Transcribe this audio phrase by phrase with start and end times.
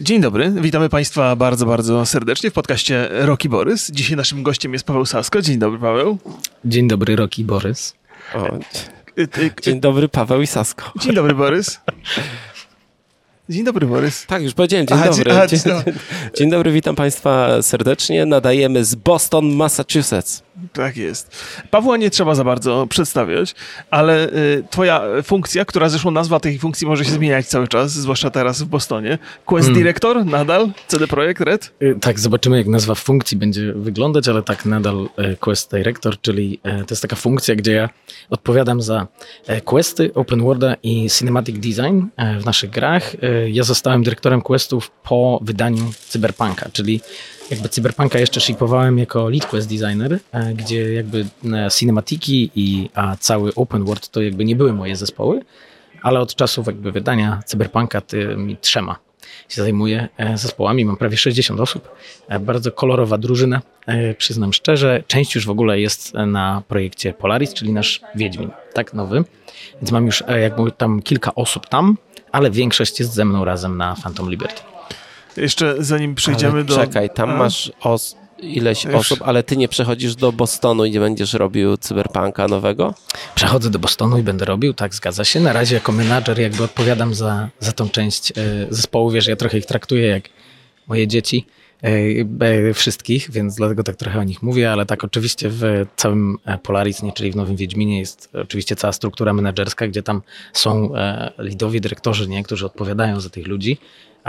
[0.00, 3.90] Dzień dobry, witamy Państwa bardzo, bardzo serdecznie w podcaście Roki Borys.
[3.90, 5.42] Dzisiaj naszym gościem jest Paweł Sasko.
[5.42, 6.18] Dzień dobry, Paweł.
[6.64, 7.94] Dzień dobry, Roki Borys.
[8.34, 8.58] O,
[9.62, 10.92] dzień dobry, Paweł i Sasko.
[11.00, 11.80] Dzień dobry, Borys.
[13.48, 14.26] Dzień dobry, Borys.
[14.26, 14.86] Tak, już powiedziałem.
[14.86, 15.32] Dzień aha, dobry.
[15.32, 15.60] Aha, dzień,
[16.38, 18.26] dzień, dobry, witam Państwa serdecznie.
[18.26, 20.42] Nadajemy z Boston, Massachusetts.
[20.72, 21.36] Tak jest.
[21.70, 23.54] Pawła nie trzeba za bardzo przedstawiać,
[23.90, 28.30] ale y, twoja funkcja, która zresztą nazwa tej funkcji może się zmieniać cały czas, zwłaszcza
[28.30, 29.18] teraz w Bostonie.
[29.44, 29.82] Quest hmm.
[29.82, 30.70] Director nadal?
[30.88, 31.72] CD Projekt Red?
[31.82, 36.60] Y, tak, zobaczymy jak nazwa funkcji będzie wyglądać, ale tak nadal y, Quest Director, czyli
[36.66, 37.88] y, to jest taka funkcja, gdzie ja
[38.30, 39.06] odpowiadam za
[39.64, 42.00] questy, open worlda i cinematic design
[42.40, 43.16] w naszych grach.
[43.52, 47.00] Ja zostałem dyrektorem questów po wydaniu Cyberpunka, czyli
[47.50, 53.16] jakby Cyberpunka jeszcze shipowałem jako lead quest designer, e, gdzie jakby e, cinematiki i a
[53.16, 55.40] cały open world to jakby nie były moje zespoły,
[56.02, 58.96] ale od czasów jakby wydania Cyberpunka tymi trzema
[59.48, 60.84] się zajmuję e, zespołami.
[60.84, 61.90] Mam prawie 60 osób.
[62.40, 63.62] Bardzo kolorowa drużyna,
[64.18, 65.02] przyznam szczerze.
[65.06, 69.24] Część już w ogóle jest na projekcie Polaris, czyli nasz Wiedźmin, tak nowy.
[69.74, 71.96] Więc mam już jakby tam kilka osób tam,
[72.34, 74.62] ale większość jest ze mną razem na Phantom Liberty.
[75.36, 76.76] Jeszcze zanim przejdziemy ale do...
[76.76, 77.36] Czekaj, tam A?
[77.36, 78.94] masz os ileś Już.
[78.94, 82.94] osób, ale ty nie przechodzisz do Bostonu i nie będziesz robił cyberpunka nowego?
[83.34, 85.40] Przechodzę do Bostonu i będę robił, tak, zgadza się.
[85.40, 88.34] Na razie jako menadżer jakby odpowiadam za, za tą część e,
[88.70, 90.24] zespołu, wiesz, ja trochę ich traktuję jak
[90.86, 91.46] moje dzieci
[92.74, 95.62] wszystkich, więc dlatego tak trochę o nich mówię, ale tak oczywiście w
[95.96, 100.22] całym e, Polaris, nie, czyli w Nowym Wiedźminie jest oczywiście cała struktura menedżerska, gdzie tam
[100.52, 100.92] są
[101.38, 103.78] lidowi dyrektorzy, nie, którzy odpowiadają za tych ludzi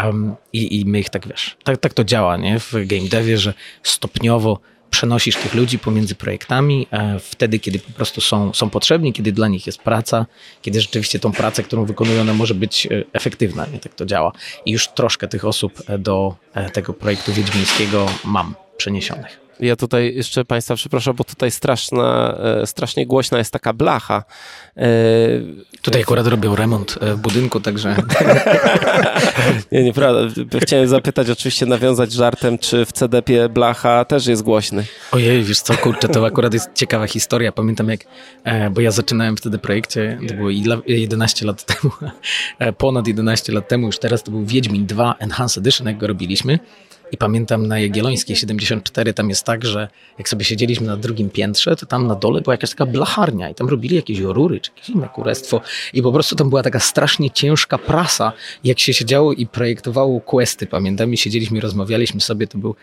[0.03, 2.59] Um, i, I my ich tak wiesz, tak, tak to działa nie?
[2.59, 4.59] w game devie, że stopniowo
[4.89, 9.47] przenosisz tych ludzi pomiędzy projektami e, wtedy, kiedy po prostu są, są potrzebni, kiedy dla
[9.47, 10.25] nich jest praca,
[10.61, 13.65] kiedy rzeczywiście tą pracę, którą wykonują, ona może być e, efektywna.
[13.73, 13.79] Nie?
[13.79, 14.31] Tak to działa.
[14.65, 16.35] I już troszkę tych osób e, do
[16.73, 19.44] tego projektu wiedźmińskiego mam przeniesionych.
[19.59, 24.23] Ja tutaj jeszcze Państwa przepraszam, bo tutaj straszna, e, strasznie głośna jest taka blacha.
[24.77, 24.87] E,
[25.81, 27.95] tutaj akurat robią remont e, w budynku, także...
[29.71, 30.19] nie, nieprawda.
[30.59, 34.85] Chciałem zapytać, oczywiście nawiązać żartem, czy w CDP blacha też jest głośny.
[35.11, 37.51] Ojej, wiesz co, kurczę, to akurat jest ciekawa historia.
[37.51, 37.99] Pamiętam jak,
[38.71, 40.49] bo ja zaczynałem wtedy projekcie, to było
[40.87, 41.93] 11 lat temu,
[42.77, 46.59] ponad 11 lat temu, już teraz to był Wiedźmin 2 Enhanced Edition, jak go robiliśmy.
[47.15, 49.87] I pamiętam na Jagiellońskiej 74 tam jest tak, że
[50.17, 53.55] jak sobie siedzieliśmy na drugim piętrze, to tam na dole była jakaś taka blacharnia i
[53.55, 55.61] tam robili jakieś rury czy jakieś inne kurestwo
[55.93, 58.33] i po prostu tam była taka strasznie ciężka prasa.
[58.63, 62.75] Jak się siedziało i projektowało questy, pamiętam, i siedzieliśmy rozmawialiśmy sobie, to był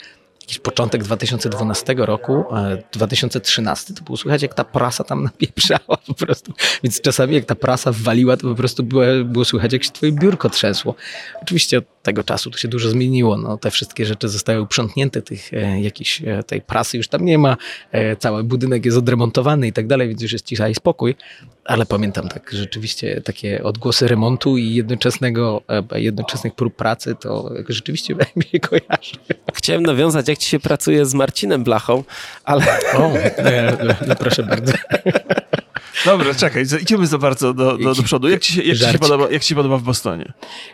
[0.42, 2.44] jakiś początek 2012 roku,
[2.92, 6.52] 2013, e, to było słychać jak ta prasa tam napieprzała po prostu.
[6.82, 10.12] Więc czasami jak ta prasa waliła, to po prostu było, było słychać jak się twoje
[10.12, 10.94] biurko trzęsło.
[11.42, 13.36] Oczywiście tego czasu to się dużo zmieniło.
[13.36, 17.38] No, te wszystkie rzeczy zostały uprzątnięte, tych e, jakiejś e, tej prasy już tam nie
[17.38, 17.56] ma,
[17.92, 21.14] e, cały budynek jest odremontowany i tak dalej, więc już jest cisza i spokój.
[21.64, 25.62] Ale pamiętam tak rzeczywiście takie odgłosy remontu i jednoczesnego,
[25.92, 29.12] e, jednoczesnych prób pracy, to rzeczywiście mi się kojarzy.
[29.54, 32.04] Chciałem nawiązać, jak ci się pracuje z Marcinem Blachą,
[32.44, 32.64] ale...
[32.94, 33.12] O,
[33.84, 34.72] no, no proszę bardzo.
[36.04, 38.28] Dobra, czekaj, idziemy za bardzo do, do, do przodu.
[38.28, 40.32] Jak ci, się, jak, ci się podoba, jak ci się podoba w Bostonie?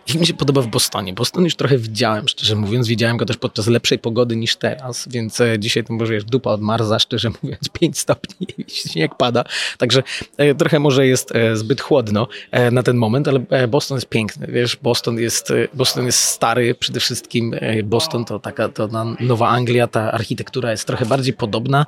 [0.08, 1.12] Jak mi się podoba w Bostonie?
[1.12, 2.88] Boston już trochę widziałem, szczerze mówiąc.
[2.88, 6.50] Widziałem go też podczas lepszej pogody niż teraz, więc e, dzisiaj to może jest dupa
[6.50, 8.46] od Marza, szczerze mówiąc, 5 stopni
[8.90, 9.44] śnieg pada.
[9.78, 10.02] Także
[10.36, 12.28] e, trochę może jest e, zbyt chłodno
[12.72, 14.46] na ten moment, ale Boston jest piękny.
[14.46, 17.54] Wiesz, Boston jest, Boston jest stary przede wszystkim.
[17.84, 18.88] Boston to taka to
[19.20, 21.86] Nowa Anglia, ta architektura jest trochę bardziej podobna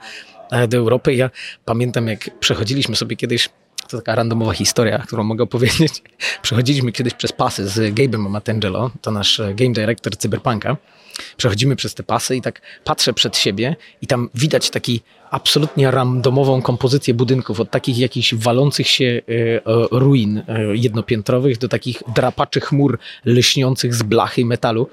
[0.68, 1.14] do Europy.
[1.14, 1.30] Ja
[1.64, 3.48] pamiętam, jak przechodziliśmy sobie kiedyś
[3.88, 6.02] to taka randomowa historia, którą mogę opowiedzieć.
[6.42, 10.76] Przechodziliśmy kiedyś przez pasy z Gabe'em Matangelo, to nasz game director Cyberpunka.
[11.36, 16.62] Przechodzimy przez te pasy i tak patrzę przed siebie i tam widać taki absolutnie randomową
[16.62, 22.60] kompozycję budynków, od takich jakichś walących się e, e, ruin e, jednopiętrowych do takich drapaczy
[22.60, 24.88] chmur lśniących z blachy metalu.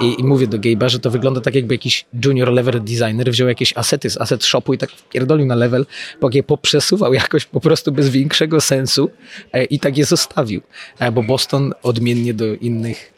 [0.00, 3.48] I, I, mówię do Gabe'a, że to wygląda tak jakby jakiś junior level designer wziął
[3.48, 5.86] jakieś asety z asset shopu i tak pierdolił na level,
[6.20, 9.10] bo je poprzesuwał jakoś po prostu bez większego sensu
[9.52, 10.60] e, i tak je zostawił.
[10.98, 13.12] E, bo Boston odmiennie do innych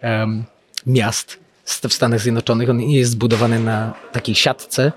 [0.87, 4.93] miast w Stanach Zjednoczonych, on nie jest zbudowany na takiej siatce,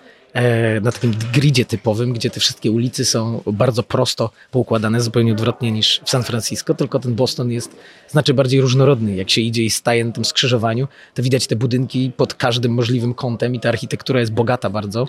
[0.82, 6.02] na takim gridzie typowym, gdzie te wszystkie ulice są bardzo prosto poukładane, zupełnie odwrotnie niż
[6.06, 7.76] w San Francisco, tylko ten Boston jest
[8.08, 9.16] znacznie bardziej różnorodny.
[9.16, 13.14] Jak się idzie i staje na tym skrzyżowaniu, to widać te budynki pod każdym możliwym
[13.14, 15.08] kątem i ta architektura jest bogata bardzo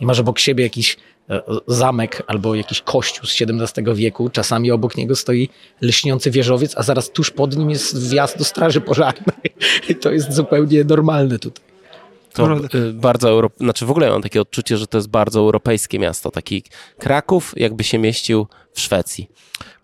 [0.00, 0.96] i masz obok siebie jakiś
[1.30, 5.48] e, zamek albo jakiś kościół z XVII wieku, czasami obok niego stoi
[5.82, 9.54] lśniący wieżowiec, a zaraz tuż pod nim jest wjazd do straży pożarnej.
[9.88, 11.73] I to jest zupełnie normalne tutaj.
[12.34, 12.56] To
[12.92, 13.50] bardzo Euro...
[13.60, 16.30] znaczy w ogóle mam takie odczucie, że to jest bardzo europejskie miasto.
[16.30, 16.62] Taki
[16.98, 19.28] Kraków jakby się mieścił w Szwecji.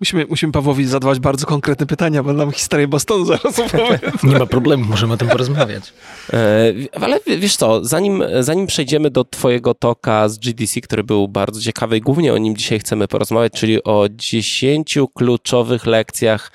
[0.01, 3.99] Musimy, musimy Pawłowi zadawać bardzo konkretne pytania, bo nam historię Bostonu zaraz opowiem.
[4.23, 5.93] Nie ma problemu, możemy o tym porozmawiać.
[6.33, 11.61] E, ale wiesz co, zanim, zanim przejdziemy do twojego toka z GDC, który był bardzo
[11.61, 16.53] ciekawy i głównie o nim dzisiaj chcemy porozmawiać, czyli o 10 kluczowych lekcjach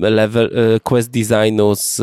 [0.00, 2.00] level, e, quest designu z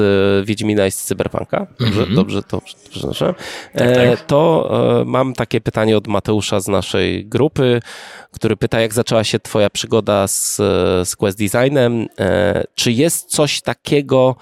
[0.47, 1.67] Wiedźmina i z Cyberpunka.
[1.79, 2.15] Dobrze, mm -hmm.
[2.15, 3.33] dobrze to przepraszam.
[3.73, 4.21] Tak, tak.
[4.21, 4.69] To
[5.06, 7.79] mam takie pytanie od Mateusza z naszej grupy,
[8.31, 10.56] który pyta, jak zaczęła się twoja przygoda z,
[11.07, 12.07] z quest designem.
[12.75, 14.35] Czy jest coś takiego,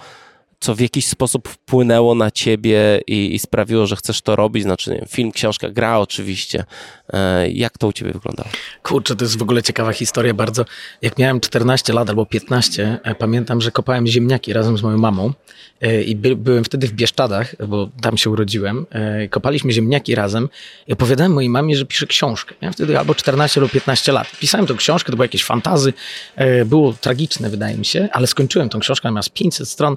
[0.64, 4.62] co w jakiś sposób wpłynęło na ciebie i, i sprawiło, że chcesz to robić?
[4.62, 6.64] Znaczy, wiem, film, książka, gra oczywiście.
[7.12, 8.48] E, jak to u ciebie wyglądało?
[8.82, 10.64] Kurczę, to jest w ogóle ciekawa historia bardzo.
[11.02, 15.32] Jak miałem 14 lat albo 15, e, pamiętam, że kopałem ziemniaki razem z moją mamą
[15.80, 18.86] e, i by, byłem wtedy w Bieszczadach, bo tam się urodziłem.
[19.30, 20.48] Kopaliśmy ziemniaki razem
[20.86, 22.54] i opowiadałem mojej mamie, że piszę książkę.
[22.62, 24.30] Miałem wtedy albo 14 albo 15 lat.
[24.40, 25.92] Pisałem tę książkę, to były jakieś fantazy.
[26.66, 29.96] Było tragiczne, wydaje mi się, ale skończyłem tą książkę, miała 500 stron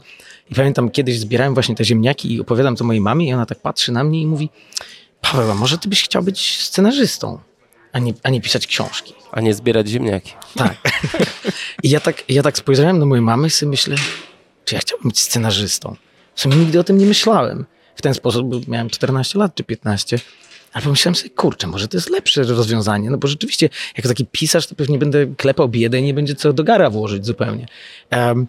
[0.51, 3.59] i pamiętam, kiedyś zbierałem właśnie te ziemniaki i opowiadam to mojej mamie i ona tak
[3.59, 4.49] patrzy na mnie i mówi
[5.21, 7.39] Paweł, a może ty byś chciał być scenarzystą,
[7.91, 9.13] a nie, a nie pisać książki.
[9.31, 10.33] A nie zbierać ziemniaki.
[10.55, 10.77] Tak.
[11.83, 13.95] I ja tak, ja tak spojrzałem na moją mamę i sobie myślę,
[14.65, 15.95] czy ja chciałbym być scenarzystą?
[16.35, 17.65] W sumie nigdy o tym nie myślałem.
[17.95, 20.19] W ten sposób miałem 14 lat czy 15.
[20.73, 24.67] Ale pomyślałem sobie, kurczę, może to jest lepsze rozwiązanie, no bo rzeczywiście, jako taki pisarz,
[24.67, 27.67] to pewnie będę klepał biedę i nie będzie co do gara włożyć zupełnie.
[28.11, 28.47] Um,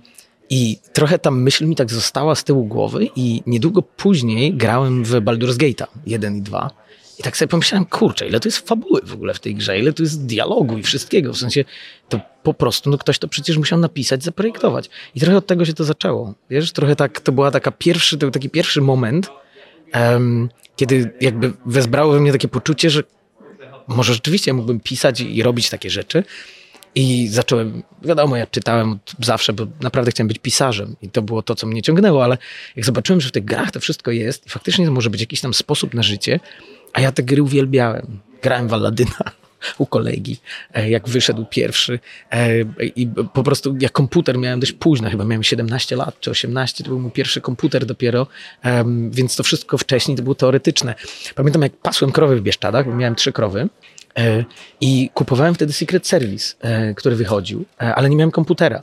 [0.50, 5.10] i trochę ta myśl mi tak została z tyłu głowy i niedługo później grałem w
[5.10, 6.70] Baldur's Gate'a 1 i 2.
[7.18, 9.92] I tak sobie pomyślałem, kurczę, ile to jest fabuły w ogóle w tej grze, ile
[9.92, 11.32] to jest dialogu i wszystkiego.
[11.32, 11.64] W sensie
[12.08, 14.90] to po prostu, no ktoś to przecież musiał napisać, zaprojektować.
[15.14, 16.34] I trochę od tego się to zaczęło.
[16.50, 19.30] Wiesz, trochę tak, to była taka pierwszy, to taki pierwszy moment,
[19.94, 23.02] um, kiedy jakby wezbrało we mnie takie poczucie, że
[23.88, 26.24] może rzeczywiście mógłbym pisać i robić takie rzeczy.
[26.94, 31.54] I zacząłem, wiadomo, ja czytałem zawsze, bo naprawdę chciałem być pisarzem i to było to,
[31.54, 32.38] co mnie ciągnęło, ale
[32.76, 35.54] jak zobaczyłem, że w tych grach to wszystko jest i faktycznie może być jakiś tam
[35.54, 36.40] sposób na życie,
[36.92, 38.20] a ja te gry uwielbiałem.
[38.42, 39.32] Grałem w Aladyna
[39.78, 40.36] u kolegi,
[40.74, 41.98] e, jak wyszedł pierwszy
[42.30, 42.60] e,
[42.96, 46.90] i po prostu jak komputer miałem dość późno, chyba miałem 17 lat czy 18, to
[46.90, 48.26] był mój pierwszy komputer dopiero,
[49.10, 50.94] więc to wszystko wcześniej to było teoretyczne.
[51.34, 53.68] Pamiętam jak pasłem krowy w Bieszczadach, bo miałem trzy krowy
[54.80, 58.80] I kupowałem wtedy Secret Service, e, który wychodził, e, ale nie miałem komputera,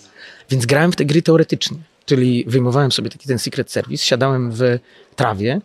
[0.49, 1.77] więc grałem w te gry teoretycznie.
[2.05, 4.79] Czyli wyjmowałem sobie taki ten Secret Service, siadałem w
[5.15, 5.61] trawie.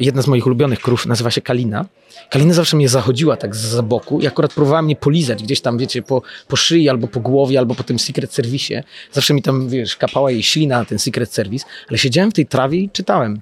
[0.00, 1.84] Jedna z moich ulubionych krów nazywa się Kalina.
[2.30, 6.02] Kalina zawsze mnie zachodziła tak z boku i akurat próbowała mnie polizać gdzieś tam, wiecie,
[6.02, 8.82] po, po szyi albo po głowie, albo po tym Secret Service.
[9.12, 12.46] Zawsze mi tam, wiesz, kapała jej ślina na ten Secret Service, ale siedziałem w tej
[12.46, 13.40] trawie i czytałem.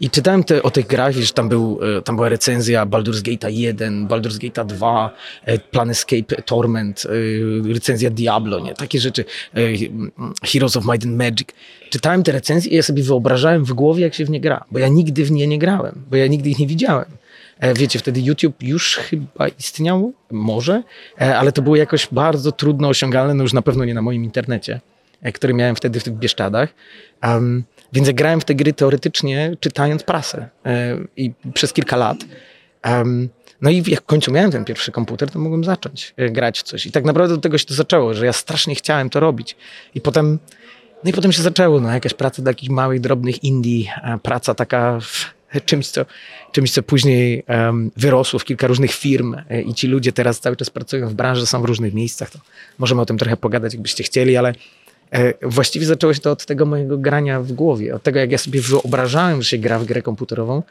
[0.00, 3.52] I czytałem te, o tych grach, wiesz, tam, był, e, tam była recenzja Baldur's Gate
[3.52, 5.14] 1, Baldur's Gate 2,
[5.44, 8.74] e, Planescape Torment, e, recenzja Diablo, nie?
[8.74, 9.24] Takie rzeczy,
[10.44, 11.48] Heroes of Might and Magic.
[11.90, 14.78] Czytałem te recenzje i ja sobie wyobrażałem w głowie, jak się w nie gra, bo
[14.78, 17.06] ja nigdy w nie nie grałem, bo ja nigdy ich nie widziałem.
[17.74, 20.82] Wiecie, wtedy YouTube już chyba istniał, może,
[21.18, 24.80] ale to było jakoś bardzo trudno osiągalne, no już na pewno nie na moim internecie,
[25.34, 26.74] który miałem wtedy w tych Bieszczadach.
[27.22, 32.18] Um, więc ja grałem w te gry teoretycznie, czytając prasę e, i przez kilka lat.
[33.60, 36.62] no i jak w końcu miałem ten pierwszy komputer, to mogłem zacząć e, grać w
[36.62, 36.86] coś.
[36.86, 39.56] I tak naprawdę do tego się to zaczęło, że ja strasznie chciałem to robić.
[39.94, 40.38] I potem,
[41.04, 45.00] no i potem się zaczęło, no jakaś praca dla takich małych, drobnych indie, praca taka
[45.00, 46.06] w czymś, co,
[46.52, 50.56] czymś, co później um, wyrosło w kilka różnych firm e, i ci ludzie teraz cały
[50.56, 52.38] czas pracują w branży, są w różnych miejscach, to
[52.78, 54.52] możemy o tym trochę pogadać, jakbyście chcieli, ale
[55.42, 58.60] właściwie zaczęło się to od tego mojego grania w głowie, od tego jak ja sobie
[58.60, 60.62] wyobrażałem, że się gra w grę komputerową,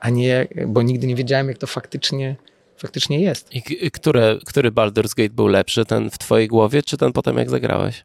[0.00, 2.36] a nie, bo nigdy nie wiedziałem jak to faktycznie,
[2.76, 3.54] faktycznie jest.
[3.54, 7.50] I które, który Baldur's Gate był lepszy, ten w twojej głowie, czy ten potem jak
[7.50, 8.04] zagrałeś?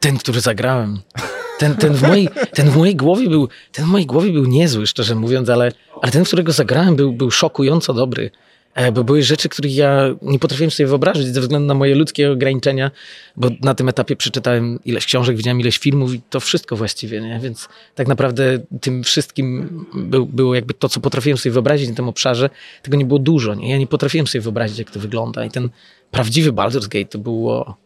[0.00, 1.00] Ten, który zagrałem.
[1.58, 4.86] Ten, ten, w mojej, ten w mojej głowie był, ten w mojej głowie był niezły,
[4.86, 5.72] szczerze mówiąc, ale,
[6.02, 8.30] ale ten, w którego zagrałem, był, był szokująco dobry.
[8.74, 12.32] E, bo były rzeczy, których ja nie potrafiłem sobie wyobrazić ze względu na moje ludzkie
[12.32, 12.90] ograniczenia,
[13.36, 17.40] bo na tym etapie przeczytałem ileś książek, widziałem ileś filmów i to wszystko właściwie, nie?
[17.42, 22.08] więc tak naprawdę tym wszystkim był, było jakby to, co potrafiłem sobie wyobrazić na tym
[22.08, 22.50] obszarze,
[22.82, 23.70] tego nie było dużo, nie?
[23.70, 25.68] ja nie potrafiłem sobie wyobrazić, jak to wygląda i ten
[26.10, 27.76] prawdziwy Baldur's Gate to było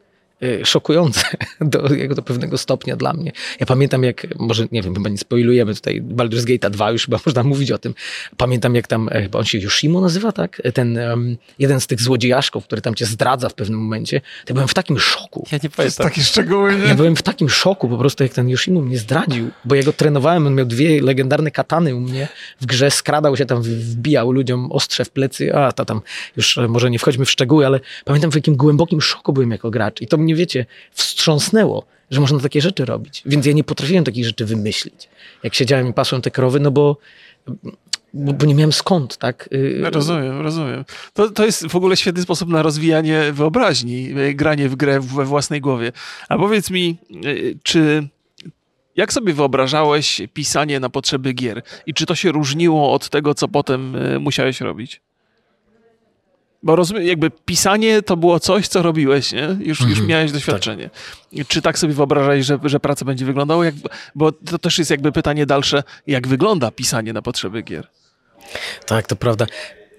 [0.64, 1.22] szokujące
[1.60, 3.32] do, jak do pewnego stopnia dla mnie.
[3.60, 7.18] Ja pamiętam jak, może nie wiem, chyba nie spoilujemy tutaj Baldur's Gate 2, już chyba
[7.26, 7.94] można mówić o tym.
[8.36, 10.62] Pamiętam jak tam, e, chyba on się Yoshimo nazywa, tak?
[10.74, 14.20] Ten um, jeden z tych złodziejaszków, który tam cię zdradza w pewnym momencie.
[14.46, 15.46] To byłem w takim szoku.
[15.52, 16.06] Ja nie pamiętam.
[16.08, 16.84] takie szczegóły, nie?
[16.84, 19.92] Ja byłem w takim szoku po prostu, jak ten Yoshimo mnie zdradził, bo ja go
[19.92, 22.28] trenowałem, on miał dwie legendarne katany u mnie
[22.60, 26.00] w grze, skradał się tam, wbijał ludziom ostrze w plecy, a to tam
[26.36, 29.70] już e, może nie wchodźmy w szczegóły, ale pamiętam w jakim głębokim szoku byłem jako
[29.70, 34.04] gracz i to mnie, wiecie, wstrząsnęło, że można takie rzeczy robić, więc ja nie potrafiłem
[34.04, 35.08] takich rzeczy wymyślić.
[35.42, 36.96] Jak siedziałem i pasłem te krowy, no bo
[38.14, 39.48] bo, bo nie miałem skąd, tak?
[39.52, 40.84] Y, Rozumiem, rozumiem.
[41.14, 45.24] To, to jest w ogóle świetny sposób na rozwijanie wyobraźni, y, granie w grę we
[45.24, 45.92] własnej głowie.
[46.28, 48.08] A powiedz mi, y, czy
[48.96, 53.48] jak sobie wyobrażałeś pisanie na potrzeby gier i czy to się różniło od tego, co
[53.48, 55.00] potem musiałeś robić?
[56.62, 59.56] Bo rozumiem, jakby pisanie to było coś, co robiłeś, nie?
[59.60, 60.90] Już, już Mhm, miałeś doświadczenie.
[61.48, 63.64] Czy tak sobie wyobrażałeś, że, że praca będzie wyglądała?
[63.64, 63.74] Jak,
[64.14, 67.88] bo to też jest jakby pytanie dalsze, jak wygląda pisanie na potrzeby gier?
[68.86, 69.46] Tak, to prawda.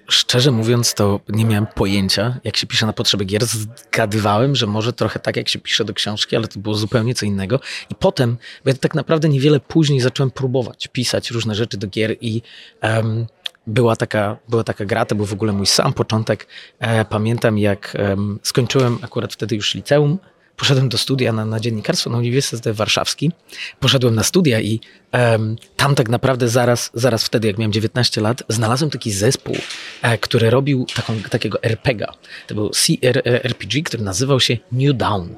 [0.08, 3.44] Szczerze mówiąc, to nie miałem pojęcia, jak się pisze na potrzeby gier.
[3.44, 7.26] Zgadywałem, że może trochę tak, jak się pisze do książki, ale to było zupełnie co
[7.26, 7.60] innego.
[7.90, 12.16] I potem, bo ja tak naprawdę niewiele później zacząłem próbować pisać różne rzeczy do gier
[12.20, 12.42] i
[12.80, 13.26] em,
[13.70, 16.46] była, taka, była taka gra, to był w ogóle mój sam początek.
[16.78, 20.18] E, pamiętam, jak em, skończyłem akurat wtedy już liceum,
[20.56, 23.32] poszedłem do studia na, na dziennikarstwo na Uniwersytet Warszawski.
[23.80, 24.80] Poszedłem na studia i
[25.12, 29.56] em, tam tak naprawdę zaraz, zaraz wtedy, jak miałem 19 lat, znalazłem taki zespół,
[30.02, 32.12] e, który robił taką, takiego RPG-a.
[32.46, 35.28] To był CRPG, który nazywał się New Dawn.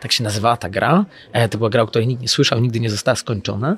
[0.00, 1.04] Tak się nazywała ta gra.
[1.32, 3.76] E, to była gra, o której nikt nie słyszał, nigdy nie została skończona.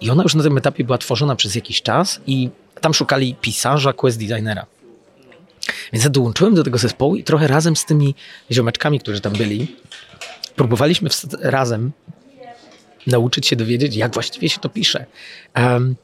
[0.00, 2.50] I ona już na tym etapie była tworzona przez jakiś czas i
[2.82, 4.66] tam szukali pisarza, quest designera.
[5.92, 8.14] Więc dołączyłem do tego zespołu i trochę razem z tymi
[8.50, 9.76] ziomeczkami, którzy tam byli,
[10.56, 11.08] próbowaliśmy
[11.40, 11.92] razem
[13.06, 15.06] nauczyć się dowiedzieć, jak właściwie się to pisze.
[15.54, 15.96] Em,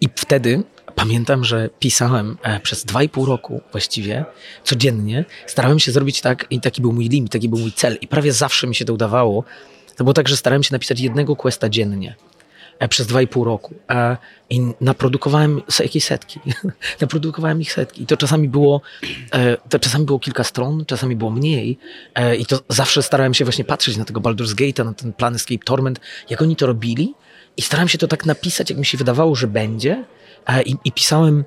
[0.00, 0.62] I wtedy
[0.94, 4.24] pamiętam, że pisałem e, przez dwa i pół roku właściwie
[4.64, 5.24] codziennie.
[5.46, 8.32] Starałem się zrobić tak i taki był mój limit, taki był mój cel i prawie
[8.32, 9.44] zawsze mi się to udawało.
[9.96, 12.14] To było tak, że starałem się napisać jednego questa dziennie
[12.88, 13.74] przez dwa i pół roku.
[13.90, 14.16] E,
[14.50, 16.40] i naprodukowałem jakieś setki.
[17.00, 18.02] naprodukowałem ich setki.
[18.02, 18.80] I to czasami było
[19.34, 21.78] e, to czasami było kilka stron, czasami było mniej.
[22.14, 25.34] E, i to zawsze starałem się właśnie patrzeć na tego Baldur's Gate'a, na ten plan
[25.34, 27.14] Escape Torment, jak oni to robili.
[27.56, 30.04] I starałem się to tak napisać, jak mi się wydawało, że będzie.
[30.46, 31.44] E, i, i pisałem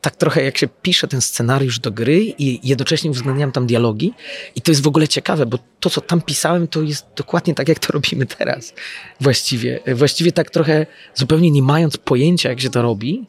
[0.00, 4.12] tak trochę jak się pisze ten scenariusz do gry i jednocześnie uwzględniam tam dialogi
[4.56, 7.68] i to jest w ogóle ciekawe, bo to, co tam pisałem, to jest dokładnie tak,
[7.68, 8.74] jak to robimy teraz
[9.20, 9.80] właściwie.
[9.94, 13.26] Właściwie tak trochę zupełnie nie mając pojęcia, jak się to robi,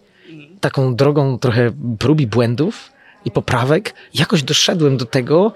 [0.59, 2.91] taką drogą trochę prób i błędów
[3.25, 5.53] i poprawek, jakoś doszedłem do tego,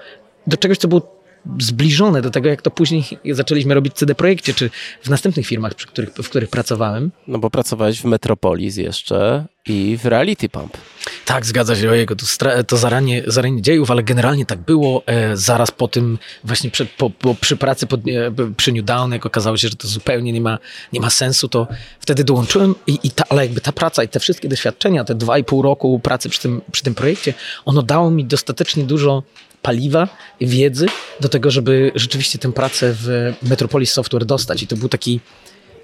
[0.48, 1.23] do czegoś, co było
[1.60, 4.70] zbliżone do tego, jak to później zaczęliśmy robić w CD Projekcie, czy
[5.02, 7.12] w następnych firmach, przy których, w których pracowałem.
[7.28, 10.78] No bo pracowałeś w Metropolis jeszcze i w Reality Pump.
[11.26, 12.26] Tak, zgadza się, ojego, to,
[12.68, 15.04] to zaranie, zaranie dziejów, ale generalnie tak było.
[15.06, 19.12] E, zaraz po tym, właśnie przy, po, po, przy pracy pod, e, przy New Down,
[19.12, 20.58] jak okazało się, że to zupełnie nie ma,
[20.94, 21.68] nie ma sensu, to
[22.00, 25.38] wtedy dołączyłem, i, i ta, ale jakby ta praca i te wszystkie doświadczenia, te dwa
[25.38, 27.34] i pół roku pracy przy tym, przy tym projekcie,
[27.66, 29.24] ono dało mi dostatecznie dużo
[29.64, 30.08] paliwa,
[30.42, 30.86] wiedzy
[31.20, 34.64] do tego, żeby rzeczywiście tę pracę w Metropolis Software dostać.
[34.64, 35.20] I to był taki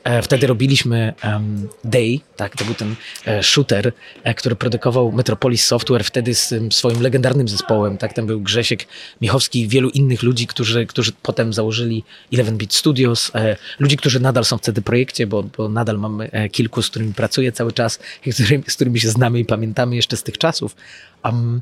[0.04, 2.96] E, Wtedy robiliśmy um, Day, tak, to był ten
[3.26, 3.92] e, shooter,
[4.24, 8.88] e, który produkował Metropolis Software wtedy z tym swoim legendarnym zespołem, tak, tam był Grzesiek
[9.22, 14.46] Michowski i wielu innych ludzi, którzy, którzy potem założyli 11-bit Studios, e, ludzi, którzy nadal
[14.46, 18.00] są w CD Projekcie, bo, bo nadal mamy e, kilku, z którymi pracuję cały czas,
[18.32, 20.76] z którymi, z którymi się znamy i pamiętamy jeszcze z tych czasów.
[21.24, 21.62] Um,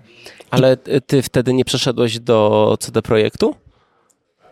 [0.49, 3.55] Ale ty wtedy nie przeszedłeś do CD Projektu?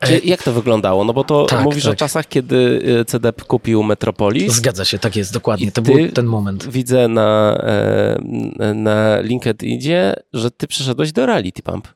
[0.03, 1.03] Czy, jak to wyglądało?
[1.03, 1.97] No bo to tak, mówisz o tak.
[1.97, 2.55] czasach, kiedy
[3.01, 4.53] y, CD kupił Metropolis.
[4.53, 6.69] zgadza się, tak jest, dokładnie, to był ten moment.
[6.69, 11.87] Widzę na, e, na LinkedInie, że ty przeszedłeś do Reality Pump.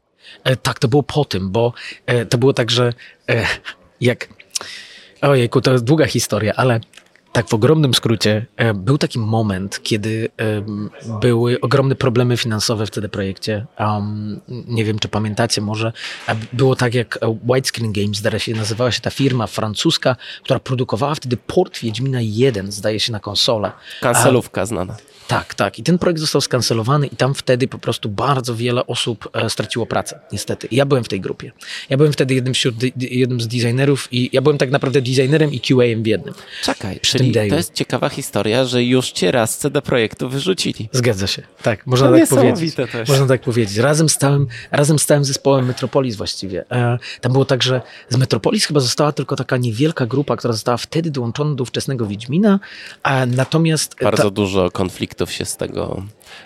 [0.43, 1.73] E, tak, to było po tym, bo
[2.05, 2.93] e, to było tak, że
[3.29, 3.45] e,
[4.01, 4.29] jak.
[5.21, 6.79] Ojejku, to jest długa historia, ale
[7.31, 10.89] tak w ogromnym skrócie, e, był taki moment, kiedy em,
[11.21, 13.65] były ogromne problemy finansowe w CD Projekcie.
[13.79, 15.93] Um, nie wiem, czy pamiętacie może.
[16.53, 21.15] Było tak jak e, Widescreen Games, zdaje się, nazywała się ta firma francuska, która produkowała
[21.15, 23.71] wtedy port Wiedźmina 1, zdaje się, na konsolę.
[24.01, 24.95] Kancelówka znana.
[25.29, 25.79] Tak, tak.
[25.79, 29.85] I ten projekt został skancelowany i tam wtedy po prostu bardzo wiele osób e, straciło
[29.85, 30.67] pracę, niestety.
[30.71, 31.51] I ja byłem w tej grupie.
[31.89, 35.59] Ja byłem wtedy jednym, wśród, jednym z designerów i ja byłem tak naprawdę designerem i
[35.59, 36.33] QA-em w jednym.
[36.63, 40.89] Czekaj, Przy Czyli to jest ciekawa historia, że już cię raz CD Projektu wyrzucili.
[40.91, 41.41] Zgadza się.
[41.61, 42.75] Tak, można To tak powiedzieć.
[42.75, 43.09] też.
[43.09, 43.77] Można tak powiedzieć.
[43.77, 46.65] Razem z całym, razem z całym zespołem Metropolis właściwie.
[46.71, 50.77] E, tam było tak, że z Metropolis chyba została tylko taka niewielka grupa, która została
[50.77, 52.59] wtedy dołączona do ówczesnego Wiedźmina,
[53.03, 56.03] a natomiast Bardzo ta, dużo konfliktów się z tego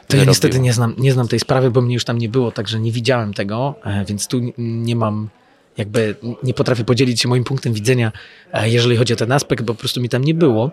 [0.08, 2.52] to ja niestety nie znam, nie znam tej sprawy, bo mnie już tam nie było,
[2.52, 5.30] także nie widziałem tego, e, więc tu nie mam
[5.78, 8.12] jakby nie potrafię podzielić się moim punktem widzenia,
[8.54, 10.72] e, jeżeli chodzi o ten aspekt, bo po prostu mi tam nie było.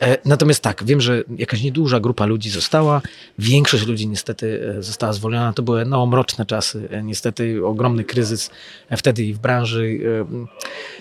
[0.00, 3.02] E, Natomiast tak, wiem, że jakaś nieduża grupa ludzi została,
[3.38, 5.52] większość ludzi niestety e, została zwolniona.
[5.52, 8.50] To były no, mroczne czasy, niestety ogromny kryzys
[8.96, 10.00] wtedy i w branży.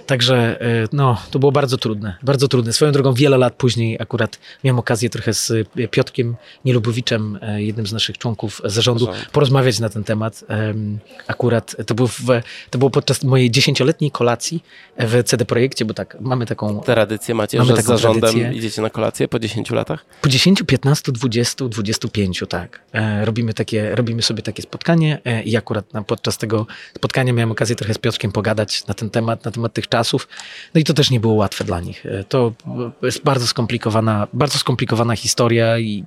[0.05, 0.59] Także
[0.93, 2.73] no, to było bardzo trudne, bardzo trudne.
[2.73, 5.51] Swoją drogą wiele lat później akurat miałem okazję trochę z
[5.91, 10.43] Piotkiem Nielubowiczem, jednym z naszych członków zarządu, porozmawiać na ten temat.
[10.47, 12.23] Em, Akurat to było, w,
[12.69, 14.63] to było podczas mojej dziesięcioletniej kolacji
[14.99, 18.53] w CD Projekcie, bo tak, mamy taką Tradycję macie, Mamy że z taką zarządem tradycję.
[18.53, 20.05] idziecie na kolację po 10 latach?
[20.21, 22.81] po 10, 15, 20, 25, tak.
[22.93, 27.51] E, robimy, takie, robimy sobie takie spotkanie e, i akurat na, podczas tego spotkania miałem
[27.51, 30.27] okazję trochę z Piotrkiem pogadać na ten temat, na temat tych czasów.
[30.75, 32.05] No i to też nie było łatwe dla nich.
[32.05, 32.53] E, to
[33.01, 36.03] jest bardzo skomplikowana, bardzo skomplikowana historia i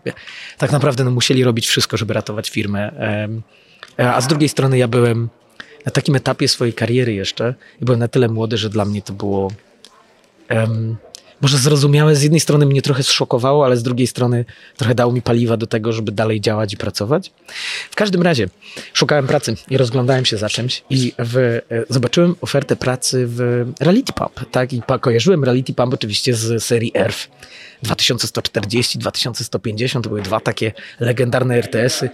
[0.58, 2.92] tak naprawdę no, musieli robić wszystko, żeby ratować firmę.
[3.98, 5.28] E, A z drugiej strony ja byłem
[5.86, 9.12] na takim etapie swojej kariery jeszcze i byłem na tyle młody, że dla mnie to
[9.12, 9.50] było
[10.48, 10.96] em,
[11.42, 12.16] może zrozumiałe.
[12.16, 14.44] Z jednej strony mnie trochę zszokowało, ale z drugiej strony
[14.76, 17.32] trochę dało mi paliwa do tego, żeby dalej działać i pracować.
[17.90, 18.48] W każdym razie
[18.92, 24.12] szukałem pracy i rozglądałem się za czymś i w, e, zobaczyłem ofertę pracy w Reality
[24.12, 24.50] Pump.
[24.50, 24.72] Tak?
[24.72, 27.28] I kojarzyłem Reality Pump oczywiście z serii ERF.
[27.82, 32.10] 2140, 2150 to były dwa takie legendarne RTS-y.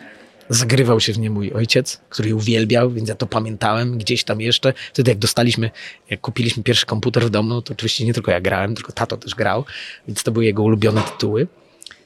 [0.48, 4.40] Zagrywał się w nie mój ojciec, który je uwielbiał, więc ja to pamiętałem gdzieś tam
[4.40, 4.72] jeszcze.
[4.92, 5.70] Wtedy jak dostaliśmy,
[6.10, 9.34] jak kupiliśmy pierwszy komputer w domu, to oczywiście nie tylko ja grałem, tylko tato też
[9.34, 9.64] grał,
[10.08, 11.46] więc to były jego ulubione tytuły.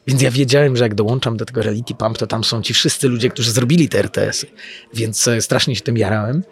[0.06, 3.08] Więc ja wiedziałem, że jak dołączam do tego Reality Pump, to tam są ci wszyscy
[3.08, 4.46] ludzie, którzy zrobili te RTS-y,
[4.94, 6.42] więc e, strasznie się tym jarałem.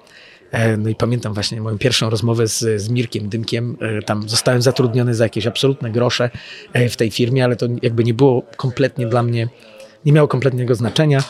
[0.51, 3.77] E, No i pamiętam właśnie moją pierwszą rozmowę z, z Mirkiem Dymkiem.
[3.81, 6.31] E, Tam zostałem zatrudniony za jakieś absolutne grosze
[6.91, 9.49] w tej firmie, ale to jakby nie było kompletnie dla mnie,
[10.05, 11.23] nie miało kompletnego znaczenia.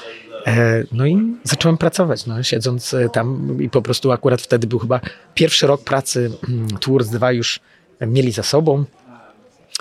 [0.46, 4.78] E, No i zacząłem pracować, no, siedząc e, tam i po prostu akurat wtedy był
[4.78, 5.00] chyba
[5.34, 7.60] pierwszy rok pracy mm, Tours 2 już
[8.00, 8.84] mieli za sobą.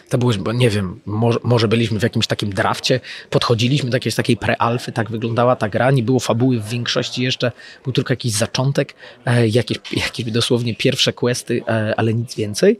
[0.09, 2.99] To było, bo nie wiem, może, może byliśmy w jakimś takim drafcie,
[3.29, 7.51] podchodziliśmy do jakiejś takiej prealfy, tak wyglądała ta gra, nie było fabuły w większości jeszcze,
[7.83, 11.63] był tylko jakiś zaczątek, e, jakieś, jakieś dosłownie pierwsze questy,
[11.97, 12.79] ale nic więcej.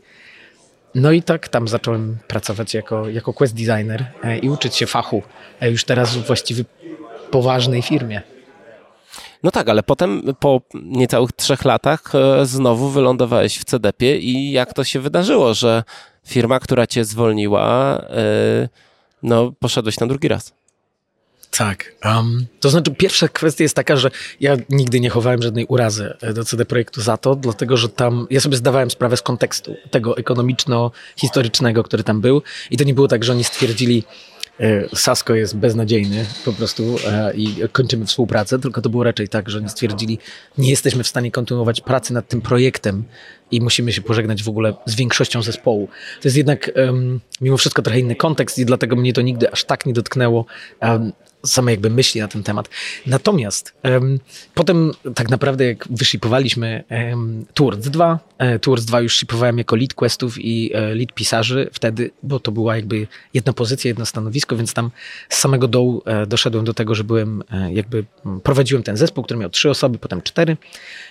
[0.94, 4.06] No i tak tam zacząłem pracować jako, jako quest designer
[4.42, 5.22] i uczyć się fachu
[5.62, 6.64] już teraz właściwie
[7.30, 8.22] poważnej firmie.
[9.42, 14.74] No tak, ale potem po niecałych trzech latach e, znowu wylądowałeś w CDP-ie i jak
[14.74, 15.82] to się wydarzyło, że
[16.26, 18.68] firma, która cię zwolniła, e,
[19.22, 20.52] no poszedłeś na drugi raz.
[21.50, 21.94] Tak.
[22.04, 26.32] Um, to znaczy, pierwsza kwestia jest taka, że ja nigdy nie chowałem żadnej urazy e,
[26.32, 30.16] do CD Projektu za to, dlatego że tam ja sobie zdawałem sprawę z kontekstu tego
[30.16, 32.42] ekonomiczno-historycznego, który tam był.
[32.70, 34.04] I to nie było tak, że oni stwierdzili,
[34.94, 39.58] Sasko jest beznadziejny po prostu e, i kończymy współpracę, tylko to było raczej tak, że
[39.58, 40.18] oni stwierdzili,
[40.58, 43.04] nie jesteśmy w stanie kontynuować pracy nad tym projektem
[43.50, 45.88] i musimy się pożegnać w ogóle z większością zespołu.
[46.20, 46.70] To jest jednak
[47.40, 50.46] mimo wszystko trochę inny kontekst i dlatego mnie to nigdy aż tak nie dotknęło.
[51.46, 52.68] Same jakby myśli na ten temat.
[53.06, 54.18] Natomiast em,
[54.54, 59.94] potem tak naprawdę jak wyshipowaliśmy um, Tours 2, e, Tours 2 już shipowałem jako lead
[59.94, 64.74] questów i e, lead pisarzy wtedy, bo to była jakby jedna pozycja, jedno stanowisko, więc
[64.74, 64.90] tam
[65.28, 68.04] z samego dołu e, doszedłem do tego, że byłem e, jakby
[68.42, 70.56] prowadziłem ten zespół, który miał trzy osoby, potem cztery,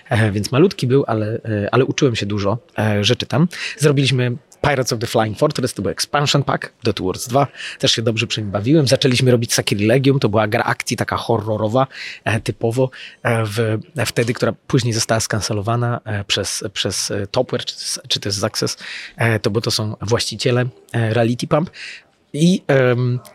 [0.08, 3.48] e, więc malutki był, ale, e, ale uczyłem się dużo e, rzeczy tam.
[3.78, 7.46] Zrobiliśmy Pirates of the Flying Fortress to był expansion pack do Tours 2.
[7.78, 8.86] Też się dobrze przy nim bawiłem.
[8.86, 11.86] Zaczęliśmy robić Sacrilegium, to była gra akcji taka horrorowa
[12.24, 12.90] e, typowo
[13.22, 13.58] e, w,
[13.96, 17.74] e, wtedy, która później została skancelowana przez, przez Topware czy,
[18.08, 18.76] czy też Success,
[19.42, 21.70] to bo to są właściciele Reality Pump.
[22.32, 22.62] I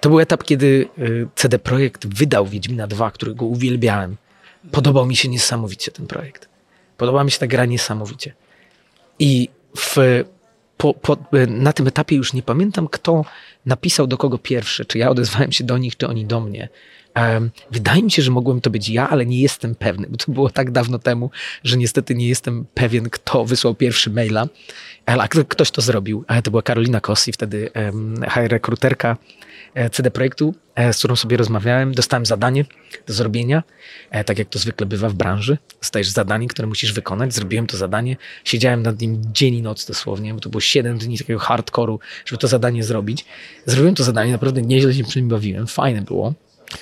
[0.02, 0.90] to był etap, kiedy
[1.36, 4.18] CD Projekt wydał Wiedźmina 2, którego uwielbiałem.
[4.72, 6.50] Podobał mi się niesamowicie ten projekt.
[6.98, 8.34] Podobała mi się ta gra niesamowicie.
[9.20, 10.24] I w,
[10.78, 13.26] po, po, na tym etapie już nie pamiętam, kto
[13.66, 16.70] napisał do kogo pierwszy, czy ja odezwałem się do nich, czy oni do mnie.
[17.16, 20.32] Um, wydaje mi się, że mogłem to być ja, ale nie jestem pewny, bo to
[20.32, 21.32] było tak dawno temu,
[21.64, 24.48] że niestety nie jestem pewien, kto wysłał pierwszy maila,
[25.06, 26.26] ale kto- ktoś to zrobił.
[26.44, 29.45] To była Karolina Kossi, wtedy um, HR rekruterka e,
[29.92, 32.66] CD Projektu, e, z którą sobie rozmawiałem, dostałem zadanie
[33.08, 33.64] do zrobienia,
[34.12, 35.58] e, tak jak to zwykle bywa w branży.
[35.82, 37.34] Dostajesz zadanie, które musisz wykonać.
[37.34, 41.18] Zrobiłem to zadanie, siedziałem nad nim dzień i noc dosłownie, bo to było 7 dni
[41.18, 43.26] takiego hardcore'u, żeby to zadanie zrobić.
[43.66, 46.34] Zrobiłem to zadanie, naprawdę nieźle się przy nim bawiłem, fajne było.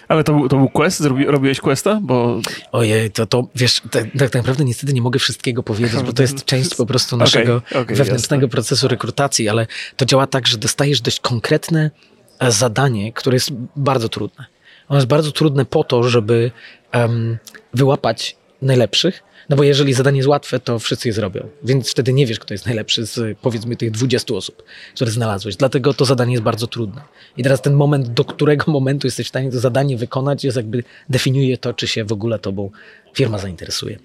[0.07, 0.99] Ale to był, to był quest?
[0.99, 1.99] Zrobi, robiłeś questa?
[2.03, 2.41] Bo...
[2.71, 6.45] Ojej, to, to wiesz, tak, tak naprawdę niestety nie mogę wszystkiego powiedzieć, bo to jest
[6.51, 8.51] część po prostu naszego Okay, okay, wewnętrznego jasne.
[8.51, 12.12] procesu rekrutacji, ale to działa tak, że dostajesz dość konkretne e,
[12.51, 14.45] zadanie, które jest bardzo trudne.
[14.89, 16.51] Ono jest bardzo trudne po to, żeby
[16.91, 17.37] em,
[17.73, 21.47] wyłapać najlepszych, no bo jeżeli zadanie jest łatwe, to wszyscy je zrobią.
[21.63, 24.63] Więc wtedy nie wiesz, kto jest najlepszy z powiedzmy tych 20 osób,
[24.95, 25.55] które znalazłeś.
[25.55, 27.01] Dlatego to zadanie jest bardzo trudne.
[27.37, 30.83] I teraz ten moment, do którego momentu jesteś w stanie to zadanie wykonać, jest jakby
[31.09, 32.69] definiuje to, czy się w ogóle tobą
[33.13, 33.99] firma zainteresuje.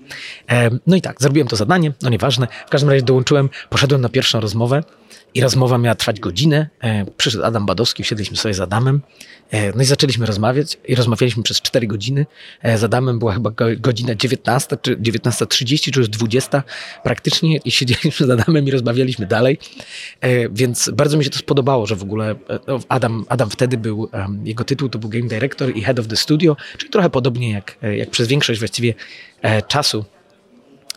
[0.86, 2.46] No i tak, zrobiłem to zadanie, no nieważne.
[2.66, 4.82] W każdym razie dołączyłem, poszedłem na pierwszą rozmowę
[5.34, 6.68] i rozmowa miała trwać godzinę.
[6.82, 9.00] E, Przyszedł Adam Badowski, wsiedliśmy sobie z Adamem.
[9.50, 12.26] E, No i zaczęliśmy rozmawiać i rozmawialiśmy przez 4 godziny.
[12.62, 16.62] E, Z Adamem była chyba go- godzina 19 czy 19.30 czy już 20
[17.04, 19.58] praktycznie i siedzieliśmy z Adamem i rozmawialiśmy dalej.
[20.50, 22.34] Więc bardzo mi się to spodobało, że w ogóle
[22.66, 24.08] no, Adam, Adam wtedy był,
[24.44, 27.78] jego tytuł to był Game Director i Head of the Studio, czyli trochę podobnie jak,
[27.96, 28.94] jak przez większość właściwie
[29.68, 30.04] czasu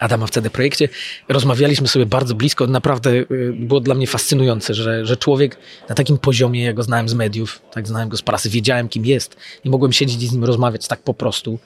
[0.02, 0.90] Adama CD Projekcie.
[1.30, 2.68] Rozmawialiśmy sobie bardzo blisko.
[2.68, 5.58] Naprawdę y, było dla mnie fascynujące, że, że człowiek
[5.90, 9.06] na takim poziomie, ja go znałem z mediów, tak znałem go z prasy, wiedziałem kim
[9.06, 11.60] jest i mogłem siedzieć i z nim rozmawiać tak po prostu.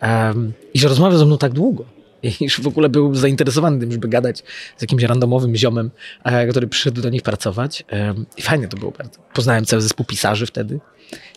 [0.00, 1.84] Em, I że rozmawiał ze mną tak długo.
[2.22, 4.42] I że w ogóle był zainteresowany tym, żeby gadać
[4.76, 5.90] z jakimś randomowym ziomem,
[6.24, 7.84] e, który przyszedł do nich pracować.
[7.88, 9.20] Em, I fajnie to było bardzo.
[9.34, 10.80] Poznałem cały zespół pisarzy wtedy.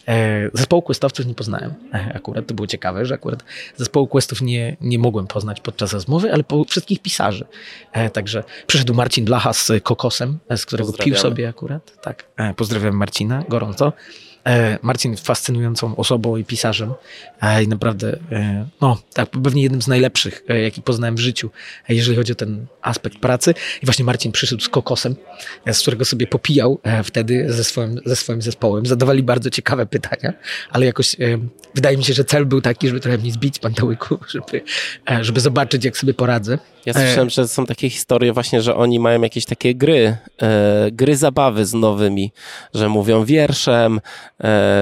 [0.08, 1.74] E, Zespołu questowców nie poznałem.
[1.94, 3.44] E, Akurat to było ciekawe, że akurat
[3.78, 7.46] zespołu questów nie, nie mogłem poznać podczas rozmowy, ale po wszystkich pisarzy.
[7.92, 12.02] E, Także przyszedł Marcin Blacha z Kokosem, z którego pił sobie akurat.
[12.02, 12.24] Tak,
[12.56, 13.94] pozdrawiam Marcina gorąco.
[14.46, 16.94] E, Marcin jest fascynującą osobą i pisarzem
[17.42, 21.50] e, i naprawdę, e, no tak, pewnie jednym z najlepszych, jaki poznałem w życiu,
[21.90, 23.54] jeżeli chodzi o ten aspekt pracy.
[23.84, 25.16] I właśnie Marcin przyszedł z kokosem,
[25.72, 28.86] z którego sobie popijał wtedy ze swoim, ze swoim zespołem.
[28.86, 30.34] Zadawali bardzo ciekawe pytania,
[30.70, 31.16] ale jakoś
[31.76, 34.62] wydaje mi się, że cel był taki, żeby trochę mnie zbić z pantałyku, żeby,
[35.22, 36.58] żeby zobaczyć, jak sobie poradzę.
[36.86, 40.18] Ja słyszałem, że są takie historie właśnie, że oni mają jakieś takie gry,
[40.92, 42.32] gry zabawy z nowymi,
[42.74, 44.00] że mówią wierszem,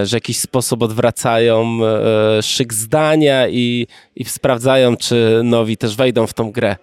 [0.03, 6.27] że w jakiś sposób odwracają e, szyk zdania i, i sprawdzają, czy nowi też wejdą
[6.27, 6.75] w tą grę.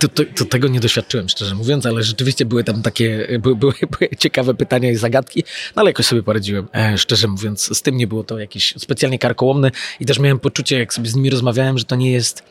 [0.00, 3.72] To, to, to tego nie doświadczyłem, szczerze mówiąc, ale rzeczywiście były tam takie, były, były,
[3.98, 5.44] były ciekawe pytania i zagadki,
[5.76, 7.78] no ale jakoś sobie poradziłem, e, szczerze mówiąc.
[7.78, 11.14] Z tym nie było to jakieś specjalnie karkołomne i też miałem poczucie, jak sobie z
[11.14, 12.42] nimi rozmawiałem, że to nie jest,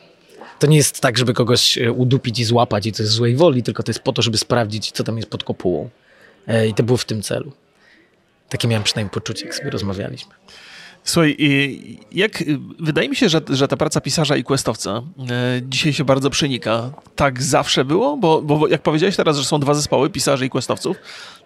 [0.58, 3.62] to nie jest tak, żeby kogoś e, udupić i złapać i to jest złej woli,
[3.62, 5.90] tylko to jest po to, żeby sprawdzić, co tam jest pod kopułą.
[6.46, 7.52] E, I to było w tym celu.
[8.48, 10.34] Takie miałem przynajmniej poczucie, jak sobie rozmawialiśmy.
[11.04, 15.60] Słuchaj, i jak, y, wydaje mi się, że, że ta praca pisarza i questowca e,
[15.62, 16.90] dzisiaj się bardzo przenika.
[17.16, 18.16] Tak zawsze było?
[18.16, 20.96] Bo, bo jak powiedziałeś teraz, że są dwa zespoły, pisarzy i questowców,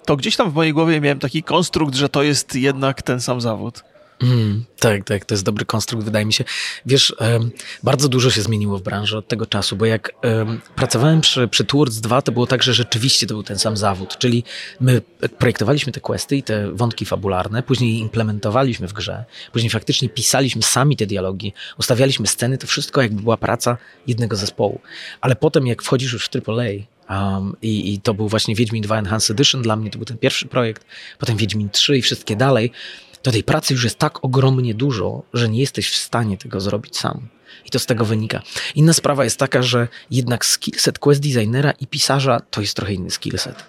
[0.06, 3.40] to gdzieś tam w mojej głowie miałem taki konstrukt, że to jest jednak ten sam
[3.40, 3.84] zawód.
[4.22, 6.44] Mm, tak, tak, to jest dobry konstrukt, wydaje mi się.
[6.86, 7.50] Wiesz, em,
[7.82, 11.64] bardzo dużo się zmieniło w branży od tego czasu, bo jak em, pracowałem przy, przy
[11.64, 14.44] Towards 2, to było tak, że rzeczywiście to był ten sam zawód, czyli
[14.80, 15.00] my
[15.38, 20.62] projektowaliśmy te questy i te wątki fabularne, później je implementowaliśmy w grze, później faktycznie pisaliśmy
[20.62, 23.76] sami te dialogi, ustawialiśmy sceny, to wszystko jakby była praca
[24.06, 24.80] jednego zespołu.
[25.20, 28.98] Ale potem jak wchodzisz już w AAA, Um, i, I to był właśnie Wiedźmin 2
[28.98, 30.84] Enhanced Edition, dla mnie to był ten pierwszy projekt,
[31.18, 32.72] potem Wiedźmin 3 i wszystkie dalej,
[33.28, 36.96] to tej pracy już jest tak ogromnie dużo, że nie jesteś w stanie tego zrobić
[36.96, 37.28] sam.
[37.64, 38.42] I to z tego wynika.
[38.74, 43.10] Inna sprawa jest taka, że jednak skillset quest designera i pisarza to jest trochę inny
[43.10, 43.64] skillset.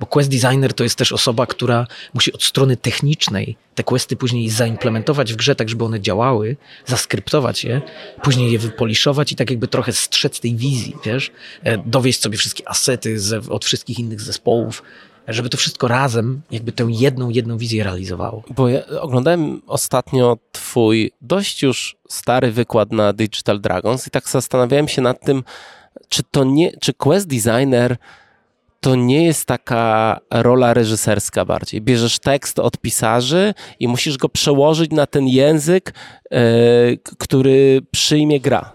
[0.00, 4.50] Bo quest designer to jest też osoba, która musi od strony technicznej te questy później
[4.50, 6.56] zaimplementować w grze, tak żeby one działały,
[6.86, 7.82] zaskryptować je,
[8.22, 11.30] później je wypoliszować i tak jakby trochę strzec tej wizji, wiesz,
[11.62, 14.82] E, dowieść sobie wszystkie asety z, od wszystkich innych zespołów,
[15.28, 18.42] żeby to wszystko razem, jakby tę jedną, jedną wizję realizowało.
[18.50, 24.88] Bo ja oglądałem ostatnio twój dość już stary wykład na Digital Dragons i tak zastanawiałem
[24.88, 25.44] się nad tym,
[26.08, 27.96] czy to nie, czy quest designer
[28.80, 31.80] to nie jest taka rola reżyserska bardziej.
[31.80, 35.92] Bierzesz tekst od pisarzy i musisz go przełożyć na ten język,
[37.02, 38.72] k- który przyjmie gra.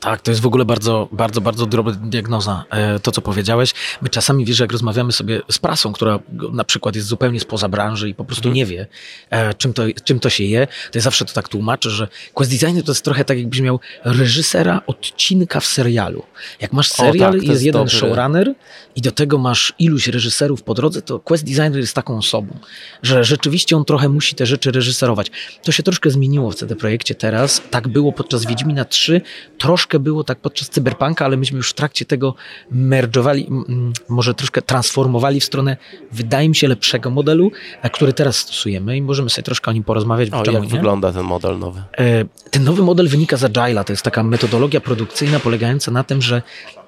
[0.00, 3.74] Tak, to jest w ogóle bardzo, bardzo, bardzo drobna diagnoza, e, to co powiedziałeś.
[4.02, 6.18] My czasami, wiesz, jak rozmawiamy sobie z prasą, która
[6.52, 8.54] na przykład jest zupełnie spoza branży i po prostu Mhm.
[8.56, 8.86] nie wie,
[9.30, 12.50] e, czym to, czym to się je, to ja zawsze to tak tłumaczę, że quest
[12.50, 16.22] designer to jest trochę tak, jakbyś miał reżysera odcinka w serialu.
[16.60, 17.98] Jak masz serial tak, to i jest jest jeden dobry.
[17.98, 18.54] showrunner
[18.96, 22.58] i do tego masz iluś reżyserów po drodze, to quest designer jest taką osobą,
[23.02, 25.30] że rzeczywiście on trochę musi te rzeczy reżyserować.
[25.64, 27.62] To się troszkę zmieniło w CD Projekcie teraz.
[27.70, 29.20] Tak było podczas Wiedźmina 3,
[29.58, 32.34] troszkę było tak podczas Cyberpunka, ale myśmy już w trakcie tego
[32.72, 35.76] merge'owali, m, m, może troszkę transformowali w stronę,
[36.12, 37.50] wydaje mi się, lepszego modelu,
[37.92, 40.68] który teraz stosujemy i możemy sobie troszkę o nim porozmawiać, O, jak nie?
[40.68, 41.82] wygląda ten model nowy?
[41.98, 43.84] E, Ten nowy model wynika z Agile'a.
[43.84, 46.42] To jest taka metodologia produkcyjna polegająca na tym, że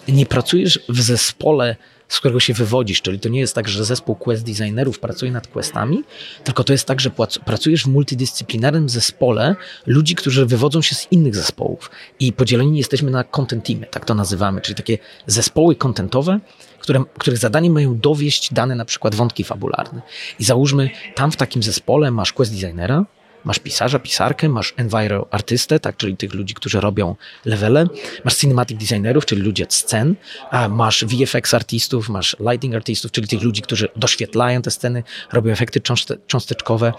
[0.08, 1.76] nie pracujesz w zespole,
[2.08, 5.46] z którego się wywodzisz, czyli to nie jest tak, że zespół quest designerów pracuje nad
[5.46, 6.04] questami,
[6.44, 7.10] tylko to jest tak, że
[7.44, 13.24] pracujesz w multidyscyplinarnym zespole ludzi, którzy wywodzą się z innych zespołów i podzieleni jesteśmy na
[13.24, 16.40] content teamy, tak to nazywamy, czyli takie zespoły contentowe,
[16.78, 20.02] które, których zadaniem mają dowieść dane na przykład wątki fabularne.
[20.38, 23.04] I załóżmy, tam w takim zespole masz quest designera,
[23.44, 27.86] Masz pisarza, pisarkę, masz enviro artystę, tak, czyli tych ludzi, którzy robią levele,
[28.24, 30.14] masz cinematic designerów, czyli ludzi od scen,
[30.50, 35.02] a masz VFX artystów, masz lighting artystów, czyli tych ludzi, którzy doświetlają te sceny,
[35.32, 36.92] robią efekty cząste, cząsteczkowe,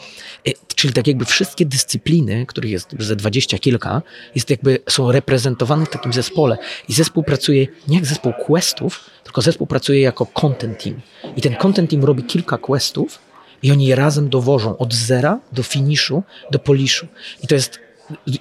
[0.47, 4.01] Y, czyli tak jakby wszystkie dyscypliny, których jest ze dwadzieścia kilka,
[4.35, 6.57] jest jakby, są reprezentowane w takim zespole.
[6.89, 11.01] I zespół pracuje nie jak zespół questów, tylko zespół pracuje jako content team.
[11.35, 13.19] I ten content team robi kilka questów,
[13.63, 17.07] i oni je razem dowożą od zera do finiszu, do poliszu.
[17.43, 17.79] I to jest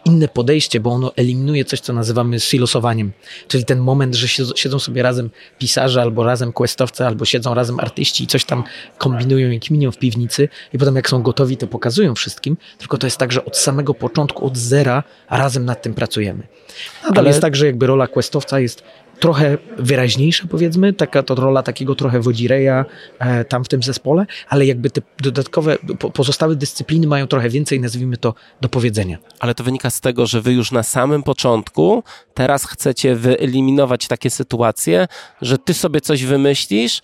[0.05, 3.13] inne podejście, bo ono eliminuje coś, co nazywamy silosowaniem.
[3.49, 8.25] Czyli ten moment, że siedzą, sobie razem pisarze, albo razem questowcy, albo siedzą razem artyści
[8.25, 8.65] i coś tam
[8.99, 12.57] kombinują i kminią w piwnicy i potem jak są gotowi, to pokazują wszystkim.
[12.79, 16.47] Tylko to jest tak, że od samego początku, od zera razem nad tym pracujemy.
[17.03, 18.83] Nadal Ale- jest tak, że jakby rola questowca jest
[19.23, 22.85] trochę wyraźniejsza, powiedzmy, taka to rola takiego trochę wodzireja
[23.19, 27.81] e, tam w tym zespole, ale jakby te dodatkowe, po, pozostałe dyscypliny mają trochę więcej,
[27.81, 29.19] nazwijmy to, do powiedzenia.
[29.41, 32.03] Ale to wynika z tego, że wy już na samym początku
[32.35, 35.09] teraz chcecie wyeliminować takie sytuacje,
[35.43, 37.01] że ty sobie coś wymyślisz,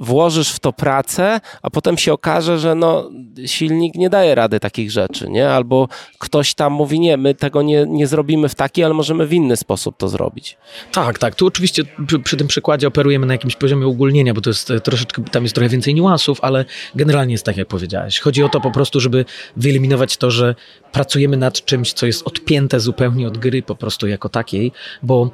[0.00, 3.10] włożysz w to pracę, a potem się okaże, że no,
[3.46, 5.50] silnik nie daje rady takich rzeczy, nie?
[5.50, 9.32] Albo ktoś tam mówi, nie, my tego nie, nie zrobimy w taki, ale możemy w
[9.32, 10.56] inny sposób to zrobić.
[10.92, 11.34] Tak, tak.
[11.34, 14.80] Tu oczywiście przy, przy tym przykładzie operujemy na jakimś poziomie ogólnienia, bo to jest e,
[14.80, 18.20] troszeczkę, tam jest trochę więcej niuansów, ale generalnie jest tak, jak powiedziałeś.
[18.20, 19.24] Chodzi o to po prostu, żeby
[19.56, 20.54] wyeliminować to, że
[20.92, 25.30] pracujemy nad czymś, co jest odpięte zupełnie od gry po prostu jako takiej, bo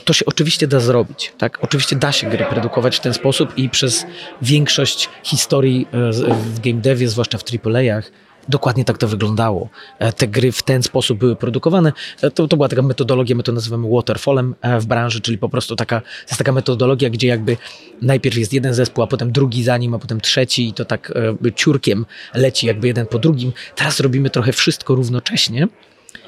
[0.00, 1.58] to się oczywiście da zrobić, tak?
[1.62, 4.06] Oczywiście da się gry produkować w ten sposób i przez
[4.42, 8.10] większość historii e, w game devie, zwłaszcza w AAA-ach,
[8.48, 9.68] Dokładnie tak to wyglądało.
[9.98, 11.92] E, Te gry w ten sposób były produkowane.
[12.22, 15.76] E, To, to była taka metodologia, my to nazywamy waterfallem w branży, czyli po prostu
[15.76, 17.56] taka, jest taka metodologia, gdzie jakby
[18.02, 21.12] najpierw jest jeden zespół, a potem drugi za nim, a potem trzeci i to tak
[21.54, 23.52] ciurkiem leci jakby jeden po drugim.
[23.76, 25.68] Teraz robimy trochę wszystko równocześnie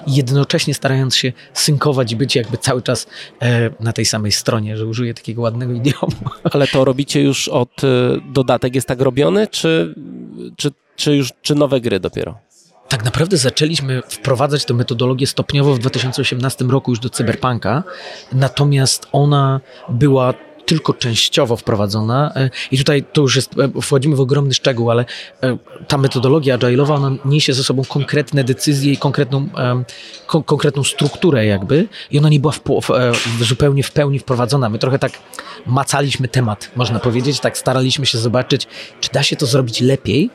[0.07, 3.07] jednocześnie starając się synkować i być jakby cały czas
[3.42, 6.31] e, na tej samej stronie, że użyję takiego ładnego idiomu.
[6.53, 7.87] Ale to robicie już od, y,
[8.33, 9.94] dodatek jest tak robiony, czy,
[10.57, 12.38] czy, czy już, czy nowe gry dopiero?
[12.88, 17.83] Tak naprawdę zaczęliśmy wprowadzać tę metodologię stopniowo w 2018 roku już do Cyberpunka,
[18.33, 20.35] natomiast ona była
[20.68, 25.04] tylko częściowo wprowadzona e, i tutaj to już jest, e, wchodzimy w ogromny szczegół, ale
[25.42, 29.48] e, ta metodologia agile'owa, ona niesie ze sobą konkretne decyzje i konkretną,
[30.26, 32.61] konkretną strukturę jakby i ona nie była w,
[33.38, 34.68] w, zupełnie w pełni wprowadzona.
[34.68, 35.12] My trochę tak
[35.66, 38.66] macaliśmy temat, można powiedzieć, tak staraliśmy się zobaczyć,
[39.00, 40.31] czy da się to zrobić lepiej,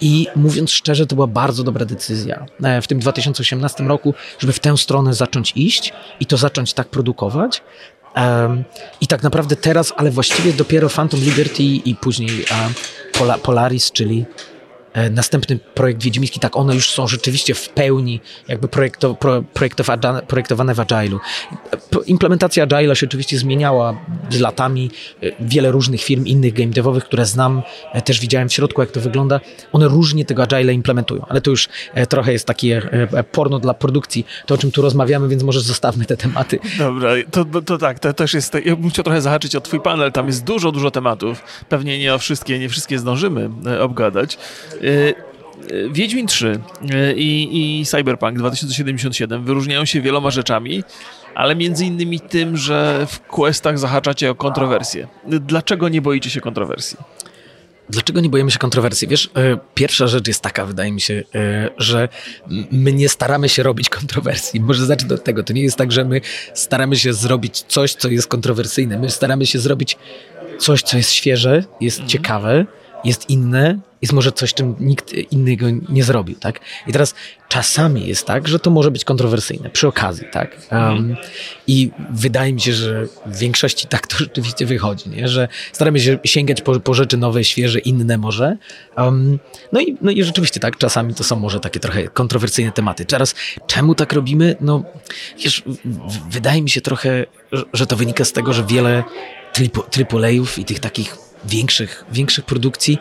[0.00, 2.46] i mówiąc szczerze, to była bardzo dobra decyzja
[2.82, 7.62] w tym 2018 roku, żeby w tę stronę zacząć iść i to zacząć tak produkować.
[8.14, 8.64] Em,
[9.00, 12.44] I tak naprawdę teraz, ale właściwie dopiero Phantom Liberty i później
[13.18, 14.24] Pola, Polaris, czyli
[15.10, 20.74] następny projekt Wiedźmiński, tak one już są rzeczywiście w pełni jakby projekto, pro, projektowa- projektowane
[20.74, 21.18] w Agile'u.
[22.06, 23.96] Implementacja Agile'a się oczywiście zmieniała
[24.30, 24.90] z latami.
[25.22, 28.90] E, Wiele różnych firm, innych game devowych, które znam, e, też widziałem w środku, jak
[28.90, 29.40] to wygląda.
[29.72, 33.74] One różnie tego Agile'a implementują, ale to już e, trochę jest takie e, porno dla
[33.74, 36.58] produkcji, to o czym tu rozmawiamy, więc może zostawmy te tematy.
[36.78, 38.54] Dobra, to, to, tak, to też jest.
[38.64, 40.12] Ja bym chciał trochę zahaczyć o Twój panel.
[40.12, 41.42] Tam jest dużo, dużo tematów.
[41.68, 44.38] Pewnie nie o wszystkie, nie wszystkie zdążymy e, obgadać.
[44.84, 45.14] E, e,
[45.92, 50.82] Wiedźmin 3 e, i, i Cyberpunk 2077 wyróżniają się wieloma rzeczami,
[51.34, 55.08] ale między innymi tym, że w questach zahaczacie o kontrowersje.
[55.26, 56.98] Dlaczego nie boicie się kontrowersji?
[57.88, 59.08] Dlaczego nie boimy się kontrowersji?
[59.08, 62.08] Wiesz, e, pierwsza rzecz jest taka, wydaje mi się, e, że
[62.70, 64.60] my nie staramy się robić kontrowersji.
[64.60, 65.42] Może zacznę od tego.
[65.42, 66.20] To nie jest tak, że my
[66.54, 68.98] staramy się zrobić coś, co jest kontrowersyjne.
[68.98, 69.98] My staramy się zrobić
[70.58, 72.08] coś, co jest świeże, jest mhm.
[72.08, 72.66] ciekawe,
[73.04, 76.60] jest inne, jest może coś, czym nikt innego nie zrobił, tak?
[76.86, 77.14] I teraz
[77.48, 80.56] czasami jest tak, że to może być kontrowersyjne, przy okazji, tak?
[80.70, 81.16] Um,
[81.66, 85.28] I wydaje mi się, że w większości tak to rzeczywiście wychodzi, nie?
[85.28, 88.56] Że staramy się sięgać po, po rzeczy nowe, świeże, inne może.
[88.96, 89.38] Um,
[89.72, 93.04] no, i, no i rzeczywiście tak, czasami to są może takie trochę kontrowersyjne tematy.
[93.04, 93.34] Teraz,
[93.66, 94.56] czemu tak robimy?
[94.60, 94.82] No,
[95.44, 95.62] wiesz,
[96.30, 97.26] wydaje mi się trochę,
[97.72, 99.04] że to wynika z tego, że wiele
[100.12, 102.98] AAA-ów i tych takich większych, większych produkcji.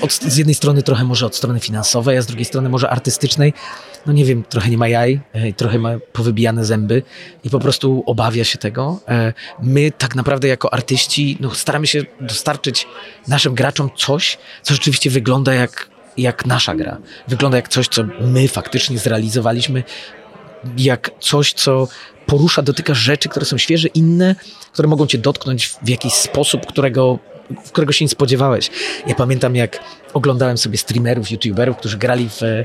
[0.00, 3.52] Od, z jednej strony trochę może od strony finansowej, a z drugiej strony może artystycznej.
[4.06, 7.02] No nie wiem, trochę nie ma jaj, e, trochę ma powybijane zęby
[7.44, 9.00] i po prostu obawia się tego.
[9.08, 12.86] E, my tak naprawdę jako artyści no, staramy się dostarczyć
[13.28, 16.98] naszym graczom coś, co rzeczywiście wygląda jak, jak nasza gra.
[17.28, 19.84] Wygląda jak coś, co my faktycznie zrealizowaliśmy,
[20.78, 21.88] jak coś, co
[22.26, 24.34] porusza, dotyka rzeczy, które są świeże, inne,
[24.72, 27.18] które mogą cię dotknąć w jakiś sposób, którego
[27.72, 28.70] którego się nie spodziewałeś.
[29.06, 29.80] Ja pamiętam, jak
[30.14, 32.64] oglądałem sobie streamerów, youtuberów, którzy grali w, e,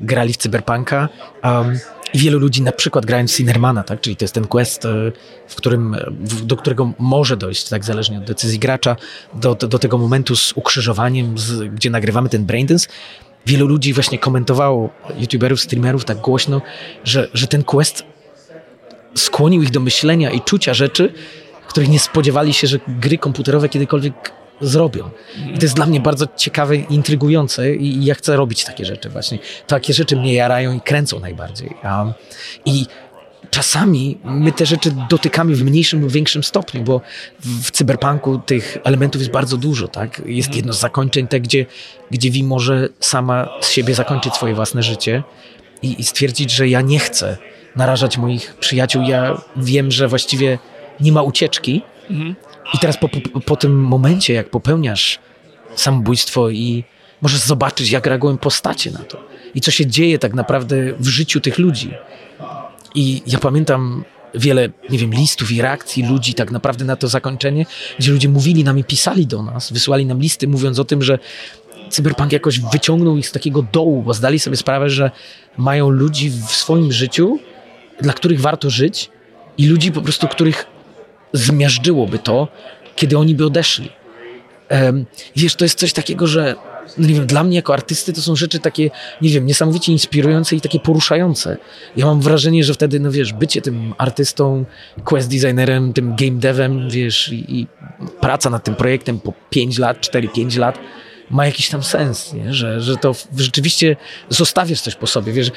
[0.00, 1.08] grali w Cyberpunka
[1.44, 1.78] um,
[2.14, 4.00] i wielu ludzi na przykład grając w Cinermana, tak?
[4.00, 5.12] czyli to jest ten quest, e,
[5.48, 8.96] w którym, w, do którego może dojść, tak zależnie od decyzji gracza,
[9.34, 12.88] do, do, do tego momentu z ukrzyżowaniem, z, gdzie nagrywamy ten braindance,
[13.46, 16.62] wielu ludzi właśnie komentowało, youtuberów, streamerów tak głośno,
[17.04, 18.04] że, że ten quest
[19.14, 21.12] skłonił ich do myślenia i czucia rzeczy,
[21.70, 25.10] których nie spodziewali się, że gry komputerowe kiedykolwiek zrobią.
[25.54, 29.08] I to jest dla mnie bardzo ciekawe i intrygujące i ja chcę robić takie rzeczy
[29.08, 29.38] właśnie.
[29.66, 31.76] Takie rzeczy mnie jarają i kręcą najbardziej.
[32.64, 32.86] I
[33.50, 37.00] czasami my te rzeczy dotykamy w mniejszym lub większym stopniu, bo
[37.40, 40.22] w cyberpunku tych elementów jest bardzo dużo, tak?
[40.26, 41.66] Jest jedno z zakończeń, te, gdzie,
[42.10, 45.22] gdzie Vi może sama z siebie zakończyć swoje własne życie
[45.82, 47.36] i, i stwierdzić, że ja nie chcę
[47.76, 49.02] narażać moich przyjaciół.
[49.02, 50.58] Ja wiem, że właściwie
[51.00, 51.82] nie ma ucieczki.
[52.10, 52.34] Mhm.
[52.74, 55.18] I teraz po, po, po, tym momencie, jak popełniasz
[55.74, 56.84] samobójstwo i
[57.22, 61.40] możesz zobaczyć, jak reagują postacie na to i co się dzieje tak naprawdę w życiu
[61.40, 61.90] tych ludzi.
[62.94, 67.66] I ja pamiętam wiele, nie wiem, listów i reakcji ludzi tak naprawdę na to zakończenie,
[67.98, 71.18] gdzie ludzie mówili nam i pisali do nas, wysłali nam listy, mówiąc o tym, że
[71.88, 75.10] cyberpunk jakoś wyciągnął ich z takiego dołu, bo zdali sobie sprawę, że
[75.56, 77.38] mają ludzi w swoim życiu,
[78.00, 79.10] dla których warto żyć
[79.58, 80.66] i ludzi po prostu, których
[81.32, 82.48] zmiażdżyłoby to,
[82.96, 83.90] kiedy oni by odeszli.
[85.36, 86.54] Wiesz, to jest coś takiego, że
[86.98, 88.90] no nie wiem, dla mnie jako artysty to są rzeczy takie,
[89.22, 91.56] nie wiem, niesamowicie inspirujące i takie poruszające.
[91.96, 94.64] Ja mam wrażenie, że wtedy, no wiesz, bycie tym artystą,
[95.04, 97.66] quest designerem, tym game devem, wiesz, i, i
[98.20, 100.78] praca nad tym projektem po 5 lat, 4-5 lat
[101.30, 102.54] ma jakiś tam sens, nie?
[102.54, 103.96] Że, że to rzeczywiście
[104.28, 105.50] zostawiasz coś po sobie, wiesz,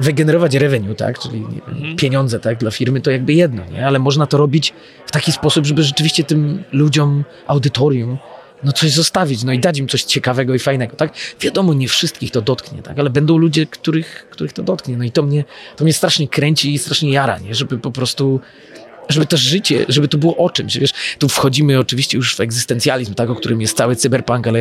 [0.00, 1.96] wygenerować revenue, tak, czyli mhm.
[1.96, 3.86] pieniądze tak, dla firmy, to jakby jedno, nie?
[3.86, 4.72] ale można to robić
[5.06, 8.18] w taki sposób, żeby rzeczywiście tym ludziom, audytorium,
[8.64, 11.14] no coś zostawić, no i dać im coś ciekawego i fajnego, tak?
[11.40, 12.98] Wiadomo, nie wszystkich to dotknie, tak?
[12.98, 14.96] Ale będą ludzie, których, których to dotknie.
[14.96, 15.44] No i to mnie,
[15.76, 17.54] to mnie strasznie kręci i strasznie jara, nie?
[17.54, 18.40] Żeby po prostu,
[19.08, 20.92] żeby to życie, żeby to było o czymś, wiesz?
[21.18, 23.30] Tu wchodzimy oczywiście już w egzystencjalizm, tak?
[23.30, 24.58] O którym jest cały cyberpunk, ale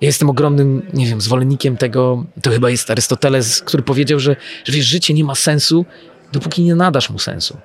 [0.00, 4.72] ja jestem ogromnym, nie wiem, zwolennikiem tego, to chyba jest Arystoteles, który powiedział, że, że
[4.72, 5.84] wiesz, życie nie ma sensu,
[6.32, 7.56] dopóki nie nadasz mu sensu.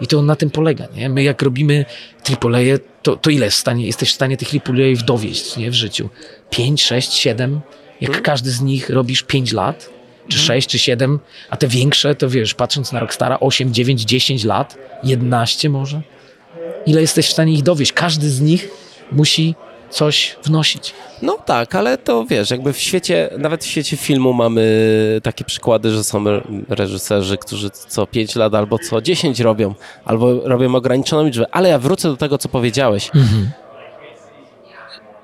[0.00, 1.08] I to na tym polega, nie?
[1.08, 1.84] My jak robimy
[2.30, 5.70] AAA, to, to ile w stanie, jesteś w stanie tych AAA dowieść, nie?
[5.70, 6.08] W życiu?
[6.50, 7.60] 5, 6, 7?
[8.00, 8.24] Jak hmm.
[8.24, 9.90] każdy z nich robisz 5 lat,
[10.28, 10.62] czy 6, hmm.
[10.62, 11.18] czy 7,
[11.50, 16.02] a te większe, to wiesz, patrząc na Rockstara, 8, 9, 10 lat, 11 może?
[16.86, 17.92] Ile jesteś w stanie ich dowieść?
[17.92, 18.68] Każdy z nich
[19.12, 19.54] musi
[19.90, 20.94] coś wnosić.
[21.22, 25.90] No tak, ale to wiesz, jakby w świecie, nawet w świecie filmu mamy takie przykłady,
[25.90, 26.24] że są
[26.68, 31.46] reżyserzy, którzy co 5 lat albo co 10 robią, albo robią ograniczoną liczbę.
[31.50, 33.10] Ale ja wrócę do tego, co powiedziałeś.
[33.14, 33.50] Mhm.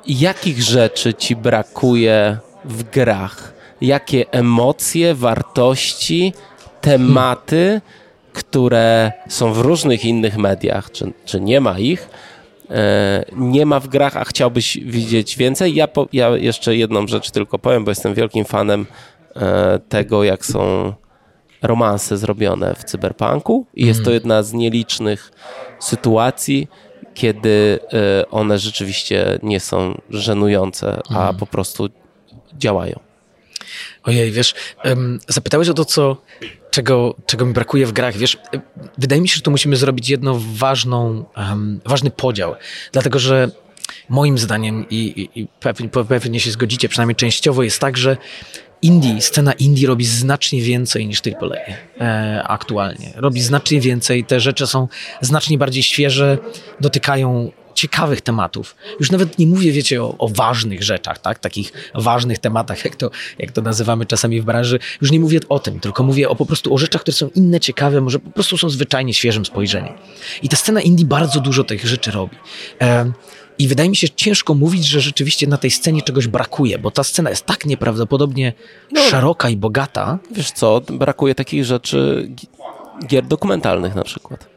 [0.06, 3.59] Jakich rzeczy ci brakuje w grach?
[3.80, 6.32] Jakie emocje, wartości,
[6.80, 7.80] tematy,
[8.32, 12.08] które są w różnych innych mediach, czy, czy nie ma ich,
[12.70, 15.74] E, nie ma w grach, a chciałbyś widzieć więcej.
[15.74, 18.86] Ja, po, ja jeszcze jedną rzecz tylko powiem, bo jestem wielkim fanem
[19.36, 20.92] e, tego, jak są
[21.62, 24.14] romanse zrobione w cyberpunku i jest to mhm.
[24.14, 25.32] jedna z nielicznych
[25.80, 26.68] sytuacji,
[27.14, 31.36] kiedy e, one rzeczywiście nie są żenujące, a mhm.
[31.36, 31.88] po prostu
[32.58, 33.00] działają.
[34.10, 34.54] Ojej, wiesz,
[35.28, 36.16] zapytałeś o to, co,
[36.70, 38.16] czego, czego mi brakuje w grach.
[38.16, 38.38] Wiesz,
[38.98, 41.24] wydaje mi się, że tu musimy zrobić jedną ważną,
[41.86, 42.54] ważny podział,
[42.92, 43.50] dlatego że
[44.08, 48.16] moim zdaniem i, i, i pewnie, pewnie się zgodzicie, przynajmniej częściowo jest tak, że
[48.82, 51.56] indie, scena indie robi znacznie więcej niż AAA
[52.00, 53.12] e, aktualnie.
[53.16, 54.88] Robi znacznie więcej, te rzeczy są
[55.20, 56.38] znacznie bardziej świeże,
[56.80, 58.76] dotykają ciekawych tematów.
[59.00, 61.38] Już nawet nie mówię, wiecie, o, o, ważnych rzeczach, tak?
[61.38, 64.78] takich ważnych tematach, jak to, jak to nazywamy czasami w branży.
[65.00, 67.60] Już nie mówię o tym, tylko mówię o po prostu o rzeczach, które są inne,
[67.60, 69.94] ciekawe, może po prostu są zwyczajnie świeżym spojrzeniem.
[70.42, 72.36] I ta scena indie bardzo dużo tych rzeczy robi.
[72.80, 73.12] E,
[73.58, 77.04] i wydaje mi się ciężko mówić, że rzeczywiście na tej scenie czegoś brakuje, bo ta
[77.04, 78.52] scena jest tak nieprawdopodobnie
[78.92, 80.18] no, szeroka i bogata.
[80.32, 82.28] Wiesz co, brakuje takich rzeczy,
[83.06, 84.48] gier dokumentalnych na przykład.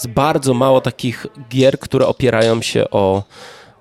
[0.00, 3.22] Jest bardzo mało takich gier, które opierają się o,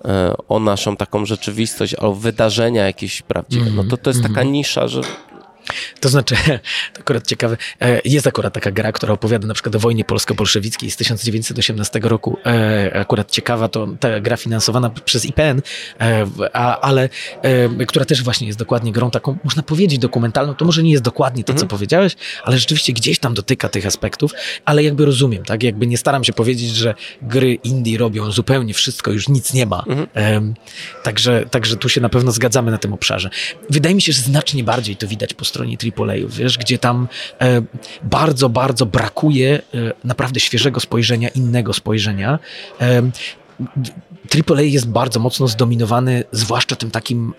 [0.06, 3.72] e, o naszą taką rzeczywistość, o wydarzenia jakieś prawdziwe.
[3.76, 4.52] No to to jest taka mhm.
[4.52, 5.02] nisza, że
[6.00, 6.36] to znaczy,
[6.94, 10.92] to akurat ciekawe, e, jest akurat taka gra, która opowiada na przykład o wojnie polsko-bolszewickiej
[10.92, 12.38] z 1918 roku.
[12.46, 15.62] E, akurat ciekawa to ta gra finansowana przez IPN,
[16.02, 16.26] e,
[16.82, 17.10] ale
[17.88, 20.56] która też właśnie jest dokładnie grą taką, można powiedzieć, dokumentalną.
[20.56, 21.70] To może nie jest dokładnie to, co mhm.
[21.70, 24.32] powiedziałeś, ale rzeczywiście gdzieś tam dotyka tych aspektów,
[24.66, 25.64] ale jakby rozumiem, tak?
[25.64, 29.84] Jakby nie staram się powiedzieć, że gry indie robią zupełnie wszystko, już nic nie ma.
[29.88, 30.54] Mhm.
[31.04, 33.30] Także, także tu się na pewno zgadzamy na tym obszarze.
[33.70, 37.08] Wydaje mi się, że znacznie bardziej to widać po stronie AAA, wiesz, gdzie tam
[37.42, 37.62] e,
[38.04, 39.62] bardzo, bardzo brakuje e,
[40.04, 42.40] naprawdę świeżego spojrzenia, innego spojrzenia.
[42.82, 43.02] E,
[44.50, 47.34] AAA jest bardzo mocno zdominowany, zwłaszcza tym takim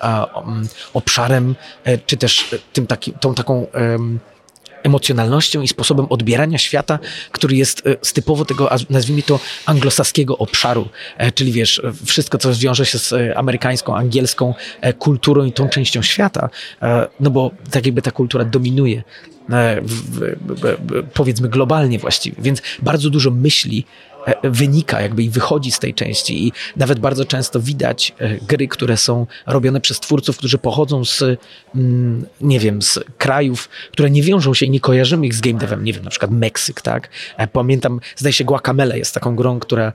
[0.94, 1.54] obszarem,
[1.84, 3.66] e, czy też tym taki, tą taką
[4.82, 6.98] emocjonalnością i sposobem odbierania świata,
[7.32, 12.54] który jest e, z typowo tego, nazwijmy to, anglosaskiego obszaru, e, czyli wiesz, wszystko, co
[12.54, 14.54] wiąże się z e, amerykańską, angielską
[14.98, 16.50] kulturą i tą częścią świata,
[17.20, 19.02] no bo tak jakby ta kultura dominuje
[21.14, 24.09] powiedzmy globalnie właściwie, więc bardzo dużo myśli E,
[24.44, 28.96] wynika jakby i wychodzi z tej części i nawet bardzo często widać e, gry, które
[28.96, 31.22] są robione przez twórców, którzy pochodzą z,
[31.74, 35.58] mm, nie wiem, z krajów, które nie wiążą się i nie kojarzymy ich z game
[35.58, 37.08] devem, nie wiem, na przykład Meksyk, tak?
[37.36, 39.92] E, pamiętam, zdaje się Guacamele jest taką grą, która,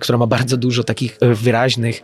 [0.00, 2.02] która ma bardzo dużo takich wyraźnych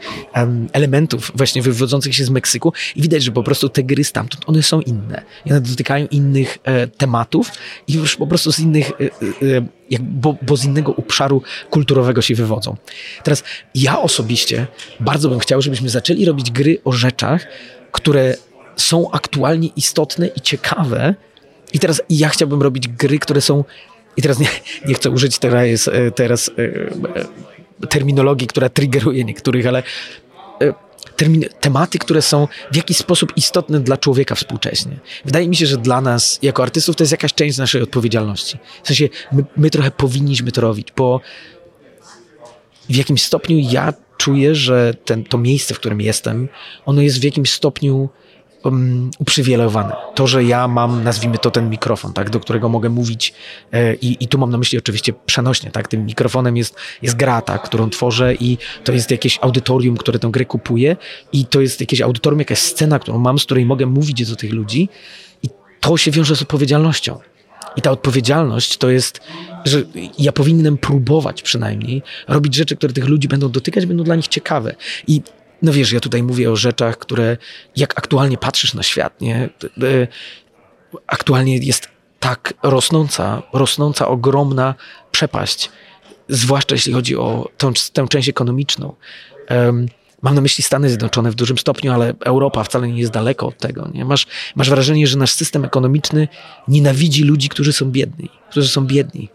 [0.73, 4.63] elementów właśnie wywodzących się z Meksyku i widać, że po prostu te gry stamtąd, one
[4.63, 5.23] są inne.
[5.51, 6.59] One dotykają innych
[6.97, 7.51] tematów
[7.89, 8.93] i już po prostu z innych
[9.93, 12.77] jak, bo, bo z innego obszaru kulturowego się wywodzą.
[13.23, 14.67] Teraz ja osobiście
[15.01, 17.47] bardzo bym chciał, żebyśmy zaczęli robić gry o rzeczach,
[17.93, 18.37] które
[18.77, 21.15] są aktualnie istotne i ciekawe.
[21.73, 23.65] I teraz ja chciałbym robić gry, które są.
[24.17, 24.49] I teraz nie,
[24.87, 26.63] nie chcę użyć teraz, e, teraz e,
[27.83, 29.83] e, terminologii, która triggeruje niektórych, ale
[31.61, 34.97] tematy, które są w jakiś sposób istotne dla człowieka współcześnie.
[35.25, 38.59] Wydaje mi się, że dla nas, jako artystów, to jest jakaś część naszej odpowiedzialności.
[38.83, 41.21] W sensie, my, my trochę powinniśmy to robić, bo
[42.89, 46.49] w jakimś stopniu ja czuję, że ten, to miejsce, w którym jestem,
[46.87, 48.09] ono jest w jakimś stopniu
[48.65, 49.93] um, uprzywilejowane.
[50.15, 53.35] To, że ja mam, nazwijmy to ten mikrofon, tak, do którego mogę mówić
[53.73, 57.43] e, i, i tu mam na myśli oczywiście przenośnie, tak, tym mikrofonem jest, jest gra,
[57.43, 60.97] tak, którą tworzę i to jest jakieś audytorium, które tę grę kupuje
[61.33, 64.53] i to jest jakieś audytorium, jakaś scena, którą mam, z której mogę mówić do tych
[64.53, 64.89] ludzi
[65.43, 65.49] i
[65.81, 67.19] to się wiąże z odpowiedzialnością.
[67.77, 69.21] I ta odpowiedzialność to jest,
[69.65, 69.83] że
[70.19, 74.75] ja powinienem próbować przynajmniej robić rzeczy, które tych ludzi będą dotykać, będą dla nich ciekawe.
[75.07, 75.23] I
[75.63, 77.37] no wiesz, ja tutaj mówię o rzeczach, które
[77.77, 79.49] jak aktualnie patrzysz na świat, nie?
[81.07, 81.89] Aktualnie jest
[82.21, 84.75] tak rosnąca, rosnąca ogromna
[85.11, 85.71] przepaść,
[86.29, 88.95] zwłaszcza jeśli chodzi o tę, tę część ekonomiczną.
[89.51, 89.89] Um,
[90.23, 93.59] Mam na myśli Stany Zjednoczone w dużym stopniu, ale Europa wcale nie jest daleko od
[93.59, 93.91] tego.
[93.95, 94.05] Nie?
[94.05, 96.29] Masz, masz wrażenie, że nasz system ekonomiczny
[96.69, 99.29] nienawidzi ludzi, którzy są biedni, którzy są biedni.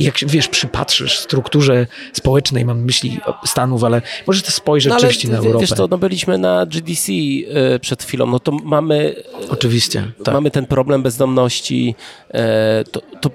[0.00, 5.58] Jak wiesz, przypatrzysz strukturze społecznej, mam myśli Stanów, ale może też spojrzeć no, na Europę.
[5.60, 9.14] Wiesz to, no byliśmy na GDC y, przed chwilą, no to mamy...
[9.50, 10.34] Oczywiście, tak.
[10.34, 11.94] Mamy ten problem bezdomności,
[12.30, 13.30] e, to, to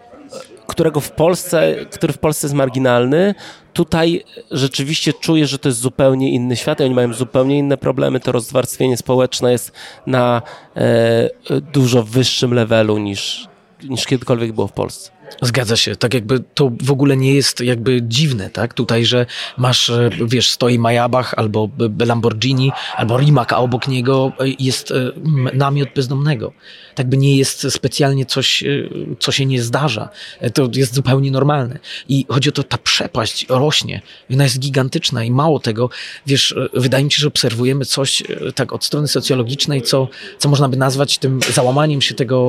[0.67, 3.35] którego w Polsce, który w Polsce jest marginalny,
[3.73, 8.19] tutaj rzeczywiście czuję, że to jest zupełnie inny świat i oni mają zupełnie inne problemy.
[8.19, 9.71] To rozwarstwienie społeczne jest
[10.07, 10.41] na
[10.75, 11.29] e,
[11.73, 13.47] dużo wyższym levelu niż,
[13.83, 15.14] niż kiedykolwiek było w Polsce.
[15.41, 18.73] Zgadza się, tak jakby to w ogóle nie jest jakby dziwne, tak?
[18.73, 19.25] Tutaj, że
[19.57, 21.69] masz, e, wiesz, stoi Majabach albo
[22.05, 25.11] Lamborghini, albo Rimac, a obok niego jest e,
[25.53, 26.53] namiot bezdomnego.
[26.95, 28.89] Tak by nie jest specjalnie coś, y,
[29.19, 30.09] co się nie zdarza.
[30.39, 31.79] E, To jest zupełnie normalne.
[32.09, 34.01] I chodzi o to, ta przepaść rośnie.
[34.33, 35.89] Ona jest gigantyczna i mało tego,
[36.27, 40.07] wiesz, e, wydaje mi się, że obserwujemy coś e, tak od strony socjologicznej, co,
[40.39, 42.47] co można by nazwać tym załamaniem się tego,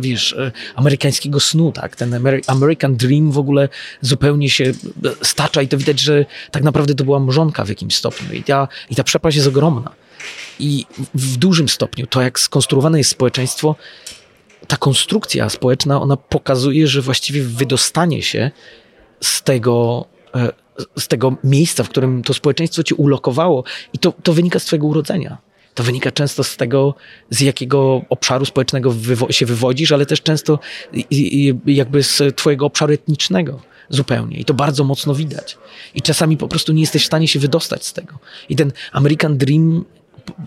[0.00, 0.36] wiesz,
[0.74, 1.96] amerykańskiego snu, tak?
[1.96, 2.14] Ten
[2.46, 3.68] American Dream w ogóle
[4.00, 4.72] zupełnie się
[5.22, 8.68] stacza i to widać, że tak naprawdę to była mrzonka w jakimś stopniu i ta,
[8.90, 9.92] i ta przepaść jest ogromna.
[10.58, 13.76] I w dużym stopniu to, jak skonstruowane jest społeczeństwo,
[14.66, 18.50] ta konstrukcja społeczna, ona pokazuje, że właściwie wydostanie się
[19.20, 20.04] z tego,
[20.34, 20.52] e,
[20.98, 24.86] z tego miejsca, w którym to społeczeństwo cię ulokowało, i to, to wynika z twojego
[24.86, 25.38] urodzenia.
[25.74, 26.94] To wynika często z tego,
[27.30, 30.58] z jakiego obszaru społecznego wywo- się wywodzisz, ale też często
[30.92, 34.36] i, i, jakby z twojego obszaru etnicznego zupełnie.
[34.36, 35.58] I to bardzo mocno widać.
[35.94, 38.18] I czasami po prostu nie jesteś w stanie się wydostać z tego.
[38.48, 39.84] I ten American Dream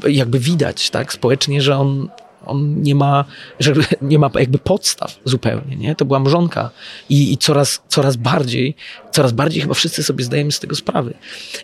[0.08, 2.10] jakby widać, tak, społecznie, że on,
[2.46, 3.26] on nie ma,
[3.60, 5.96] że nie ma jakby podstaw zupełnie, nie?
[5.96, 6.70] To była mrzonka
[7.10, 8.76] i, i coraz, coraz bardziej,
[9.12, 11.14] coraz bardziej chyba wszyscy sobie zdajemy z tego sprawy.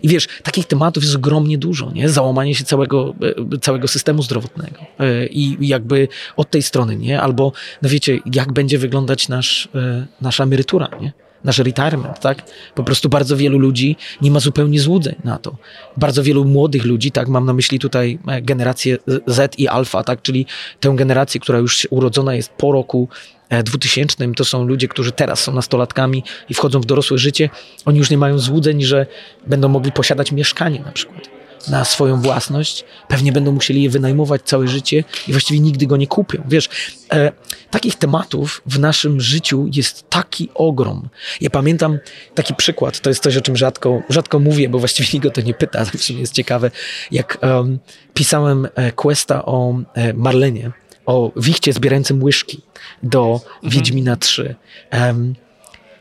[0.03, 2.09] I wiesz, takich tematów jest ogromnie dużo, nie?
[2.09, 3.15] Załamanie się całego,
[3.55, 7.21] e, całego systemu zdrowotnego E, i jakby od tej strony, nie?
[7.21, 7.51] Albo,
[7.81, 11.13] no wiecie, jak będzie wyglądać nasz, e, nasza emerytura, nie?
[11.47, 12.43] Nasz retirement, tak?
[12.75, 15.55] Po prostu bardzo wielu ludzi nie ma zupełnie złudzeń na to.
[15.97, 17.27] Bardzo wielu młodych ludzi, tak?
[17.27, 20.21] Mam na myśli tutaj e, generację Z i Alfa, tak?
[20.21, 20.45] Czyli
[20.79, 23.09] tę generację, która już urodzona jest po roku
[23.49, 24.33] e, 2000.
[24.33, 27.49] To są ludzie, którzy teraz są nastolatkami i wchodzą w dorosłe życie.
[27.85, 29.05] Oni już nie mają złudzeń, że
[29.47, 31.36] będą mogli posiadać mieszkanie na przykład
[31.67, 36.07] na swoją własność, pewnie będą musieli je wynajmować całe życie i właściwie nigdy go nie
[36.07, 36.43] kupią.
[36.47, 36.69] Wiesz,
[37.13, 37.31] e,
[37.71, 41.09] takich tematów w naszym życiu jest taki ogrom.
[41.41, 41.99] Ja pamiętam
[42.35, 45.41] taki przykład, to jest coś, o czym rzadko, rzadko mówię, bo właściwie nikt o to
[45.41, 46.71] nie pyta, ale w sumie jest ciekawe.
[47.11, 47.79] Jak em,
[48.13, 50.71] pisałem e, questa o e, Marlenie,
[51.05, 52.61] o wichcie zbierającym łyżki
[53.03, 54.55] do Wiedźmina 3.
[54.89, 55.35] Em,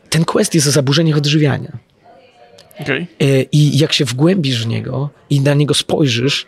[0.08, 1.85] ten quest jest o zaburzeniach odżywiania.
[2.80, 3.06] Okej.
[3.20, 6.46] E, I jak się wgłębisz w niego i na niego spojrzysz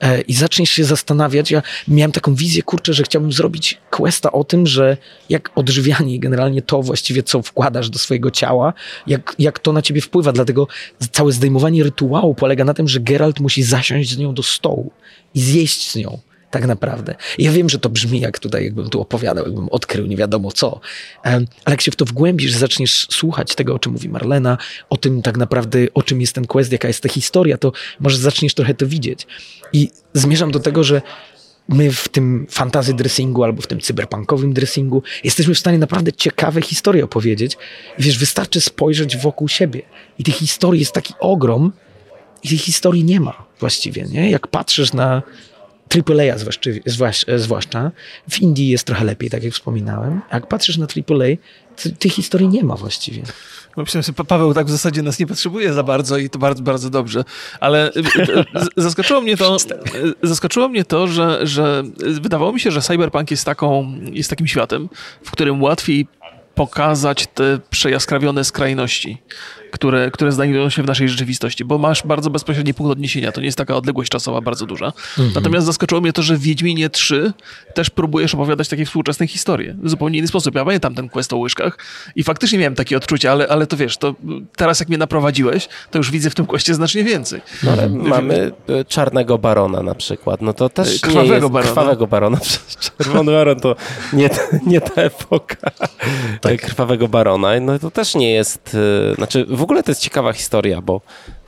[0.00, 4.44] e, i zaczniesz się zastanawiać, ja miałem taką wizję, kurczę, że chciałbym zrobić questa o
[4.44, 4.96] tym, że
[5.28, 8.72] jak odżywianie generalnie to właściwie, co wkładasz do swojego ciała,
[9.06, 10.32] jak, jak to na ciebie wpływa.
[10.32, 10.68] Dlatego
[11.12, 14.92] całe zdejmowanie rytuału polega na tym, że Geralt musi zasiąść z nią do stołu
[15.34, 16.18] i zjeść z nią.
[16.50, 17.14] Tak naprawdę.
[17.38, 20.80] Ja wiem, że to brzmi jak tutaj, jakbym tu opowiadał, jakbym odkrył nie wiadomo co.
[21.22, 24.58] Ale jak się w to wgłębisz, zaczniesz słuchać tego, o czym mówi Marlena,
[24.90, 28.18] o tym tak naprawdę, o czym jest ten quest, jaka jest ta historia, to może
[28.18, 29.26] zaczniesz trochę to widzieć.
[29.72, 31.02] I zmierzam do tego, że
[31.68, 36.62] my w tym fantasy dressingu albo w tym cyberpunkowym dressingu jesteśmy w stanie naprawdę ciekawe
[36.62, 37.56] historie opowiedzieć.
[37.98, 39.82] Wiesz, wystarczy spojrzeć wokół siebie.
[40.18, 41.72] I tych historii jest taki ogrom,
[42.42, 44.30] i tych historii nie ma właściwie, nie?
[44.30, 45.22] Jak patrzysz na
[45.94, 47.90] AAA zwłaszcza, zwłasz- zwłaszcza,
[48.30, 50.20] w Indii jest trochę lepiej, tak jak wspominałem.
[50.32, 51.36] Jak patrzysz na AAA,
[51.98, 53.22] tych historii nie ma właściwie.
[53.76, 56.38] Bo Myślałem sobie, Pa- Paweł tak w zasadzie nas nie potrzebuje za bardzo i to
[56.38, 57.24] bardzo, bardzo dobrze.
[57.60, 58.04] Ale y, y,
[58.60, 59.56] z- zaskoczyło mnie to,
[60.22, 61.82] y, zaskoczyło mnie to że, że
[62.20, 64.88] wydawało mi się, że cyberpunk jest, taką, jest takim światem,
[65.24, 66.06] w którym łatwiej
[66.54, 69.22] pokazać te przejaskrawione skrajności,
[69.70, 73.32] które, które znajdują się w naszej rzeczywistości, bo masz bardzo bezpośredni punkt odniesienia.
[73.32, 74.92] To nie jest taka odległość czasowa bardzo duża.
[75.34, 77.32] Natomiast zaskoczyło mnie to, że w Wiedźminie 3
[77.74, 79.76] też próbujesz opowiadać takie współczesne historie.
[79.82, 80.54] W zupełnie inny sposób.
[80.54, 81.78] Ja pamiętam ten quest o łyżkach
[82.16, 84.14] i faktycznie miałem takie odczucia, ale, ale to wiesz, to
[84.56, 87.40] teraz jak mnie naprowadziłeś, to już widzę w tym questie znacznie więcej.
[87.62, 90.42] No, ale mamy e, czarnego barona na przykład.
[90.42, 91.68] No to też E, nie krwawego jest, barona.
[91.70, 92.38] Krwawego barona.
[92.98, 93.76] Czerwony baron to
[94.12, 94.30] nie,
[94.66, 95.56] nie ta epoka
[96.40, 96.60] Tak.
[96.60, 97.60] krwawego barona.
[97.60, 98.76] No to też nie jest...
[99.12, 101.00] e, Znaczy w ogóle to jest ciekawa historia, bo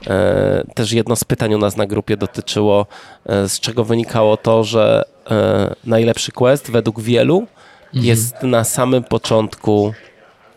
[0.07, 2.85] e, też jedno z pytań u nas na grupie dotyczyło,
[3.25, 7.47] e, z czego wynikało to, że e, najlepszy quest według wielu
[7.93, 9.93] jest na samym początku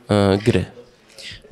[0.09, 0.82] e, gry.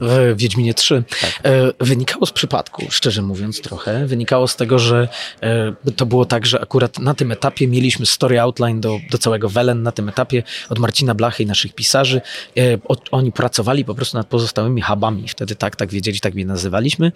[0.00, 1.02] W Wiedźminie 3.
[1.44, 4.06] E, wynikało z przypadku, szczerze mówiąc trochę.
[4.06, 5.08] Wynikało z tego, że
[5.42, 9.48] e, to było tak, że akurat na tym etapie mieliśmy story outline do, do całego
[9.48, 12.20] Welen, na tym etapie od Marcina Blachy i naszych pisarzy.
[12.56, 12.78] E,
[13.10, 15.28] oni pracowali po prostu nad pozostałymi hubami.
[15.28, 17.12] Wtedy tak, tak wiedzieli, tak je nazywaliśmy.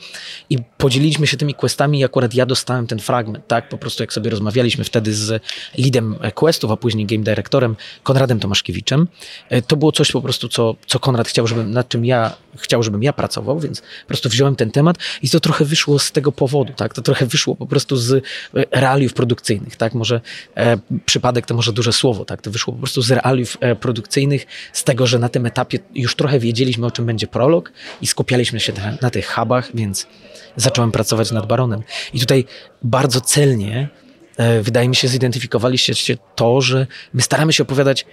[0.50, 3.68] I podzieliliśmy się tymi questami i akurat ja dostałem ten fragment, tak?
[3.68, 5.42] Po prostu jak sobie rozmawialiśmy wtedy z
[5.78, 9.08] leadem questów, a później game directorem Konradem Tomaszkiewiczem,
[9.48, 12.36] e, to było coś po prostu, co, co Konrad chciał, żebym, nad czym ja
[12.74, 16.12] chciał, żebym ja pracował, więc po prostu wziąłem ten temat i to trochę wyszło z
[16.12, 16.94] tego powodu, tak?
[16.94, 18.20] To trochę wyszło po prostu z e,
[18.70, 19.94] realiów produkcyjnych, tak?
[19.94, 20.20] Może
[20.56, 22.42] e, przypadek to może duże słowo, tak?
[22.42, 26.16] To wyszło po prostu z realiów e, produkcyjnych, z tego, że na tym etapie już
[26.16, 30.06] trochę wiedzieliśmy, o czym będzie prolog i skupialiśmy się na, na tych hubach, więc
[30.56, 31.82] zacząłem pracować nad Baronem.
[32.14, 32.44] I tutaj
[32.82, 33.88] bardzo celnie
[34.36, 38.06] e, wydaje mi się, zidentyfikowaliście to, że my staramy się opowiadać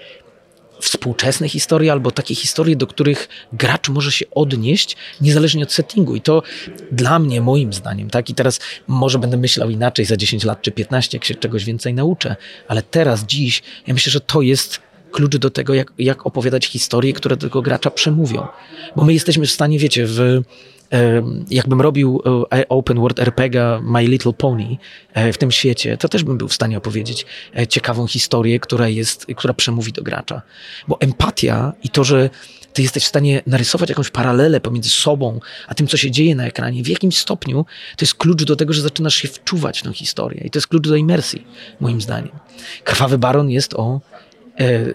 [0.82, 6.16] współczesne historie albo takie historie, do których gracz może się odnieść niezależnie od settingu.
[6.16, 6.44] I to
[6.92, 8.30] dla mnie, moim zdaniem, tak?
[8.30, 11.94] I teraz może będę myślał inaczej za 10 lat czy 15, jak się czegoś więcej
[11.94, 12.36] nauczę,
[12.68, 17.14] ale teraz, dziś, ja myślę, że to jest klucz do tego, jak, jak opowiadać historie,
[17.14, 18.48] które do tego gracza przemówią.
[18.96, 20.42] Bo my jesteśmy w stanie, wiecie, w
[21.50, 22.22] jakbym robił
[22.54, 24.78] e, open world RPG My Little Pony
[25.14, 27.26] e, w tym świecie, to też bym był w stanie opowiedzieć
[27.58, 30.42] e, ciekawą historię, która jest, która przemówi do gracza.
[30.88, 32.30] Bo empatia i to, że
[32.74, 36.46] ty jesteś w stanie narysować jakąś paralelę pomiędzy sobą, a tym, co się dzieje na
[36.46, 37.66] ekranie, w jakimś stopniu
[37.98, 40.42] to jest klucz do tego, że zaczynasz się wczuwać w tę historię.
[40.46, 41.48] I to jest klucz do imersji,
[41.80, 42.32] moim zdaniem.
[42.84, 44.11] Krwawy Baron jest o E,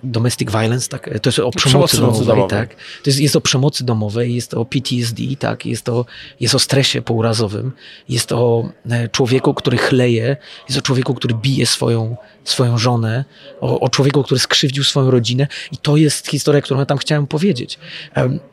[0.04, 2.74] domestic violence, tak, e, to jest o przemocy, przemocy domowej, domowej, tak.
[2.74, 6.07] To jest, jest o przemocy domowej, jest o PTSD, tak, jest o,
[6.40, 7.72] jest o stresie pourazowym,
[8.09, 10.36] jest o e, człowieku, który chleje,
[10.68, 13.24] jest o człowieku, który bije swoją, swoją żonę,
[13.61, 15.48] o, o człowieku, który skrzywdził swoją rodzinę.
[15.72, 17.78] I to jest historia, którą ja tam chciałem powiedzieć.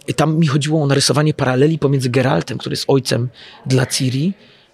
[0.08, 3.30] I tam mi chodziło o narysowanie paraleli pomiędzy Geraltem, który jest ojcem
[3.66, 4.34] dla Ciri,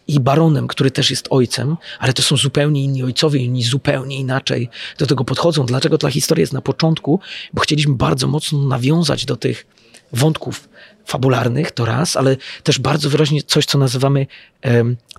[0.10, 4.70] i baronem, który też jest ojcem, ale to są zupełnie inni ojcowie oni zupełnie inaczej
[4.98, 5.66] do tego podchodzą.
[5.66, 7.20] Dlaczego ta historia jest na początku?
[7.54, 9.66] Bo chcieliśmy bardzo mocno nawiązać do tych
[10.14, 10.69] wątków
[11.10, 14.28] fabularnych, to raz, ale też bardzo wyraźnie coś, co nazywamy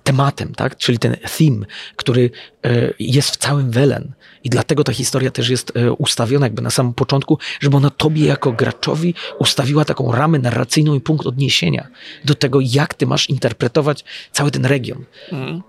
[0.03, 0.77] tematem, tak?
[0.77, 1.65] czyli ten theme,
[1.95, 2.31] który
[2.65, 4.11] e, jest w całym Welen.
[4.43, 8.25] I dlatego ta historia też jest e, ustawiona jakby na samym początku, żeby ona tobie
[8.25, 11.87] jako graczowi ustawiła taką ramę narracyjną i punkt odniesienia
[12.25, 15.05] do tego, jak ty masz interpretować cały ten region.
[15.31, 15.61] Mm.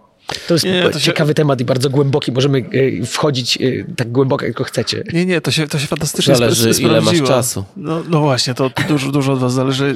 [0.49, 1.35] To jest nie, to ciekawy się...
[1.35, 2.33] temat i bardzo głęboki.
[2.33, 2.59] Możemy
[3.03, 3.61] e, wchodzić e,
[3.97, 5.05] tak głęboko, jak chcecie.
[5.13, 7.65] Nie, nie, to się, to się fantastycznie Zależy, ile masz czasu.
[7.77, 9.95] No, no właśnie, to, dużo, dużo od was zależy.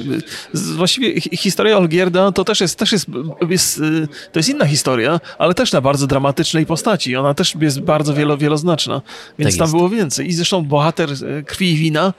[0.53, 3.07] Właściwie historia Olgierda to też jest, też jest,
[3.49, 7.15] jest, e, to jest inna historia, ale też na bardzo dramatycznej postaci.
[7.15, 9.01] Ona też jest bardzo wielo, wieloznaczna,
[9.39, 9.73] więc tak tam jest.
[9.73, 10.27] było więcej.
[10.27, 11.09] I zresztą bohater
[11.45, 12.13] Krwi i Wina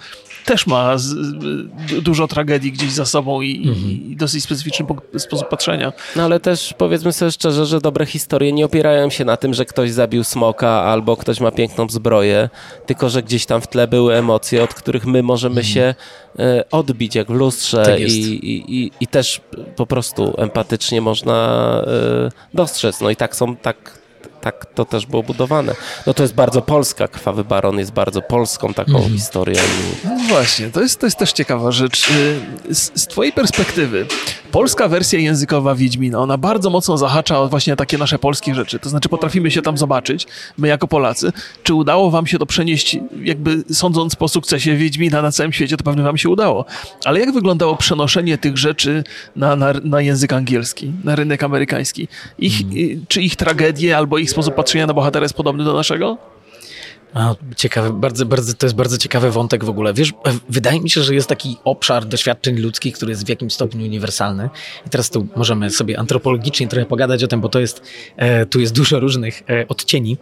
[0.49, 1.15] też ma z,
[2.03, 3.91] dużo tragedii gdzieś za sobą i, mhm.
[3.91, 4.87] i dosyć specyficzny
[5.19, 5.93] sposób patrzenia.
[6.17, 9.65] No ale też powiedzmy sobie szczerze, że dobre historie nie opierają się na tym, że
[9.65, 12.49] ktoś zabił smoka albo ktoś ma piękną zbroję,
[12.87, 15.75] tylko że gdzieś tam w tle były emocje, od których my możemy mhm.
[15.75, 15.95] się
[16.39, 19.41] e, odbić jak w lustrze tak i, i, i, też
[19.77, 23.01] po prostu empatycznie można e, dostrzec.
[23.01, 23.98] No i tak są, tak,
[24.41, 25.75] tak to też było budowane.
[26.07, 29.11] No to jest bardzo polska, Krwawy Baron jest bardzo polską taką mm.
[29.11, 29.61] historią.
[30.05, 32.11] No właśnie, to jest, to jest też ciekawa rzecz.
[32.11, 34.07] Y, z, z twojej perspektywy,
[34.51, 38.79] polska wersja językowa Wiedźmina, ona bardzo mocno zahacza o właśnie takie nasze polskie rzeczy.
[38.79, 40.27] To znaczy potrafimy się tam zobaczyć,
[40.59, 41.33] my jako Polacy.
[41.63, 45.85] Czy udało wam się to przenieść, jakby sądząc po sukcesie Wiedźmina na całym świecie, to
[45.85, 46.65] pewnie wam się udało.
[47.05, 49.05] Ale jak wyglądało przenoszenie tych rzeczy
[49.37, 52.09] na, na, na język angielski, na rynek amerykański?
[52.39, 53.05] Ich, mm.
[53.09, 56.19] Czy ich tragedie albo ich sposób patrzenia na bohatera jest podobny do naszego?
[57.15, 59.95] A, ciekawy, bardzo, bardzo, to jest bardzo ciekawy wątek w ogóle.
[59.95, 60.15] Wiesz, e,
[60.49, 64.51] wydaje mi się, że jest taki obszar doświadczeń ludzkich, który jest w jakimś stopniu uniwersalny.
[64.87, 67.83] I teraz tu możemy sobie antropologicznie trochę pogadać o tym, bo to jest,
[68.17, 70.17] e, tu jest dużo różnych e, odcieni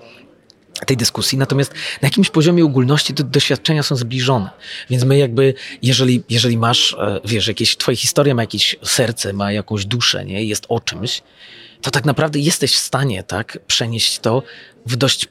[0.87, 4.51] tej dyskusji, natomiast na jakimś poziomie ogólności te doświadczenia są zbliżone.
[4.91, 9.87] Więc my jakby, jeżeli, jeżeli masz, wiesz, jakieś, twoja historia ma jakieś serce, ma jakąś
[9.87, 11.23] duszę, nie, jest o czymś,
[11.87, 14.43] to tak naprawdę jesteś w stanie, tak, przenieść to
[14.87, 15.29] w dość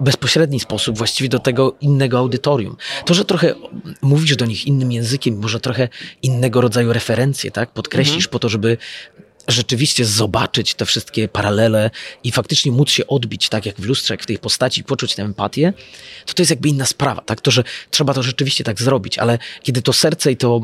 [0.00, 2.76] bezpośredni sposób właściwie do tego innego audytorium.
[3.04, 3.54] To, że trochę
[4.02, 5.88] mówisz do nich innym językiem, może trochę
[6.22, 7.70] innego rodzaju referencje, tak?
[7.70, 8.30] Podkreślisz mhm.
[8.30, 8.76] po to, żeby
[9.48, 11.90] rzeczywiście zobaczyć te wszystkie paralele
[12.24, 15.22] i faktycznie móc się odbić, tak jak w lustrze, jak w tej postaci, poczuć tę
[15.22, 15.72] empatię,
[16.26, 17.40] to to jest jakby inna sprawa, tak?
[17.40, 20.60] To, że trzeba to rzeczywiście tak zrobić, ale kiedy to serce i to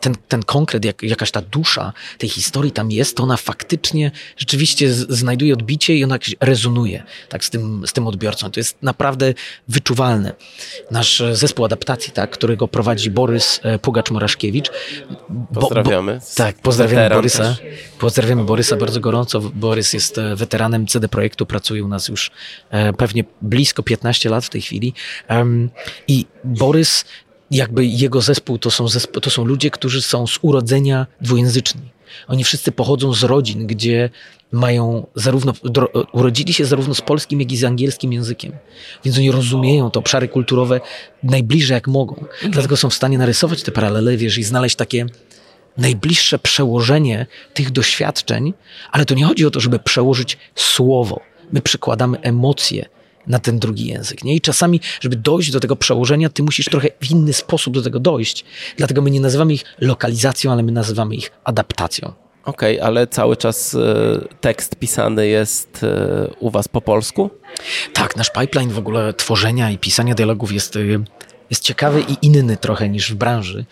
[0.00, 4.92] ten, ten konkret, jak, jakaś ta dusza tej historii tam jest, to ona faktycznie rzeczywiście
[4.92, 8.50] znajduje odbicie i ona rezonuje, tak, z tym, z tym odbiorcą.
[8.50, 9.34] To jest naprawdę
[9.68, 10.32] wyczuwalne.
[10.90, 14.70] Nasz zespół adaptacji, tak, którego prowadzi Borys e, Pugacz-Moraszkiewicz.
[15.54, 16.14] Pozdrawiamy.
[16.14, 17.44] Bo, tak, pozdrawiamy Borysa.
[17.44, 17.91] Też.
[18.02, 19.40] Pozdrawiamy Borysa bardzo gorąco.
[19.40, 22.30] Borys jest e, weteranem CD Projektu, pracuje u nas już
[22.70, 24.94] e, pewnie blisko 15 lat w tej chwili.
[26.08, 27.04] I Borys,
[27.50, 31.80] jakby jego zespół, to są, zespo- to są ludzie, którzy są z urodzenia dwujęzyczni.
[32.28, 34.10] Oni wszyscy pochodzą z rodzin, gdzie
[34.52, 35.52] mają zarówno,
[36.12, 38.52] urodzili się zarówno z polskim, jak i z angielskim językiem.
[39.04, 40.80] Więc oni rozumieją te obszary kulturowe
[41.22, 42.24] najbliżej jak mogą.
[42.50, 45.06] Dlatego są w stanie narysować te paralele, wiesz, i znaleźć takie
[45.76, 48.54] najbliższe przełożenie tych doświadczeń,
[48.90, 51.20] ale to nie chodzi o to, żeby przełożyć słowo.
[51.52, 52.88] My przekładamy emocje
[53.26, 54.24] na ten drugi język.
[54.24, 54.34] Nie?
[54.34, 58.00] I czasami, żeby dojść do tego przełożenia, ty musisz trochę w inny sposób do tego
[58.00, 58.44] dojść.
[58.76, 62.12] Dlatego my nie nazywamy ich lokalizacją, ale my nazywamy ich adaptacją.
[62.44, 63.78] Okej, ale cały czas e,
[64.40, 67.30] tekst pisany jest e, u was po polsku?
[67.92, 71.00] Tak, nasz pipeline w ogóle tworzenia i pisania dialogów jest, y,
[71.52, 73.64] jest ciekawy i inny trochę niż w branży,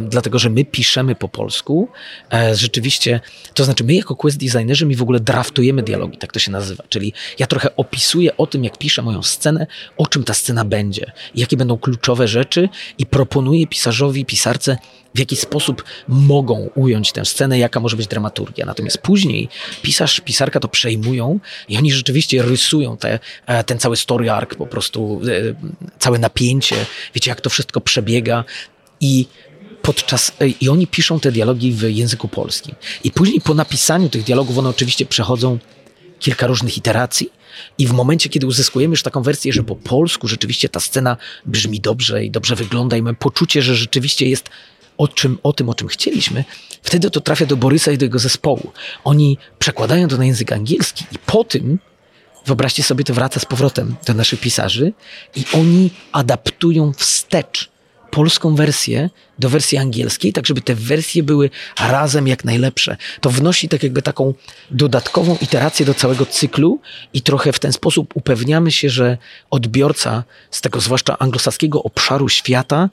[0.00, 1.88] dlatego że my piszemy po polsku.
[2.32, 3.20] E, rzeczywiście,
[3.54, 6.84] to znaczy my jako quest designerzy mi w ogóle draftujemy dialogi, tak to się nazywa.
[6.88, 9.66] Czyli ja trochę opisuję o tym, jak piszę moją scenę,
[9.96, 12.68] o czym ta scena będzie, jakie będą kluczowe rzeczy
[12.98, 14.78] i proponuję pisarzowi, pisarce,
[15.14, 18.66] w jaki sposób mogą ująć tę scenę, jaka może być dramaturgia.
[18.66, 19.48] Natomiast później
[19.82, 24.66] pisarz, pisarka to przejmują i oni rzeczywiście rysują te, e, ten cały story arc, po
[24.66, 26.76] prostu e, całe napięcie,
[27.14, 28.44] wiecie, jak to wszystko przebiega
[29.00, 29.26] i
[29.82, 32.74] podczas, e, i oni piszą te dialogi w języku polskim.
[33.04, 35.58] I później po napisaniu tych dialogów one oczywiście przechodzą
[36.18, 37.30] kilka różnych iteracji.
[37.78, 41.80] I w momencie, kiedy uzyskujemy już taką wersję, że po polsku rzeczywiście ta scena brzmi
[41.80, 44.50] dobrze i dobrze wygląda, i mamy poczucie, że rzeczywiście jest
[44.98, 46.44] o, czym, o tym, o czym chcieliśmy,
[46.82, 48.72] wtedy to trafia do Borysa i do jego zespołu.
[49.04, 51.78] Oni przekładają to na język angielski i po tym,
[52.46, 54.92] wyobraźcie sobie, to wraca z powrotem do naszych pisarzy
[55.36, 57.70] i oni adaptują wstecz
[58.10, 62.96] polską wersję do wersji angielskiej, tak żeby te wersje były razem jak najlepsze.
[63.20, 64.34] To wnosi tak jakby taką
[64.70, 66.80] dodatkową iterację do całego cyklu
[67.12, 69.18] i trochę w ten sposób upewniamy się, że
[69.50, 72.88] odbiorca z tego zwłaszcza anglosaskiego obszaru świata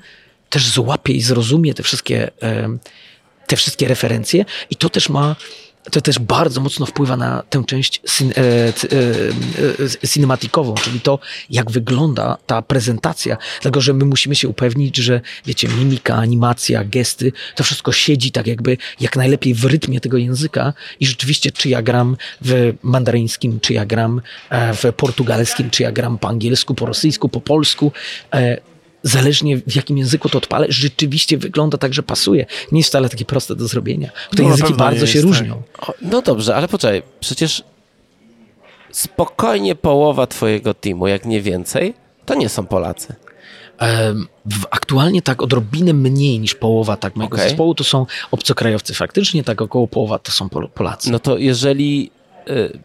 [0.55, 2.31] też złapie i zrozumie te wszystkie,
[3.47, 5.35] te wszystkie referencje i to też ma
[5.91, 8.73] to też bardzo mocno wpływa na tę część cin, e, e,
[10.03, 13.37] e, cinematikową, czyli to, jak wygląda ta prezentacja.
[13.61, 18.47] Dlatego, że my musimy się upewnić, że wiecie, mimika, animacja, gesty, to wszystko siedzi tak
[18.47, 23.73] jakby jak najlepiej w rytmie tego języka i rzeczywiście, czy ja gram w mandaryńskim, czy
[23.73, 27.91] ja gram e, w portugalskim, czy ja gram po angielsku, po rosyjsku, po polsku,
[28.33, 28.74] e,
[29.05, 32.45] zależnie w jakim języku to odpalę, rzeczywiście wygląda tak, że pasuje.
[32.71, 34.09] Nie jest wcale takie proste do zrobienia.
[34.35, 35.61] Te no, języki bardzo się różnią.
[35.79, 37.63] O, no dobrze, ale poczekaj, przecież
[38.91, 41.93] spokojnie połowa twojego teamu, jak nie więcej,
[42.25, 43.15] to nie są Polacy.
[44.71, 47.49] Aktualnie tak odrobinę mniej niż połowa tak mojego okay.
[47.49, 48.93] zespołu to są obcokrajowcy.
[48.93, 51.11] Faktycznie tak około połowa to są Polacy.
[51.11, 52.11] No to jeżeli
[52.49, 52.79] y,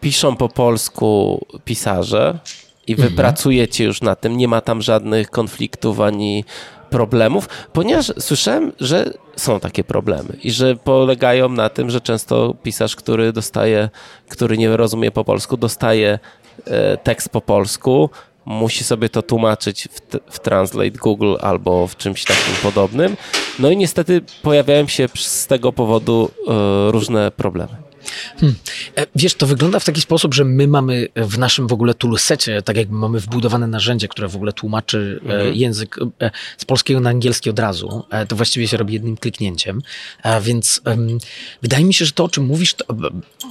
[0.00, 2.38] piszą po polsku pisarze,
[2.86, 3.16] i wy mhm.
[3.16, 6.44] pracujecie już na tym, nie ma tam żadnych konfliktów ani
[6.90, 12.96] problemów, ponieważ słyszałem, że są takie problemy i że polegają na tym, że często pisarz,
[12.96, 13.88] który dostaje,
[14.28, 16.18] który nie rozumie po polsku, dostaje
[16.66, 18.10] e, tekst po polsku,
[18.44, 23.16] musi sobie to tłumaczyć w, w, Translate Google albo w czymś takim podobnym.
[23.58, 27.81] No i niestety pojawiają się z tego powodu e, różne problemy.
[28.40, 28.54] Hmm.
[28.96, 32.62] E, wiesz, to wygląda w taki sposób, że my mamy w naszym w ogóle toolsecie,
[32.62, 35.54] tak jakby mamy wbudowane narzędzie, które w ogóle tłumaczy e, mhm.
[35.54, 38.04] język e, z polskiego na angielski od razu.
[38.28, 39.82] To właściwie się robi jednym kliknięciem.
[40.42, 41.18] Więc um,
[41.62, 42.74] wydaje mi się, że to, o czym mówisz,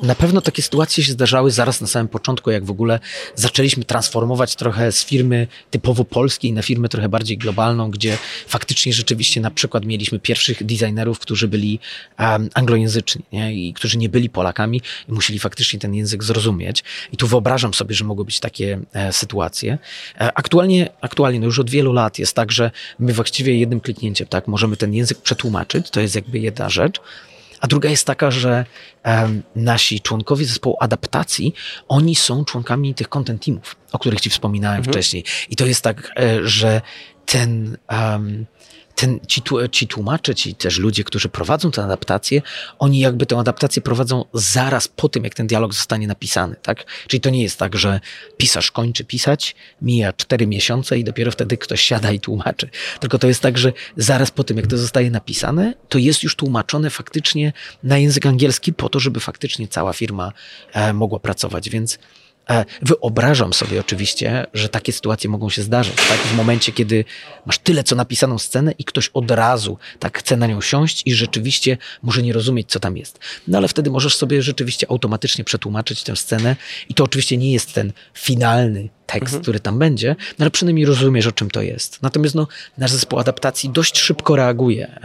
[0.04, 2.99] na pewno takie sytuacje się zdarzały zaraz na samym początku, jak w ogóle
[3.36, 9.41] zaczęliśmy transformować trochę z firmy typowo polskiej na firmę trochę bardziej globalną, gdzie faktycznie rzeczywiście
[9.41, 11.80] na przykład mieliśmy pierwszych designerów, którzy byli
[12.20, 13.54] um, anglojęzyczni nie?
[13.54, 16.84] i którzy nie byli Polakami Polakami i musieli faktycznie ten język zrozumieć.
[17.12, 19.78] I tu wyobrażam sobie, że mogły być takie e, sytuacje.
[20.22, 24.28] E, aktualnie, aktualnie no już od wielu lat jest tak, że my właściwie jednym kliknięciem
[24.28, 25.89] tak, możemy ten język przetłumaczyć.
[25.89, 27.02] To jest jakby jedna rzecz.
[27.60, 28.66] A druga jest taka, że
[29.06, 31.54] um, nasi członkowie zespołu adaptacji,
[31.88, 34.94] oni są członkami tych content teamów, o których ci wspominałem mhm.
[34.94, 35.24] wcześniej.
[35.50, 36.82] I to jest tak, e, że
[37.26, 38.46] ten, um,
[38.96, 42.42] ten, ci, ci tłumacze, ci też ludzie, którzy prowadzą tę adaptację,
[42.80, 46.86] oni jakby tę adaptację prowadzą zaraz po tym, jak ten dialog zostanie napisany, tak?
[47.08, 48.00] Czyli to nie jest tak, że
[48.38, 52.70] pisarz kończy pisać, mija cztery miesiące i dopiero wtedy ktoś siada i tłumaczy.
[53.00, 56.36] Tylko to jest tak, że zaraz po tym, jak to zostaje napisane, to jest już
[56.36, 60.32] tłumaczone faktycznie na język angielski po to, żeby faktycznie cała firma
[60.74, 62.00] e, mogła pracować, więc
[62.82, 65.95] wyobrażam sobie oczywiście, że takie sytuacje mogą się zdarzyć.
[65.95, 66.18] Tak?
[66.18, 67.06] W momencie, kiedy
[67.45, 71.14] masz tyle co napisaną scenę i ktoś od razu tak chce na nią siąść i
[71.14, 73.20] rzeczywiście może nie rozumieć, co tam jest.
[73.47, 76.56] No ale wtedy możesz sobie rzeczywiście automatycznie przetłumaczyć tę scenę
[76.89, 79.41] i to oczywiście nie jest ten finalny tekst, mhm.
[79.41, 82.01] który tam będzie, no ale przynajmniej rozumiesz, o czym to jest.
[82.01, 82.47] Natomiast no,
[82.78, 84.99] nasz zespół adaptacji dość szybko reaguje,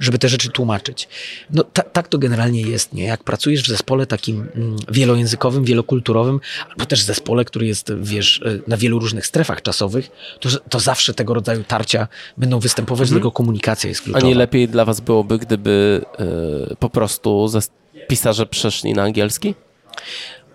[0.00, 1.08] żeby te rzeczy tłumaczyć.
[1.50, 3.04] No ta, tak to generalnie jest, nie?
[3.04, 6.40] Jak pracujesz w zespole takim mm, wielojęzykowym, wielokulturowym,
[6.70, 10.10] albo też zespole, który jest, wiesz, e, na wielu różnych strefach czasowych,
[10.40, 13.14] to, to zawsze tego rodzaju tarcia będą występować, mhm.
[13.14, 14.26] dlatego komunikacja jest kluczowa.
[14.26, 16.04] A nie lepiej dla was byłoby, gdyby
[16.72, 17.48] y, po prostu
[18.08, 19.54] pisarze przeszli na angielski?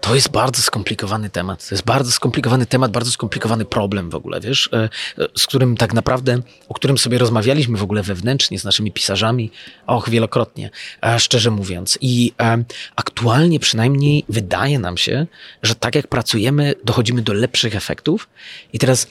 [0.06, 1.68] To jest bardzo skomplikowany temat.
[1.70, 4.90] To jest bardzo skomplikowany temat, bardzo skomplikowany problem w ogóle, wiesz, e,
[5.24, 6.40] e, z którym tak naprawdę,
[6.70, 9.52] o którym sobie rozmawialiśmy w ogóle wewnętrznie z naszymi pisarzami,
[9.88, 10.70] och, wielokrotnie,
[11.02, 11.98] e, szczerze mówiąc.
[12.02, 12.34] I
[12.96, 15.28] aktualnie przynajmniej wydaje nam się,
[15.64, 18.30] że tak jak pracujemy, dochodzimy do lepszych efektów.
[18.74, 19.08] I teraz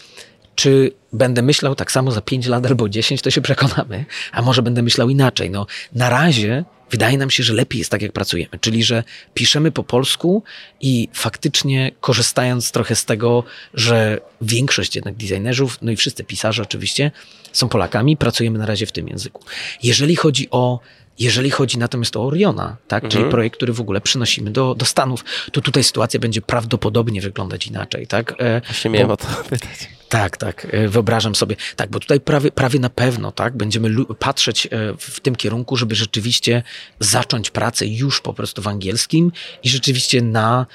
[0.54, 4.62] czy będę myślał tak samo za 5 lat albo 10, to się przekonamy, a może
[4.62, 5.50] będę myślał inaczej.
[5.50, 9.04] No, na razie wydaje nam się, że lepiej jest tak, jak pracujemy, czyli że
[9.34, 10.42] piszemy po polsku
[10.80, 17.10] i faktycznie korzystając trochę z tego, że większość jednak designerów, no i wszyscy pisarze oczywiście,
[17.52, 19.44] są Polakami, pracujemy na razie w tym języku.
[19.82, 20.80] Jeżeli chodzi o
[21.18, 23.10] jeżeli chodzi natomiast o Oriona, tak, mhm.
[23.10, 27.66] czyli projekt, który w ogóle przynosimy do, do Stanów, to tutaj sytuacja będzie prawdopodobnie wyglądać
[27.66, 28.34] inaczej, tak?
[28.38, 29.88] E, Właśnie miałem o to pytać.
[30.08, 31.56] Tak, tak, e, wyobrażam sobie.
[31.76, 35.94] Tak, bo tutaj prawie, prawie na pewno, tak, będziemy patrzeć e, w tym kierunku, żeby
[35.94, 36.62] rzeczywiście
[37.00, 40.66] zacząć pracę już po prostu w angielskim i rzeczywiście na,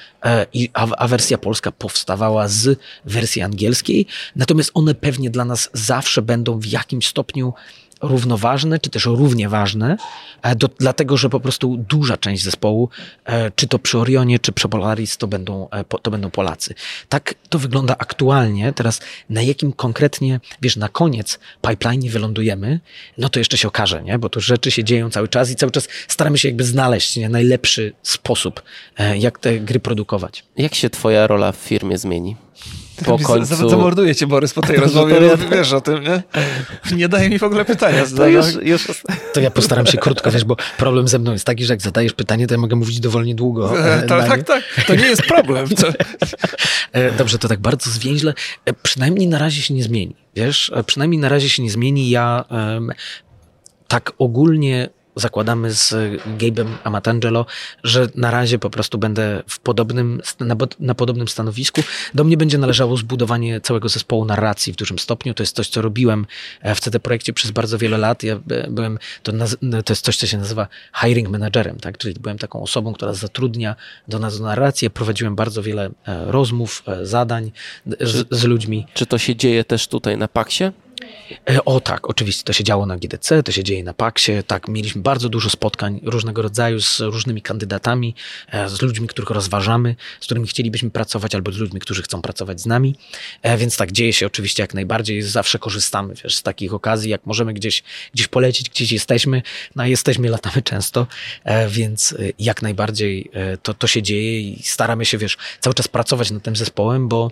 [0.72, 6.60] a, a wersja polska powstawała z wersji angielskiej, natomiast one pewnie dla nas zawsze będą
[6.60, 7.54] w jakimś stopniu
[8.02, 9.96] równoważne, czy też równie ważne,
[10.42, 12.88] e, do, dlatego że po prostu duża część zespołu,
[13.24, 16.74] e, czy to przy Orionie, czy przy Polaris, to będą, e, to będą Polacy.
[17.08, 18.72] Tak to wygląda aktualnie.
[18.72, 21.38] Teraz na jakim konkretnie, wiesz, na koniec
[21.68, 22.80] pipeline wylądujemy,
[23.18, 24.18] no to jeszcze się okaże, nie?
[24.18, 27.28] bo to rzeczy się dzieją cały czas i cały czas staramy się jakby znaleźć nie?
[27.28, 28.62] najlepszy sposób,
[29.14, 30.44] jak te gry produkować.
[30.56, 32.36] Jak się twoja rola w firmie zmieni?
[33.04, 33.68] Po końcu...
[33.68, 35.14] Zamorduję cię, Borys, po tej rozmowie.
[35.26, 35.36] Ja...
[35.36, 36.22] Wiesz o tym, nie?
[36.96, 38.04] Nie daje mi w ogóle pytania.
[38.16, 39.02] To, już, już...
[39.32, 42.12] to ja postaram się krótko, wiesz, bo problem ze mną jest taki, że jak zadajesz
[42.12, 43.88] pytanie, to ja mogę mówić dowolnie długo.
[43.88, 44.64] E, to, tak, tak.
[44.86, 45.68] To nie jest problem.
[45.68, 45.86] To...
[46.92, 48.34] E, dobrze, to tak bardzo zwięźle.
[48.64, 50.16] E, przynajmniej na razie się nie zmieni.
[50.36, 52.10] Wiesz, przynajmniej na razie się nie zmieni.
[52.10, 52.92] Ja um,
[53.88, 55.94] tak ogólnie zakładamy z
[56.38, 57.46] Gabe'em Amatangelo,
[57.84, 61.82] że na razie po prostu będę w podobnym, na, na, podobnym stanowisku.
[62.14, 65.34] Do mnie będzie należało zbudowanie całego zespołu narracji w dużym stopniu.
[65.34, 66.26] To jest coś, co robiłem
[66.60, 68.22] e, w CD Projekcie przez bardzo wiele lat.
[68.22, 68.40] Ja
[68.70, 69.32] byłem, to,
[69.84, 70.68] to jest coś, co się nazywa
[71.00, 71.98] hiring managerem, tak?
[71.98, 73.76] czyli byłem taką osobą, która zatrudnia
[74.08, 74.90] do nas narrację.
[74.90, 77.52] Prowadziłem bardzo wiele e, rozmów, e, zadań
[78.00, 78.86] z, z ludźmi.
[78.94, 80.64] Czy to się dzieje też tutaj na Paksie?
[81.50, 84.68] E, o tak, oczywiście to się działo na GDC, to się dzieje na Paksie, tak,
[84.68, 88.14] mieliśmy bardzo dużo spotkań różnego rodzaju z różnymi kandydatami,
[88.52, 92.60] e, z ludźmi, których rozważamy, z którymi chcielibyśmy pracować, albo z ludźmi, którzy chcą pracować
[92.60, 92.94] z nami,
[93.42, 97.26] e, więc tak, dzieje się oczywiście jak najbardziej, zawsze korzystamy wiesz, z takich okazji, jak
[97.26, 97.82] możemy gdzieś,
[98.14, 99.42] gdzieś polecić, gdzieś jesteśmy,
[99.76, 101.06] no jesteśmy, latamy często,
[101.68, 103.30] więc jak najbardziej
[103.62, 107.30] to, to się dzieje i staramy się, wiesz, cały czas pracować nad tym zespołem, bo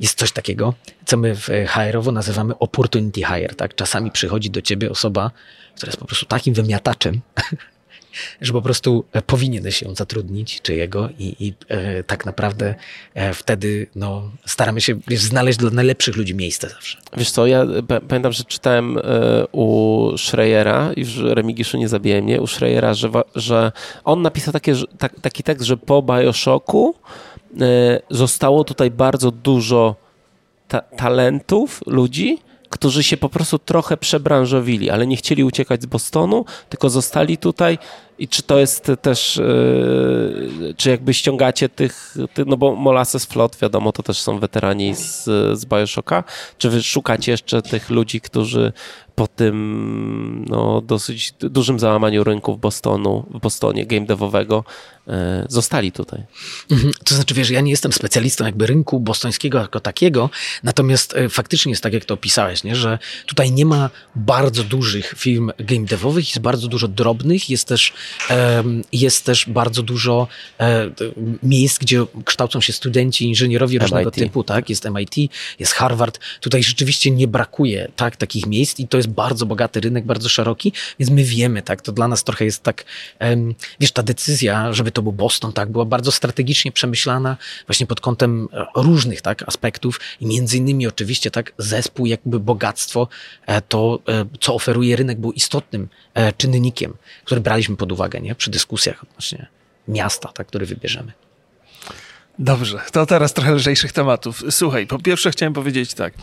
[0.00, 0.74] jest coś takiego,
[1.06, 3.54] co my w HR-owo nazywamy opportunity hire.
[3.54, 3.74] Tak?
[3.74, 5.30] Czasami przychodzi do ciebie osoba,
[5.76, 7.20] która jest po prostu takim wymiataczem,
[8.40, 12.74] że po prostu e, powinieneś ją zatrudnić, czy jego i, i e, tak naprawdę
[13.14, 16.98] e, wtedy no, staramy się wiesz, znaleźć dla najlepszych ludzi miejsce zawsze.
[17.16, 17.66] Wiesz co, ja
[18.08, 19.02] pamiętam, że czytałem e,
[19.52, 23.72] u Schreiera, już Remigiszu nie zabije mnie, u Schreiera, że, że
[24.04, 27.33] on napisał takie, tak, taki tekst, że po Bioshocku E,
[28.10, 29.94] zostało tutaj bardzo dużo
[30.68, 32.38] ta talentów, ludzi,
[32.74, 37.78] którzy się po prostu trochę przebranżowili, ale nie chcieli uciekać z Bostonu, tylko zostali tutaj.
[38.18, 43.56] I czy to jest też, yy, czy jakby ściągacie tych, ty, no bo Molasses Flot,
[43.62, 45.24] wiadomo, to też są weterani z,
[45.58, 46.24] z Bioshocka,
[46.58, 48.72] czy wy szukacie jeszcze tych ludzi, którzy
[49.14, 54.93] po tym no, dosyć dużym załamaniu rynku w Bostonu, w Bostonie game devowego e,
[55.48, 56.22] zostali tutaj.
[56.70, 56.92] Mhm.
[57.04, 60.30] To znaczy, wiesz, ja nie jestem specjalistą jakby rynku bostońskiego jako takiego,
[60.62, 62.76] natomiast e, faktycznie jest tak, jak to opisałeś, nie?
[62.76, 67.92] że tutaj nie ma bardzo dużych firm game devowych, jest bardzo dużo drobnych, jest też,
[68.92, 70.28] jest też bardzo dużo
[70.60, 70.90] e,
[71.42, 74.14] miejsc, gdzie kształcą się studenci, inżynierowie różnego MIT.
[74.14, 74.70] typu, tak?
[74.70, 76.20] Jest MIT, jest Harvard.
[76.40, 80.28] Tutaj rzeczywiście nie brakuje tak, takich miejsc i to jest jest bardzo bogaty rynek, bardzo
[80.28, 82.84] szeroki, więc my wiemy, tak, to dla nas trochę jest tak,
[83.80, 87.36] wiesz, ta decyzja, żeby to był Boston, tak, była bardzo strategicznie przemyślana
[87.66, 93.08] właśnie pod kątem e, różnych, tak, aspektów i między innymi oczywiście, tak, zespół, jakby bogactwo,
[93.46, 95.88] e, to, e, co oferuje rynek, był istotnym
[96.36, 99.46] czynnikiem, który braliśmy pod uwagę, nie, przy dyskusjach odnośnie
[99.88, 101.12] miasta, tak, który wybierzemy.
[102.38, 104.42] Dobrze, to teraz trochę lżejszych tematów.
[104.50, 106.14] Słuchaj, po pierwsze chciałem powiedzieć tak.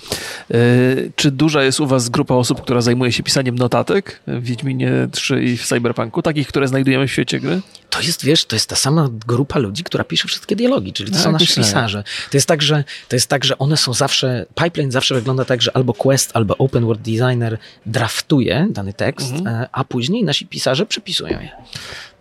[0.49, 4.91] Yy, czy duża jest u was grupa osób, która zajmuje się pisaniem notatek w Wiedźminie
[5.11, 7.61] 3 i w Cyberpunku, takich, które znajdujemy w świecie gry?
[7.89, 11.15] To jest, wiesz, to jest ta sama grupa ludzi, która pisze wszystkie dialogi, czyli to
[11.15, 11.63] Tak, są nasi myślałem.
[11.69, 12.03] pisarze.
[12.31, 15.61] To jest tak, że to jest tak, że one są zawsze, pipeline zawsze wygląda tak,
[15.61, 20.85] że albo Quest, albo Open World Designer draftuje dany tekst, e, a później nasi pisarze
[20.85, 21.49] przepisują je.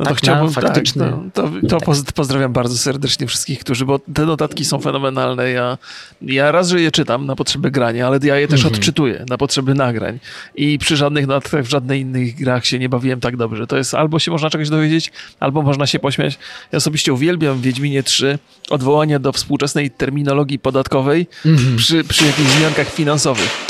[0.00, 3.58] No Tak, to chciałbym, na faktyczny tak, to, to, to poz- pozdrawiam bardzo serdecznie wszystkich,
[3.60, 5.50] którzy, bo te notatki są fenomenalne.
[5.50, 5.78] Ja,
[6.22, 8.74] ja raz, że je czytam na potrzeby grania, ale ja je też Mhm.
[8.74, 10.18] odczytuję na potrzeby nagrań.
[10.56, 13.66] I przy żadnych notatkach, w żadnej innych grach się nie bawiłem tak dobrze.
[13.66, 16.38] To jest albo się można czegoś dowiedzieć, albo można się pośmiać.
[16.72, 18.38] Ja osobiście uwielbiam w Wiedźminie 3
[18.70, 21.76] odwołania do współczesnej terminologii podatkowej Mhm.
[21.76, 23.69] przy, przy jakichś zmiankach finansowych.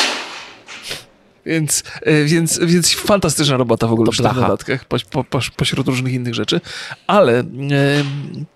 [1.47, 5.41] Więc, y, więc, więc fantastyczna robota w ogóle To przy tych notatkach, po, po, po,
[5.57, 6.61] pośród różnych innych rzeczy.
[7.07, 7.45] Ale e,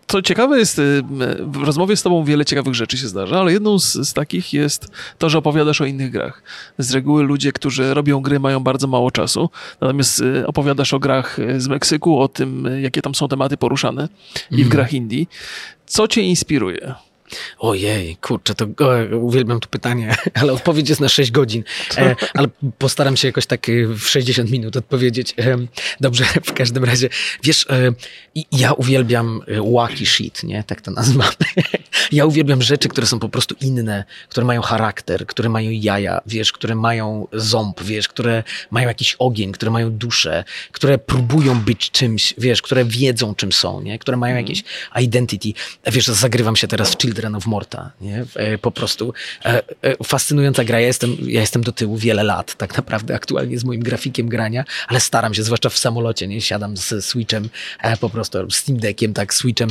[0.07, 0.83] co ciekawe jest, e,
[1.41, 4.87] w rozmowie z tobą wiele ciekawych rzeczy się zdarza, ale jedną z, z takich jest
[5.19, 6.43] to, że opowiadasz o innych grach.
[6.79, 11.39] Z reguły ludzie, którzy robią gry, mają bardzo mało czasu, natomiast e, opowiadasz o grach
[11.39, 14.09] e, z Meksyku, o tym, e, jakie tam są tematy poruszane
[14.51, 15.29] i w grach Indii.
[15.87, 16.95] Co cię inspiruje?
[17.59, 21.65] Ojej, kurczę, to o, uwielbiam to pytanie, ale odpowiedź jest na 6 godzin.
[21.99, 25.35] E, ale postaram się jakoś tak e, w 60 minut odpowiedzieć.
[25.39, 25.57] E,
[26.01, 27.09] dobrze, w każdym razie,
[27.43, 27.93] wiesz, e,
[28.53, 30.65] ja uwielbiam e, wacky shit, nie?
[30.65, 31.31] Tak to nazywam.
[32.13, 36.53] ja uwielbiam rzeczy, które są po prostu inne, które mają charakter, które mają jaja, wiesz,
[36.53, 42.35] które mają ząb, wiesz, które mają jakiś ogień, które mają duszę, które próbują być czymś,
[42.39, 43.99] wiesz, które wiedzą czym są, nie?
[43.99, 44.65] Które mają jakieś
[45.01, 45.53] identity.
[45.87, 48.25] Wiesz, zagrywam się teraz w Children of Morta, nie?
[48.35, 49.15] E, Po prostu
[49.45, 50.81] e, e, fascynująca gra.
[50.81, 54.65] Ja jestem, ja jestem do tyłu wiele lat, tak naprawdę aktualnie z moim grafikiem grania,
[54.89, 56.41] ale staram się, zwłaszcza w samolocie, nie?
[56.41, 57.49] Siadam z Switchem,
[58.01, 59.71] po prostu Steam Deckiem, tak, Switchem,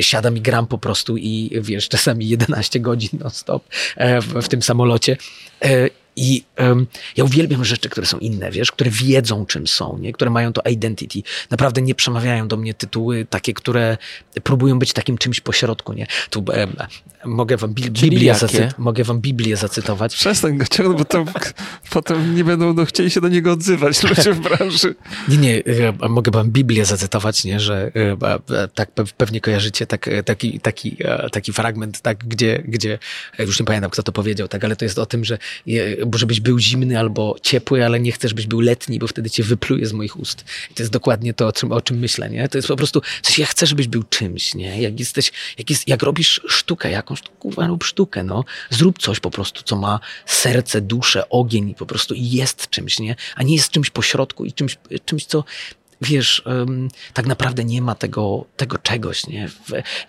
[0.00, 3.64] siadam i gram po prostu i wiesz, czasami 11 godzin non stop
[4.42, 5.16] w tym samolocie.
[6.16, 6.86] I em,
[7.16, 10.12] ja uwielbiam rzeczy, które są inne, wiesz, które wiedzą, czym są, nie?
[10.12, 11.22] które mają to identity.
[11.50, 13.96] Naprawdę nie przemawiają do mnie tytuły takie, które
[14.42, 16.06] próbują być takim czymś pośrodku, nie?
[16.30, 16.44] Tu
[17.24, 20.16] mogę, wam Bi- Biblię zacy- mogę wam Biblię zacytować.
[20.16, 21.24] Przestań go ciągnąć, bo to,
[21.90, 24.94] potem nie będą no, chcieli się do niego odzywać ludzie w branży.
[25.28, 30.08] Nie, nie, e, mogę wam Biblię zacytować, nie, że e, tak pe- pewnie kojarzycie tak,
[30.08, 30.96] e, taki, taki,
[31.32, 32.98] taki fragment, tak, gdzie, gdzie,
[33.38, 35.38] już nie pamiętam kto to powiedział, tak, ale to jest o tym, że
[35.68, 39.30] e, bo żebyś był zimny albo ciepły, ale nie chcesz, byś był letni, bo wtedy
[39.30, 40.44] cię wypluje z moich ust.
[40.70, 42.48] I to jest dokładnie to, o czym, o czym myślę, nie?
[42.48, 44.82] To jest po prostu coś, ja chcę, żebyś był czymś, nie?
[44.82, 48.44] Jak jesteś, jak, jest, jak robisz sztukę jakąś, kurwa sztukę, no.
[48.70, 53.16] Zrób coś po prostu, co ma serce, duszę, ogień i po prostu jest czymś, nie?
[53.36, 55.44] A nie jest czymś pośrodku i czymś, czymś co
[56.06, 56.42] wiesz,
[57.14, 59.48] tak naprawdę nie ma tego, tego czegoś, nie?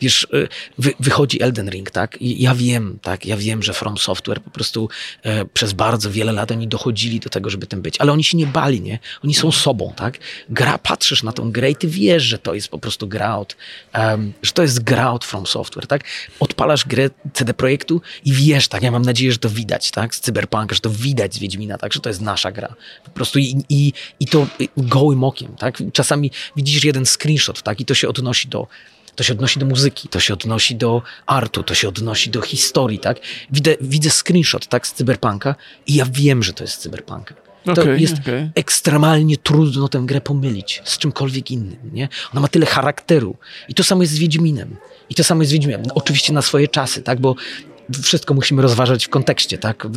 [0.01, 2.21] Wiesz, y, wy, wychodzi Elden Ring, tak?
[2.21, 3.25] I ja wiem, tak?
[3.25, 4.89] Ja wiem, że From Software po prostu
[5.23, 8.37] e, przez bardzo wiele lat oni dochodzili do tego, żeby tym być, ale oni się
[8.37, 8.99] nie bali, nie?
[9.23, 10.17] Oni są sobą, tak?
[10.49, 13.55] Gra, patrzysz na tą grę i ty wiesz, że to jest po prostu gra od,
[13.93, 16.03] em, że to jest gra od From Software, tak?
[16.39, 18.83] Odpalasz grę CD Projektu i wiesz, tak?
[18.83, 20.15] Ja mam nadzieję, że to widać, tak?
[20.15, 21.93] Z Cyberpunka, że to widać z Wiedźmina, tak?
[21.93, 22.75] Że to jest nasza gra.
[23.05, 25.82] Po prostu i, i, i to gołym okiem, tak?
[25.91, 27.81] Czasami widzisz jeden screenshot, tak?
[27.81, 28.67] I to się odnosi do
[29.15, 32.99] to się odnosi do muzyki, to się odnosi do artu, to się odnosi do historii,
[32.99, 33.19] tak?
[33.51, 35.55] Widzę, widzę screenshot, tak, z Cyberpunka
[35.87, 37.35] i ja wiem, że to jest Cyberpunka.
[37.63, 38.49] To Okej, jest okej.
[38.55, 42.09] ekstremalnie trudno tę grę pomylić z czymkolwiek innym, nie?
[42.31, 43.35] Ona ma tyle charakteru.
[43.69, 44.75] I to samo jest z Wiedźminem.
[45.09, 45.83] I to samo jest z Wiedźminem.
[45.87, 47.19] No, oczywiście na swoje czasy, tak?
[47.19, 47.35] Bo
[48.03, 49.87] wszystko musimy rozważać w kontekście, tak?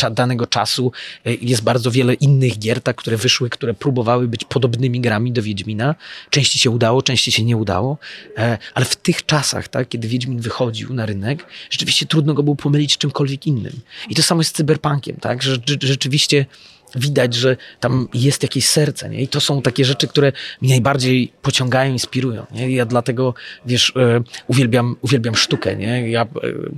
[0.00, 0.92] E, danego czasu
[1.26, 5.42] e, jest bardzo wiele innych gier, tak, które wyszły, które próbowały być podobnymi grami do
[5.42, 5.94] Wiedźmina.
[6.30, 7.98] Części się udało, części się nie udało,
[8.36, 12.56] e, ale w tych czasach, tak, kiedy Wiedźmin wychodził na rynek, rzeczywiście trudno go było
[12.56, 13.80] pomylić z czymkolwiek innym.
[14.08, 15.42] I to samo jest z Cyberpunkiem, tak?
[15.42, 16.46] Że, rzeczywiście
[16.98, 19.22] widać, że tam jest jakieś serce, nie?
[19.22, 20.32] I to są takie rzeczy, które
[20.62, 22.70] mnie najbardziej pociągają, inspirują, nie?
[22.70, 23.34] Ja dlatego,
[23.66, 26.10] wiesz, e, uwielbiam, uwielbiam sztukę, nie?
[26.10, 26.26] Ja e,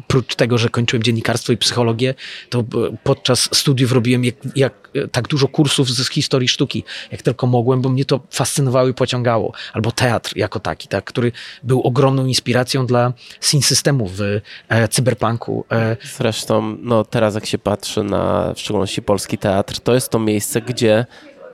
[0.07, 2.15] prócz tego, że kończyłem dziennikarstwo i psychologię,
[2.49, 2.65] to e,
[3.05, 7.89] podczas studiów robiłem jak, jak, tak dużo kursów z historii sztuki, jak tylko mogłem, bo
[7.89, 9.53] mnie to fascynowało i pociągało.
[9.73, 11.05] Albo teatr jako taki, tak?
[11.05, 14.21] Który był ogromną inspiracją dla scene systemu w
[14.69, 15.65] e, cyberpunku.
[15.73, 20.19] E, Zresztą, no teraz jak się patrzy na w szczególności polski teatr, to jest to
[20.19, 21.07] miejsce, gdzie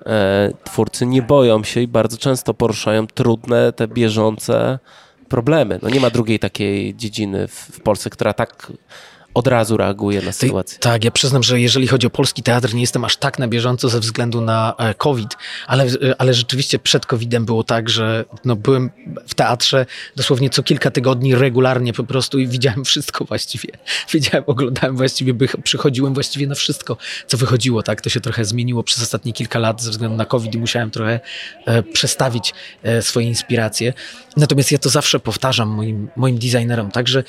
[0.06, 4.78] e, twórcy nie boją się i bardzo często poruszają trudne, te bieżące
[5.28, 5.78] problemy.
[5.82, 8.72] No nie ma drugiej takiej dziedziny w, w Polsce, która tak
[9.36, 10.78] od razu reaguje na sytuację.
[10.78, 13.88] Tak, ja przyznam, że jeżeli chodzi o polski teatr, nie jestem aż tak na bieżąco
[13.88, 15.28] ze względu na e, COVID,
[15.66, 18.90] ale, e, ale rzeczywiście przed COVID-em było tak, że no, byłem
[19.28, 23.68] w teatrze dosłownie co kilka tygodni regularnie po prostu i widziałem wszystko właściwie.
[24.12, 28.00] Widziałem, oglądałem właściwie, przychodziłem właściwie na wszystko, co wychodziło, tak?
[28.00, 31.20] To się trochę zmieniło przez ostatnie kilka lat ze względu na COVID i musiałem trochę
[31.66, 33.92] e, przestawić e, swoje inspiracje.
[34.36, 37.24] Natomiast ja to zawsze powtarzam moim, moim designerom, tak, że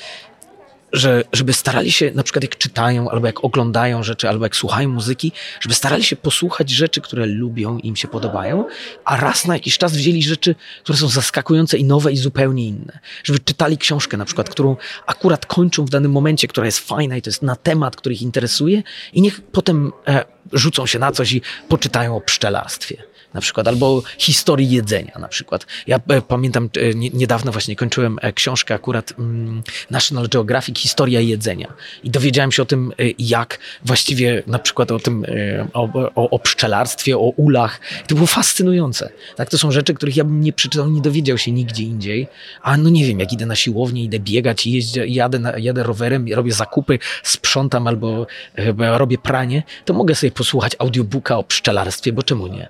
[0.92, 4.88] że, żeby starali się, na przykład jak czytają, albo jak oglądają rzeczy, albo jak słuchają
[4.88, 8.64] muzyki, żeby starali się posłuchać rzeczy, które lubią i im się podobają,
[9.04, 12.98] a raz na jakiś czas wzięli rzeczy, które są zaskakujące i nowe i zupełnie inne.
[13.24, 14.76] Żeby czytali książkę na przykład, którą
[15.06, 18.22] akurat kończą w danym momencie, która jest fajna i to jest na temat, który ich
[18.22, 18.82] interesuje
[19.12, 23.08] i niech potem e, rzucą się na coś i poczytają o pszczelarstwie
[23.38, 25.66] na przykład, albo historii jedzenia na przykład.
[25.86, 31.72] Ja e, pamiętam, e, niedawno właśnie kończyłem e, książkę akurat mm, National Geographic Historia jedzenia
[32.04, 35.24] i dowiedziałem się o tym, jak właściwie na przykład o tym,
[35.72, 37.80] o, o, o pszczelarstwie, o ulach.
[38.06, 39.10] To było fascynujące.
[39.36, 42.28] Tak, to są rzeczy, których ja bym nie przeczytał, nie dowiedział się nigdzie indziej,
[42.62, 44.68] a no nie wiem, jak idę na siłownię, idę biegać,
[45.06, 48.26] jadę, na, jadę rowerem, robię zakupy, sprzątam albo
[48.76, 52.68] robię pranie, to mogę sobie posłuchać audiobooka o pszczelarstwie, bo czemu nie?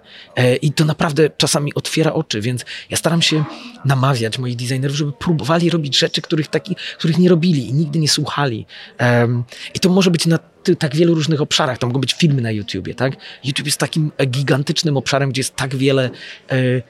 [0.63, 3.45] I to naprawdę czasami otwiera oczy, więc ja staram się
[3.85, 8.09] namawiać moich designerów, żeby próbowali robić rzeczy, których, taki, których nie robili i nigdy nie
[8.09, 8.67] słuchali.
[9.01, 9.45] Um,
[9.75, 10.39] I to może być na
[10.79, 11.79] tak wielu różnych obszarach.
[11.79, 13.17] To mogą być filmy na YouTubie, tak?
[13.45, 16.11] YouTube jest takim gigantycznym obszarem, gdzie jest tak wiele
[16.51, 16.83] e,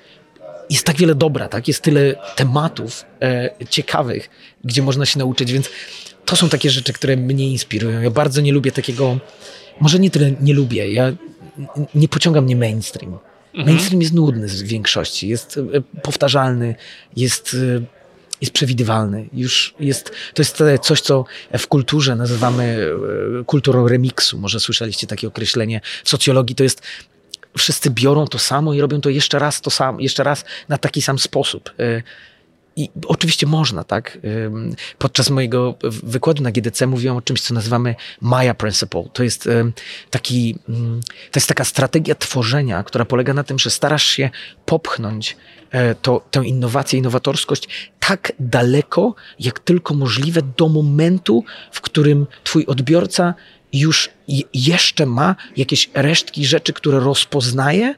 [0.70, 1.68] jest tak wiele dobra, tak?
[1.68, 4.30] Jest tyle tematów e, ciekawych,
[4.64, 5.70] gdzie można się nauczyć, więc
[6.24, 8.00] to są takie rzeczy, które mnie inspirują.
[8.00, 9.18] Ja bardzo nie lubię takiego,
[9.80, 11.12] może nie tyle nie lubię, ja
[11.94, 13.18] nie pociąga mnie mainstream.
[13.58, 13.76] Mhm.
[13.76, 16.74] Mainstream jest nudny w większości, jest e, powtarzalny,
[17.16, 17.84] jest, e,
[18.40, 19.28] jest przewidywalny.
[19.32, 21.24] Już jest, to jest coś, co
[21.58, 22.90] w kulturze nazywamy
[23.40, 24.38] e, kulturą remiksu.
[24.38, 25.80] Może słyszeliście takie określenie.
[26.04, 26.82] W socjologii to jest
[27.58, 31.02] wszyscy biorą to samo i robią to jeszcze raz to samo, jeszcze raz na taki
[31.02, 31.70] sam sposób.
[32.78, 34.18] I oczywiście można, tak?
[34.98, 39.04] Podczas mojego wykładu na GDC mówiłem o czymś, co nazywamy Maya Principle.
[39.12, 39.48] To jest
[40.10, 40.58] taki,
[41.30, 44.30] to jest taka strategia tworzenia, która polega na tym, że starasz się
[44.66, 45.36] popchnąć
[45.70, 47.68] e, to, tę innowację, innowatorskość
[48.00, 53.34] tak daleko, jak tylko możliwe do momentu, w którym twój odbiorca
[53.72, 54.10] już
[54.54, 57.94] jeszcze ma jakieś resztki rzeczy, które rozpoznaje,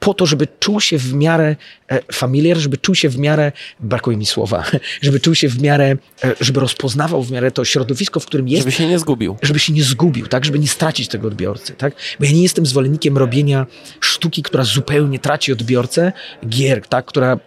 [0.00, 1.56] po to, żeby czuł się w miarę
[1.88, 4.64] e, familiar, żeby czuł się w miarę, brakuje mi słowa,
[5.02, 8.62] żeby czuł się w miarę, e, żeby rozpoznawał w miarę to środowisko, w którym jest.
[8.62, 9.36] Żeby się nie zgubił.
[9.42, 10.44] Żeby się nie zgubił, tak?
[10.44, 11.94] Żeby nie stracić tego odbiorcy, tak?
[12.20, 13.66] Bo ja nie jestem zwolennikiem robienia
[14.00, 16.12] sztuki, która zupełnie traci odbiorcę,
[16.48, 17.04] gier, tak?
[17.04, 17.38] Która,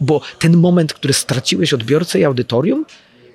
[0.00, 2.84] bo ten moment, który straciłeś odbiorcę i audytorium,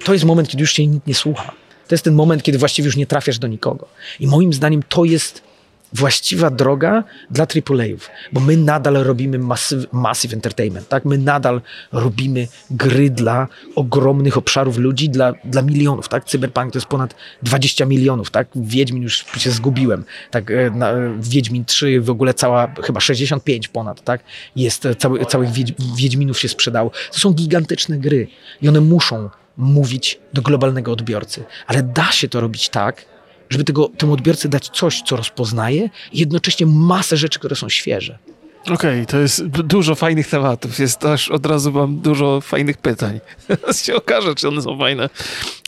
[0.04, 1.52] to jest moment, kiedy już się nikt nie słucha.
[1.88, 3.88] To jest ten moment, kiedy właściwie już nie trafiasz do nikogo.
[4.20, 5.49] I moim zdaniem to jest
[5.94, 11.06] właściwa droga dla AAA-ów, bo my nadal robimy massive, massive entertainment, tak?
[11.06, 11.62] My nadal
[11.92, 16.26] robimy gry dla ogromnych obszarów ludzi, dla, dla milionów, tak?
[16.26, 18.48] Cyberpunk to jest ponad 20 milionów, tak?
[18.56, 20.52] Wiedźmin już się zgubiłem, tak?
[20.52, 24.24] E, na, Wiedźmin 3 w ogóle cała, chyba 65 ponad, tak?
[24.56, 25.50] Jest, e, cały, całych
[25.98, 26.92] Wiedźminów się sprzedało.
[27.12, 28.28] To są gigantyczne gry
[28.62, 33.06] i one muszą mówić do globalnego odbiorcy, ale da się to robić tak,
[33.50, 38.20] żeby tego, temu odbiorcy dać coś, co rozpoznaje i jednocześnie masę rzeczy, które są świeże.
[38.64, 40.80] Okej, okay, to jest dużo fajnych tematów.
[40.80, 43.20] Jest aż od razu mam dużo fajnych pytań.
[43.48, 45.10] Teraz się okaże, czy one są fajne.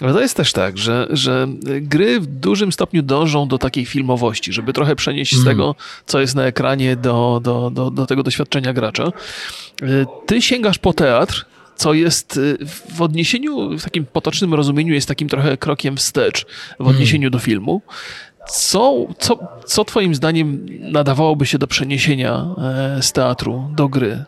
[0.01, 1.47] Ale to jest też tak, że, że
[1.81, 5.43] gry w dużym stopniu dążą do takiej filmowości, żeby trochę przenieść mm.
[5.43, 5.75] z tego,
[6.05, 9.11] co jest na ekranie, do, do, do, do tego doświadczenia gracza.
[10.25, 11.45] Ty sięgasz po teatr,
[11.81, 12.57] co jest y,
[12.95, 16.45] w odniesieniu, w takim potocznym rozumieniu, jest takim trochę krokiem wstecz
[16.79, 17.81] w odniesieniu do filmu.
[18.49, 24.25] Co, co, co Twoim zdaniem nadawałoby się do przeniesienia e, z teatru do gry?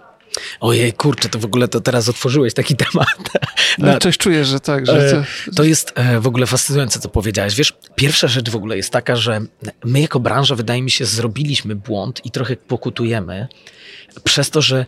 [0.59, 3.07] Ojej, kurczę, to w ogóle to teraz otworzyłeś taki temat.
[3.77, 4.85] No, coś czuję, że tak.
[4.85, 5.55] Że to...
[5.55, 7.55] to jest e, w ogóle fascynujące, co powiedziałeś.
[7.55, 9.41] Wiesz, pierwsza rzecz w ogóle jest taka, że
[9.85, 13.47] my jako branża, wydaje mi się, zrobiliśmy błąd i trochę pokutujemy
[14.23, 14.85] przez to, że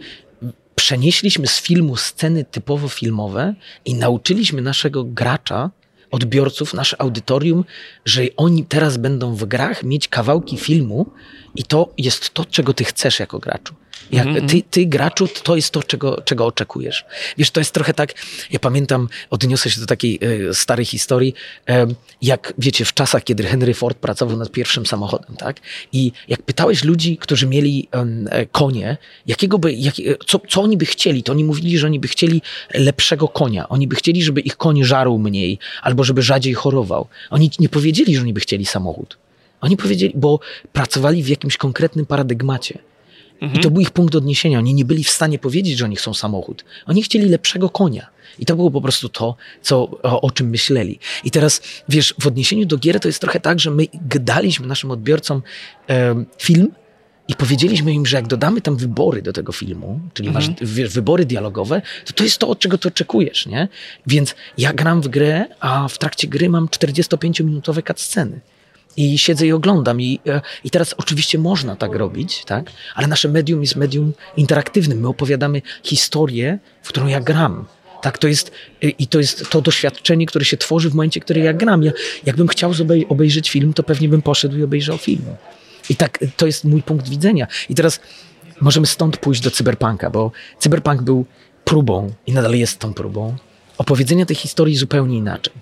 [0.76, 3.56] przenieśliśmy z filmu sceny typowo filmowe
[3.86, 5.72] i nauczyliśmy naszego gracza,
[6.12, 7.66] odbiorców, nasze audytorium,
[8.06, 11.06] że oni teraz będą w grach mieć kawałki filmu
[11.56, 13.76] i to jest to, czego ty chcesz jako graczu.
[14.12, 17.06] Jak Mhm, ty, ty, graczu, to jest to, czego, czego oczekujesz.
[17.38, 18.14] Wiesz, to jest trochę tak,
[18.52, 20.20] ja pamiętam, odniosę się do takiej
[20.50, 21.34] e, starej historii,
[21.70, 21.88] e,
[22.22, 25.60] jak wiecie, w czasach, kiedy Henry Ford pracował nad pierwszym samochodem, tak?
[25.94, 29.96] I jak pytałeś ludzi, którzy mieli e, konie, jakiego by, jak,
[30.28, 32.42] co, co oni by chcieli, to oni mówili, że oni by chcieli
[32.74, 33.70] lepszego konia.
[33.70, 37.08] Oni by chcieli, żeby ich koń żarł mniej, albo żeby rzadziej chorował.
[37.30, 39.18] Oni nie powiedzieli, że oni by chcieli samochód.
[39.62, 40.40] Oni powiedzieli, bo
[40.74, 42.80] pracowali w jakimś konkretnym paradygmacie.
[43.42, 44.60] I to był ich punkt odniesienia.
[44.60, 46.66] Oni nie byli w stanie powiedzieć, że oni chcą samochód.
[46.86, 48.08] Oni chcieli lepszego konia.
[48.40, 51.00] I to było po prostu to, co, o, o, czym myśleli.
[51.24, 53.88] I teraz, wiesz, w odniesieniu do gier to jest trochę tak, że my
[54.20, 55.42] daliśmy naszym odbiorcom
[55.90, 56.72] e, film
[57.28, 60.48] i powiedzieliśmy im, że jak dodamy tam wybory do tego filmu, czyli mhm.
[60.48, 63.68] masz wiesz, wybory dialogowe, to to jest to, od czego ty oczekujesz, nie?
[64.08, 68.40] Więc ja gram w grę, a w trakcie gry mam 45-minutowe cutsceny
[68.98, 70.02] i siedzę i oglądam.
[70.02, 70.20] I,
[70.64, 72.72] I teraz oczywiście można tak robić, tak?
[72.96, 75.00] ale nasze medium jest medium interaktywnym.
[75.00, 77.66] My opowiadamy historię, w którą ja gram.
[78.02, 81.54] Tak, to jest, I to jest to doświadczenie, które się tworzy w momencie, kiedy ja
[81.54, 81.84] gram.
[81.84, 81.92] Ja,
[82.26, 82.72] jakbym chciał
[83.10, 85.26] obejrzeć film, to pewnie bym poszedł i obejrzał film.
[85.90, 87.48] I tak to jest mój punkt widzenia.
[87.70, 88.00] I teraz
[88.62, 91.26] możemy stąd pójść do cyberpunka, bo cyberpunk był
[91.66, 93.36] próbą i nadal jest tą próbą
[93.78, 95.54] opowiedzenia tej historii zupełnie inaczej.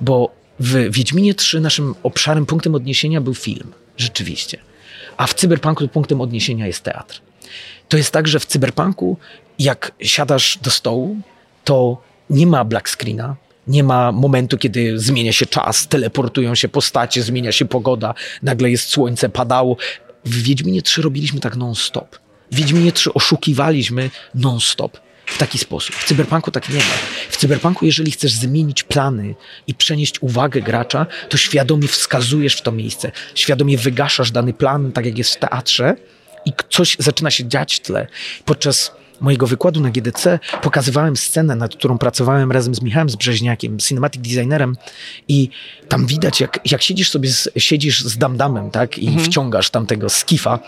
[0.00, 0.30] Bo
[0.60, 4.58] w Wiedźminie 3 naszym obszarem, punktem odniesienia był film, rzeczywiście.
[5.16, 7.20] A w Cyberpunku punktem odniesienia jest teatr.
[7.88, 9.16] To jest tak, że w Cyberpunku,
[9.58, 11.16] jak siadasz do stołu,
[11.64, 17.22] to nie ma black screena, nie ma momentu, kiedy zmienia się czas, teleportują się postacie,
[17.22, 19.76] zmienia się pogoda, nagle jest słońce, padało.
[20.24, 22.18] W Wiedźminie 3 robiliśmy tak non-stop.
[22.52, 25.96] W Wiedźminie 3 oszukiwaliśmy non-stop w taki sposób.
[25.96, 26.84] W cyberpunku tak nie ma.
[27.28, 29.34] W cyberpunku, jeżeli chcesz zmienić plany
[29.66, 35.06] i przenieść uwagę gracza, to świadomie wskazujesz w to miejsce, świadomie wygaszasz dany plan, tak
[35.06, 35.96] jak jest w teatrze,
[36.46, 38.06] i coś zaczyna się dziać w tle.
[38.44, 44.22] Podczas mojego wykładu na GDC pokazywałem scenę, nad którą pracowałem razem z Michałem Zbrzeźniakiem, cinematic
[44.22, 44.76] designerem
[45.28, 45.48] i
[45.88, 49.24] tam widać, jak, jak siedzisz sobie, z, siedzisz z Damdamem, tak, i mhm.
[49.24, 50.58] wciągasz tamtego skifa,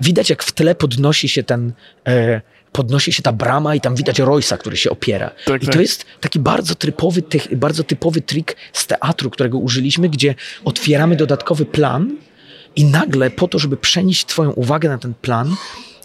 [0.00, 1.72] widać jak w tle podnosi się ten...
[2.06, 2.40] E,
[2.72, 5.30] podnosi się ta brama i tam widać Roysa, który się opiera.
[5.44, 5.80] Tak, I to tak.
[5.80, 7.22] jest taki bardzo typowy,
[7.56, 10.34] bardzo typowy trik z teatru, którego użyliśmy, gdzie
[10.64, 12.16] otwieramy dodatkowy plan
[12.76, 15.56] i nagle po to, żeby przenieść twoją uwagę na ten plan,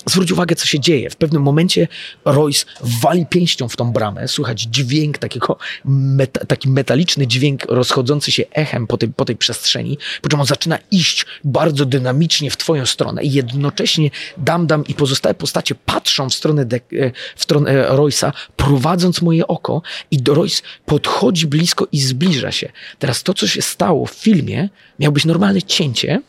[0.09, 1.09] zwróć uwagę, co się dzieje.
[1.09, 1.87] W pewnym momencie
[2.25, 2.65] Royce
[3.01, 8.87] wali pięścią w tą bramę, słychać dźwięk takiego, meta, taki metaliczny dźwięk rozchodzący się echem
[8.87, 13.23] po tej, po tej przestrzeni, po czym on zaczyna iść bardzo dynamicznie w twoją stronę
[13.23, 19.47] i jednocześnie Damdam i pozostałe postacie patrzą w stronę, e, stronę e, Royce'a, prowadząc moje
[19.47, 19.81] oko
[20.11, 22.71] i Royce podchodzi blisko i zbliża się.
[22.99, 24.69] Teraz to, co się stało w filmie,
[24.99, 26.21] miał być normalne cięcie,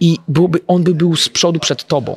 [0.00, 2.16] i byłoby, on by był z przodu przed tobą.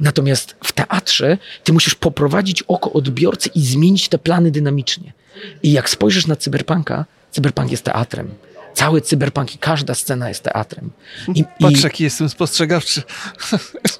[0.00, 5.12] Natomiast w teatrze ty musisz poprowadzić oko odbiorcy i zmienić te plany dynamicznie.
[5.62, 8.28] I jak spojrzysz na cyberpunka, cyberpunk jest teatrem.
[8.78, 10.90] Cały cyberpunk i każda scena jest teatrem.
[11.34, 13.02] I, Patrz, i, jaki jestem spostrzegawczy.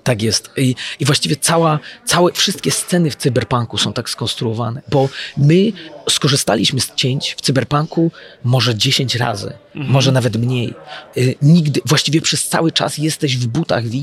[0.05, 0.51] Tak jest.
[0.57, 5.73] I, i właściwie cała, całe, wszystkie sceny w cyberpunku są tak skonstruowane, bo my
[6.09, 8.11] skorzystaliśmy z cięć w cyberpunku
[8.45, 9.93] może 10 razy, mhm.
[9.93, 10.75] może nawet mniej.
[11.17, 13.97] Y, nigdy, właściwie przez cały czas jesteś w butach V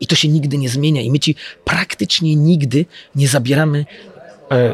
[0.00, 1.34] i to się nigdy nie zmienia i my ci
[1.64, 3.86] praktycznie nigdy nie zabieramy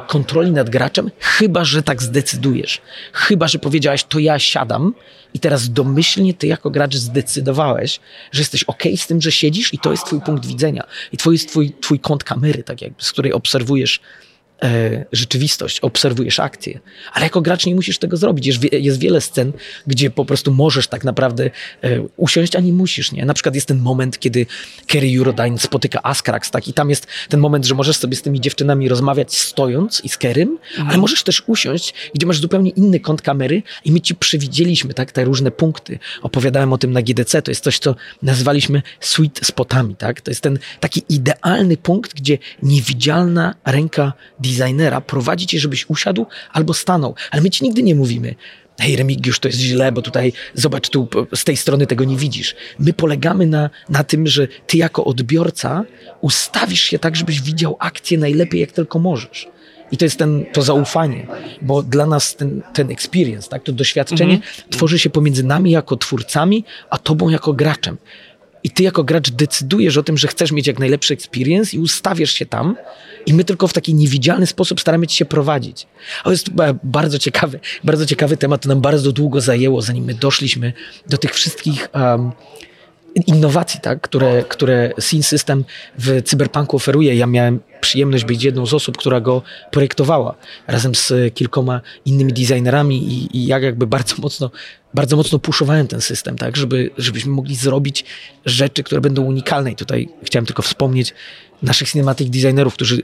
[0.07, 2.81] kontroli nad graczem, chyba że tak zdecydujesz.
[3.13, 4.95] Chyba że powiedziałeś, to ja siadam
[5.35, 8.01] i teraz domyślnie ty jako gracz zdecydowałeś,
[8.33, 10.85] że jesteś ok z tym, że siedzisz i to jest twój punkt widzenia.
[11.13, 14.01] I to jest twój, twój kąt kamery, tak jakby, z której obserwujesz
[14.63, 16.81] e, rzeczywistość, obserwujesz akcję.
[17.13, 18.47] Ale jako gracz nie musisz tego zrobić.
[18.47, 19.53] Jest, jest wiele scen,
[19.87, 21.51] gdzie po prostu możesz tak naprawdę
[21.83, 23.13] e, usiąść, a nie musisz.
[23.13, 23.25] Nie?
[23.25, 24.47] Na przykład jest ten moment, kiedy
[24.87, 26.69] Kerry Eurodyne spotyka Askrax, tak?
[26.69, 30.17] i tam jest ten moment, że możesz sobie z tymi dziewczynami rozmawiać stojąc i z
[30.17, 30.89] Kerrym, mhm.
[30.89, 35.13] ale możesz też usiąść, gdzie masz zupełnie inny kąt kamery i my ci przewidzieliśmy tak,
[35.13, 35.99] te różne punkty.
[36.23, 39.97] Opowiadałem o tym na GDC, to jest coś, co nazwaliśmy sweet spotami.
[39.97, 40.21] Tak?
[40.21, 44.13] To jest ten taki idealny punkt, gdzie niewidzialna ręka
[44.57, 47.15] designera prowadzi cię, żebyś usiadł albo stanął.
[47.31, 48.35] Ale my ci nigdy nie mówimy,
[48.81, 52.55] hej Remigiusz, to jest źle, bo tutaj zobacz, tu z tej strony tego nie widzisz.
[52.79, 55.85] My polegamy na, na tym, że ty jako odbiorca
[56.21, 59.49] ustawisz się tak, żebyś widział akcję najlepiej, jak tylko możesz.
[59.93, 61.27] I to jest ten, to zaufanie,
[61.63, 64.71] bo dla nas ten, ten experience, tak, to doświadczenie mhm.
[64.71, 67.97] tworzy się pomiędzy nami jako twórcami, a tobą jako graczem.
[68.65, 72.31] I ty jako gracz decydujesz o tym, że chcesz mieć jak najlepszy experience i ustawiasz
[72.31, 72.77] się tam
[73.27, 75.87] i my tylko w taki niewidzialny sposób staramy się prowadzić.
[76.25, 76.51] Ale jest
[76.85, 80.73] bardzo ciekawy, bardzo ciekawy temat, to nam bardzo długo zajęło, zanim my doszliśmy
[81.07, 82.33] do tych wszystkich um,
[83.27, 85.65] innowacji, tak, które, które Scene System
[85.99, 87.15] w Cyberpunku oferuje.
[87.15, 90.35] Ja miałem przyjemność być jedną z osób, która go projektowała
[90.67, 94.51] razem z kilkoma innymi designerami i, i ja jakby bardzo mocno,
[94.95, 98.05] bardzo mocno puszowałem ten system, tak, żeby, żebyśmy mogli zrobić
[98.47, 99.73] rzeczy, które będą unikalne.
[99.73, 101.15] I tutaj chciałem tylko wspomnieć
[101.63, 103.03] naszych cinematic designerów, którzy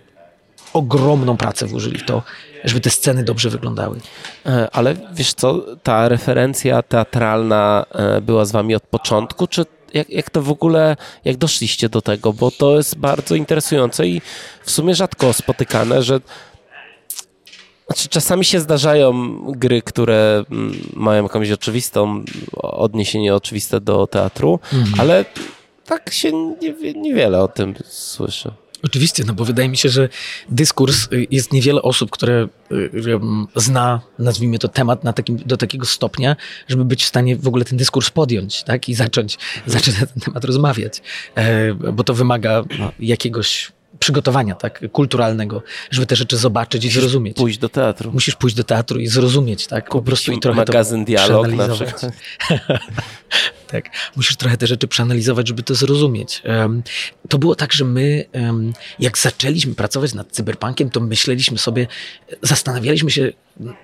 [0.73, 2.23] ogromną pracę włożyli w to,
[2.65, 3.99] żeby te sceny dobrze wyglądały.
[4.47, 9.65] E, ale wiesz co, ta referencja teatralna e, była z wami od początku, czy
[9.95, 14.21] jak, jak to w ogóle, jak doszliście do tego, bo to jest bardzo interesujące i
[14.65, 16.21] w sumie rzadko spotykane, że
[17.87, 22.25] znaczy, czasami się zdarzają gry, które mm, mają jakąś oczywistą,
[22.57, 25.01] odniesienie oczywiste do teatru, mhm.
[25.01, 25.25] ale
[25.87, 28.51] tak się nie, niewiele o tym słyszy.
[28.85, 30.09] Oczywiście, no bo wydaje mi się, że
[30.49, 32.91] dyskurs y, jest niewiele osób, które y,
[33.57, 36.37] zna, nazwijmy to, temat na takim, do takiego stopnia,
[36.69, 38.89] żeby być w stanie w ogóle ten dyskurs podjąć tak?
[38.89, 41.03] i zacząć, zacząć na ten temat rozmawiać,
[41.35, 47.37] e, bo to wymaga no, jakiegoś przygotowania tak, kulturalnego, żeby te rzeczy zobaczyć i zrozumieć.
[47.37, 48.13] pójść do teatru.
[48.13, 49.91] Musisz pójść do teatru i zrozumieć, tak?
[49.91, 52.07] Po prostu i trochę magazyn dialog na przykład.
[53.83, 53.91] tak.
[54.17, 56.43] Musisz trochę te rzeczy przeanalizować, żeby to zrozumieć.
[57.29, 58.25] To było tak, że my,
[58.99, 61.87] jak zaczęliśmy pracować nad cyberpunkiem, to myśleliśmy sobie,
[62.43, 63.33] zastanawialiśmy się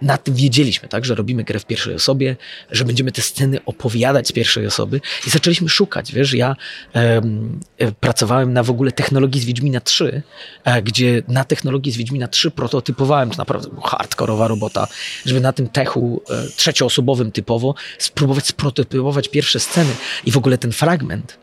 [0.02, 2.36] nad tym, wiedzieliśmy, tak, że robimy grę w pierwszej osobie,
[2.70, 6.56] że będziemy te sceny opowiadać z pierwszej osoby i zaczęliśmy szukać, wiesz, ja
[6.94, 7.60] um,
[8.00, 10.22] pracowałem na w ogóle technologii z Wiedźmina 3,
[10.64, 14.86] e, gdzie na technologii z Wiedźmina 3 prototypowałem, to naprawdę hardkorowa robota,
[15.24, 19.94] żeby na tym techu e, trzecioosobowym typowo spróbować sprototypować pierwsze sceny sceny.
[20.24, 21.38] I w ogóle ten fragment,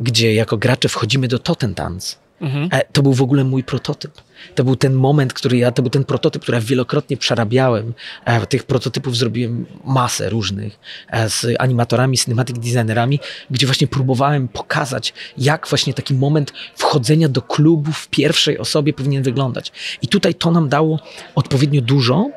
[0.00, 2.68] gdzie jako gracze wchodzimy do Totentans, mhm.
[2.72, 4.12] E, to był w ogóle mój prototyp.
[4.54, 7.94] To był ten moment, który ja, to był ten prototyp, który ja wielokrotnie przerabiałem.
[8.24, 10.78] E, tych prototypów zrobiłem masę różnych
[11.10, 13.20] e, z animatorami, cinematic designerami,
[13.50, 19.22] gdzie właśnie próbowałem pokazać, jak właśnie taki moment wchodzenia do klubu w pierwszej osobie powinien
[19.22, 19.72] wyglądać.
[20.02, 21.00] I tutaj to nam dało
[21.34, 22.30] odpowiednio dużo,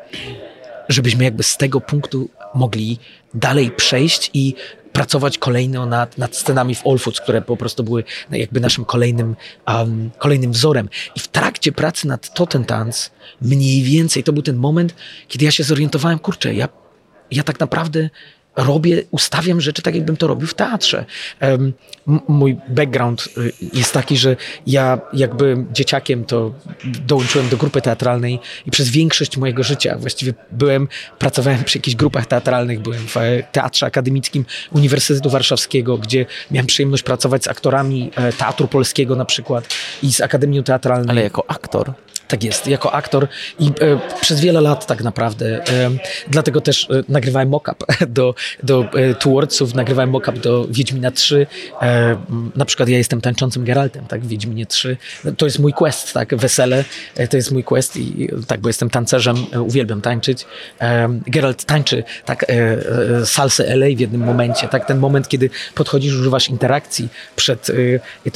[0.90, 3.00] żebyśmy jakby z tego punktu mogli
[3.34, 4.56] dalej przejść i
[4.94, 9.36] pracować kolejno nad, nad scenami w All Foods, które po prostu były jakby naszym kolejnym,
[9.68, 10.90] um, kolejnym wzorem.
[11.16, 13.12] I w trakcie pracy nad Totentans
[13.42, 14.96] mniej więcej to był ten moment,
[15.28, 16.70] kiedy ja się zorientowałem, kurczę, ja,
[17.32, 18.10] ja tak naprawdę
[18.56, 21.06] robię, ustawiam rzeczy tak, jakbym to robił w teatrze.
[21.42, 21.74] Um,
[22.28, 24.36] mój background y, jest taki, że
[24.68, 26.54] ja jakby dzieciakiem to
[26.84, 30.88] dołączyłem do grupy teatralnej i przez większość mojego życia właściwie byłem,
[31.20, 37.04] pracowałem przy jakichś grupach teatralnych, byłem w e, Teatrze Akademickim Uniwersytetu Warszawskiego, gdzie miałem przyjemność
[37.04, 39.68] pracować z aktorami e, Teatru Polskiego na przykład
[40.04, 41.10] i z Akademią Teatralną.
[41.10, 41.94] Ale jako aktor?
[42.32, 43.28] Tak jest, jako aktor
[43.60, 43.72] i e,
[44.22, 45.68] przez wiele lat tak naprawdę.
[45.68, 45.90] E,
[46.28, 51.48] dlatego też e, nagrywałem mock-up do, do e, Towardsów, nagrywałem mock-up do Wiedźmina 3.
[51.82, 52.18] E,
[52.56, 54.98] na przykład ja jestem tańczącym Geraltem, tak, w Wiedźminie 3.
[55.38, 56.86] To jest mój quest, tak, wesele,
[57.16, 60.46] e, to jest mój quest i tak, bo jestem tancerzem, e, uwielbiam tańczyć.
[61.28, 62.46] Geralt tańczy, tak,
[63.26, 67.72] salsę LA w jednym momencie, tak, ten moment, kiedy podchodzisz, używasz interakcji przed,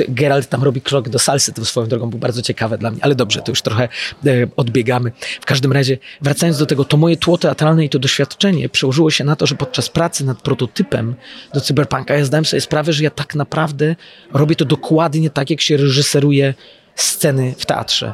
[0.07, 3.15] Geralt tam robi krok do salsy, to swoją drogą był bardzo ciekawe dla mnie, ale
[3.15, 3.84] dobrze, to już trochę
[4.25, 5.11] E, odbiegamy.
[5.41, 9.23] W każdym razie, wracając do tego, to moje tło teatralne i to doświadczenie przełożyło się
[9.23, 11.15] na to, że podczas pracy nad prototypem
[11.53, 13.95] do cyberpunka ja zdałem sobie sprawę, że ja tak naprawdę
[14.33, 16.53] robię to dokładnie tak, jak się reżyseruje
[16.95, 18.13] sceny w teatrze.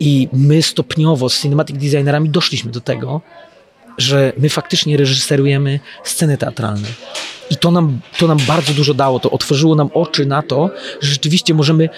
[0.00, 3.20] I my stopniowo z cinematic designerami doszliśmy do tego,
[3.98, 6.88] że my faktycznie reżyserujemy sceny teatralne.
[7.50, 9.20] I to nam, to nam bardzo dużo dało.
[9.20, 10.70] To otworzyło nam oczy na to,
[11.00, 11.88] że rzeczywiście możemy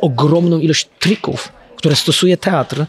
[0.00, 1.52] ogromną ilość trików
[1.82, 2.86] które stosuje teatr,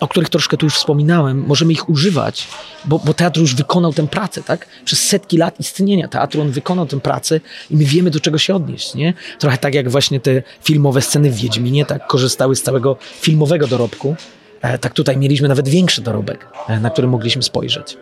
[0.00, 2.48] o których troszkę tu już wspominałem, możemy ich używać,
[2.84, 4.66] bo, bo, teatr już wykonał tę pracę, tak?
[4.84, 7.40] Przez setki lat istnienia teatru on wykonał tę pracę
[7.70, 9.14] i my wiemy, do czego się odnieść, nie?
[9.38, 12.06] Trochę tak jak właśnie te filmowe sceny w Wiedźminie, tak?
[12.06, 14.16] Korzystały z całego filmowego dorobku,
[14.62, 17.96] e, tak tutaj mieliśmy nawet większy dorobek, e, na który mogliśmy spojrzeć.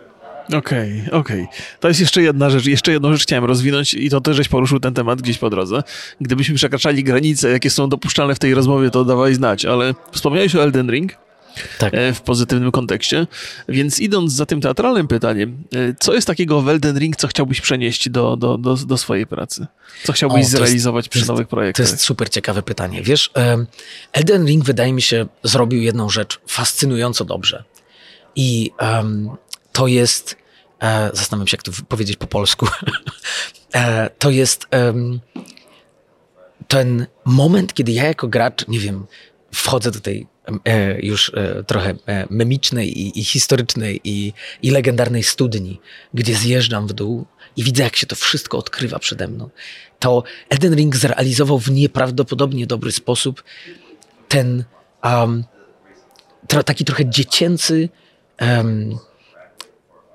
[0.53, 1.41] Okej, okay, okej.
[1.41, 1.57] Okay.
[1.79, 2.65] To jest jeszcze jedna rzecz.
[2.65, 5.83] Jeszcze jedną rzecz chciałem rozwinąć i to też, żeś poruszył ten temat gdzieś po drodze.
[6.21, 10.63] Gdybyśmy przekraczali granice, jakie są dopuszczalne w tej rozmowie, to dawaj znać, ale wspomniałeś o
[10.63, 11.11] Elden Ring.
[11.79, 11.93] Tak.
[11.93, 13.27] E, w pozytywnym kontekście.
[13.69, 17.61] Więc idąc za tym teatralnym pytaniem, e, co jest takiego w Elden Ring, co chciałbyś
[17.61, 19.67] przenieść do, do, do, do swojej pracy?
[20.03, 21.85] Co chciałbyś o, zrealizować jest, przy nowych projektach?
[21.85, 23.01] To jest super ciekawe pytanie.
[23.01, 23.31] Wiesz,
[24.13, 27.63] Elden Ring wydaje mi się zrobił jedną rzecz fascynująco dobrze.
[28.35, 29.29] I um,
[29.75, 30.35] to jest,
[30.81, 32.67] e, zastanawiam się, jak to powiedzieć po polsku,
[33.75, 34.93] e, to jest e,
[36.67, 39.05] ten moment, kiedy ja jako gracz, nie wiem,
[39.53, 40.27] wchodzę do tej
[40.65, 45.79] e, już e, trochę e, memicznej i, i historycznej i, i legendarnej studni,
[46.13, 47.25] gdzie zjeżdżam w dół
[47.57, 49.49] i widzę, jak się to wszystko odkrywa przede mną.
[49.99, 53.43] To Elden Ring zrealizował w nieprawdopodobnie dobry sposób
[54.27, 54.63] ten
[55.03, 55.43] um,
[56.47, 57.89] tra, taki trochę dziecięcy
[58.41, 58.97] um,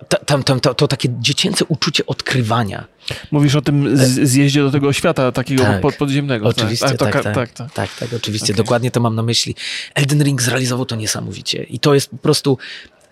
[0.08, 2.84] tam, tam, to, to takie dziecięce uczucie odkrywania.
[3.30, 3.96] Mówisz o tym
[4.26, 5.80] zjeździe do tego świata takiego Tak.
[5.80, 6.48] pod, podziemnego.
[6.48, 7.90] Oczywiście, tak, tak, tak, tak, tak, tak, tak.
[7.98, 8.56] tak, oczywiście, Okej.
[8.56, 9.54] dokładnie to mam na myśli.
[9.94, 12.58] Elden Ring zrealizował to niesamowicie i to jest po prostu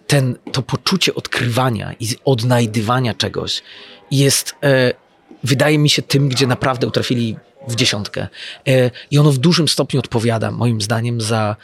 [0.06, 3.62] ten, to poczucie odkrywania i odnajdywania czegoś
[4.10, 4.92] jest, e,
[5.44, 7.36] wydaje mi się, tym, gdzie naprawdę utrafili
[7.68, 8.28] w dziesiątkę.
[8.68, 11.56] E, I ono w dużym stopniu odpowiada, moim zdaniem, za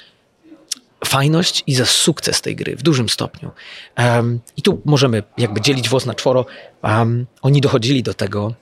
[1.05, 3.51] fajność i za sukces tej gry w dużym stopniu.
[3.97, 6.47] Em, I tu możemy jakby dzielić włos na czworo.
[6.83, 8.55] Um, oni dochodzili do tego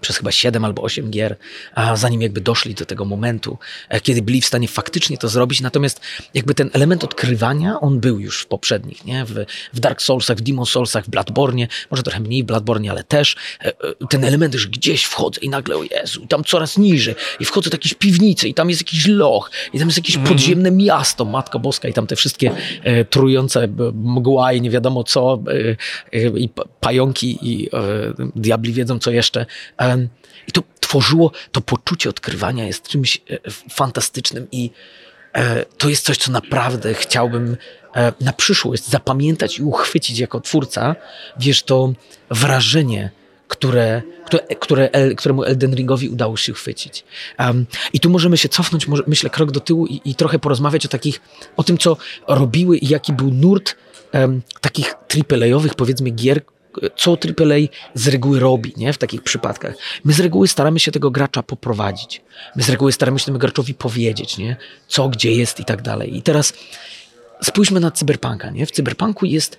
[0.00, 1.36] przez chyba 7 albo 8 gier,
[1.74, 3.58] a zanim jakby doszli do tego momentu,
[3.88, 5.60] e, kiedy byli w stanie faktycznie to zrobić.
[5.60, 6.00] Natomiast
[6.34, 9.24] jakby ten element odkrywania, on był już w poprzednich, nie?
[9.24, 9.34] W,
[9.72, 13.36] w Dark Soulsach, w Demon Soulsach, w Bloodborne, może trochę mniej w Bloodborne, ale też
[13.60, 13.72] e, e,
[14.10, 17.70] ten element, że gdzieś wchodzę i nagle, o Jezu, i tam coraz niżej i wchodzę
[17.70, 21.58] do jakiejś piwnicy i tam jest jakiś loch i tam jest jakieś podziemne miasto, Matka
[21.58, 22.52] Boska i tam te wszystkie
[22.82, 25.42] e, trujące e, mgła i nie wiadomo co
[26.12, 27.70] e, e, i pa- pająki i e,
[28.36, 29.46] diabli wiedzą co jeszcze.
[29.76, 29.87] Em,
[30.48, 34.70] I to tworzyło, to poczucie odkrywania jest czymś e, fantastycznym i
[35.32, 37.56] e, to jest coś, co naprawdę chciałbym
[37.94, 40.96] e, na przyszłość zapamiętać i uchwycić jako twórca.
[41.38, 41.92] Wiesz, to
[42.30, 43.10] wrażenie,
[43.48, 47.04] które, które, które któremu Elden Ringowi udało się uchwycić.
[47.38, 50.86] Um, I tu możemy się cofnąć, może, myślę, krok do tyłu i, i trochę porozmawiać
[50.86, 51.20] o takich,
[51.56, 51.96] o tym, co
[52.28, 53.76] robiły i jaki był nurt
[54.14, 56.42] um, takich AAA-owych, powiedzmy, gier,
[56.96, 57.58] co AAA
[57.94, 58.92] z reguły robi nie?
[58.92, 59.74] w takich przypadkach.
[60.04, 62.22] My z reguły staramy się tego gracza poprowadzić.
[62.56, 64.56] My z reguły staramy się temu graczowi powiedzieć, nie?
[64.88, 66.16] co, gdzie jest i tak dalej.
[66.16, 66.52] I teraz
[67.42, 68.50] spójrzmy na cyberpunka.
[68.50, 68.66] Nie?
[68.66, 69.58] W cyberpunku jest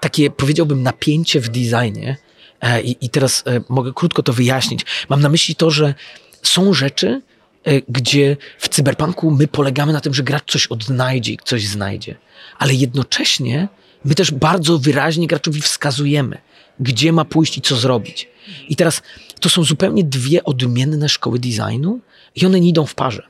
[0.00, 2.16] takie, powiedziałbym, napięcie w designie.
[2.60, 4.84] E, I, I teraz e, mogę krótko to wyjaśnić.
[5.08, 5.94] Mam na myśli to, że
[6.42, 7.22] są rzeczy,
[7.64, 12.16] e, gdzie w cyberpunku my polegamy na tym, że gracz coś odnajdzie i coś znajdzie.
[12.58, 13.68] Ale jednocześnie
[14.06, 16.38] my też bardzo wyraźnie graczowi wskazujemy,
[16.80, 18.28] gdzie ma pójść i co zrobić.
[18.68, 19.02] I teraz
[19.40, 22.00] to są zupełnie dwie odmienne szkoły designu
[22.34, 23.22] i one nie idą w parze.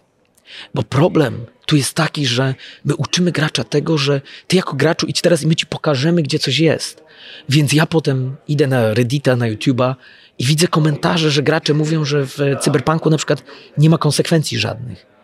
[0.74, 2.54] Bo problem tu jest taki, że
[2.84, 6.38] my uczymy gracza tego, że ty jako graczu idź teraz i my ci pokażemy, gdzie
[6.38, 7.04] coś jest.
[7.48, 9.94] Więc ja potem idę na Reddita, na YouTube'a
[10.38, 13.42] i widzę komentarze, że gracze mówią, że w cyberpunku na przykład
[13.78, 15.15] nie ma konsekwencji żadnych.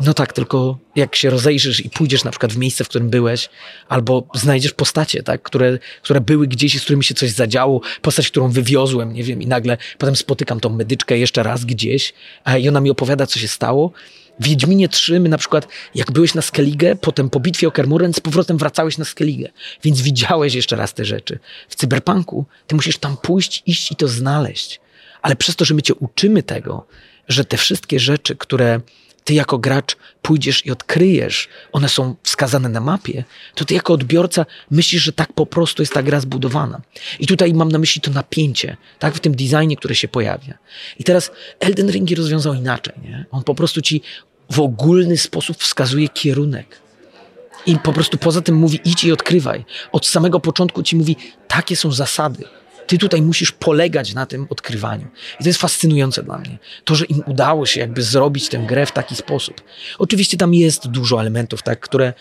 [0.00, 3.48] No tak, tylko jak się rozejrzysz i pójdziesz na przykład w miejsce, w którym byłeś,
[3.88, 8.28] albo znajdziesz postacie, tak, które, które były gdzieś i z którymi się coś zadziało, postać,
[8.28, 12.12] którą wywiozłem, nie wiem, i nagle potem spotykam tą medyczkę jeszcze raz gdzieś
[12.60, 13.92] i ona mi opowiada, co się stało.
[14.40, 18.14] W Wiedźminie 3 my na przykład, jak byłeś na Skellige, potem po bitwie o Kermuren
[18.14, 19.48] z powrotem wracałeś na Skellige,
[19.82, 21.38] więc widziałeś jeszcze raz te rzeczy.
[21.68, 24.80] W Cyberpunku ty musisz tam pójść, iść i to znaleźć.
[25.22, 26.86] Ale przez to, że my cię uczymy tego,
[27.28, 28.80] że te wszystkie rzeczy, które
[29.24, 33.24] ty jako gracz pójdziesz i odkryjesz, one są wskazane na mapie,
[33.54, 36.80] to ty jako odbiorca myślisz, że tak po prostu jest ta gra zbudowana.
[37.20, 40.58] I tutaj mam na myśli to napięcie, tak, w tym designie, które się pojawia.
[40.98, 41.30] I teraz
[41.60, 43.24] Elden Ring rozwiązał inaczej, nie?
[43.30, 44.02] On po prostu ci
[44.50, 46.84] w ogólny sposób wskazuje kierunek.
[47.66, 49.64] I po prostu poza tym mówi idź i odkrywaj.
[49.92, 51.16] Od samego początku ci mówi
[51.48, 52.44] takie są zasady.
[52.94, 55.06] Ty tutaj musisz polegać na tym odkrywaniu.
[55.40, 56.58] I to jest fascynujące dla mnie.
[56.84, 59.60] To, że im udało się jakby zrobić tę grę w taki sposób.
[59.98, 62.12] Oczywiście tam jest dużo elementów, tak, które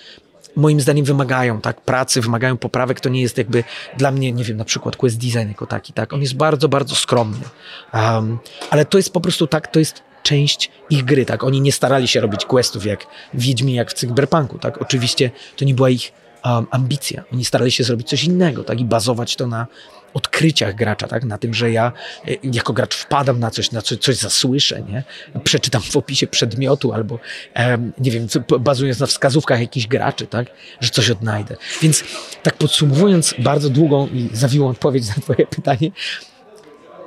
[0.55, 2.99] moim zdaniem wymagają tak, pracy, wymagają poprawek.
[2.99, 3.63] To nie jest jakby
[3.97, 6.13] dla mnie, nie wiem, na przykład quest design jako taki, tak.
[6.13, 7.45] On jest bardzo, bardzo skromny.
[7.93, 8.39] Um,
[8.69, 11.43] ale to jest po prostu tak, to jest część ich gry, tak.
[11.43, 14.81] Oni nie starali się robić questów jak w Wiedźminie, jak w Cyberpunku, tak.
[14.81, 16.11] Oczywiście to nie była ich
[16.45, 17.23] um, ambicja.
[17.33, 19.67] Oni starali się zrobić coś innego, tak, i bazować to na
[20.13, 21.23] odkryciach gracza, tak?
[21.23, 21.91] na tym, że ja
[22.27, 25.03] e, jako gracz wpadam na coś, na coś, coś zasłyszę, nie?
[25.43, 27.19] przeczytam w opisie przedmiotu albo
[27.97, 28.27] nie wiem,
[28.59, 30.47] bazując na wskazówkach jakichś graczy, tak?
[30.81, 31.55] że coś odnajdę.
[31.81, 32.03] Więc
[32.43, 35.91] tak podsumowując bardzo długą i zawiłą odpowiedź na twoje pytanie,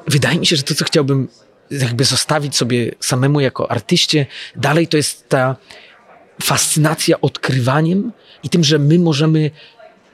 [0.07, 1.29] wydaje mi się, że to, co chciałbym
[1.71, 4.27] jakby zostawić sobie samemu jako artyście,
[4.57, 5.57] dalej to jest ta
[6.43, 8.13] fascynacja odkrywaniem
[8.43, 9.51] i tym, że my możemy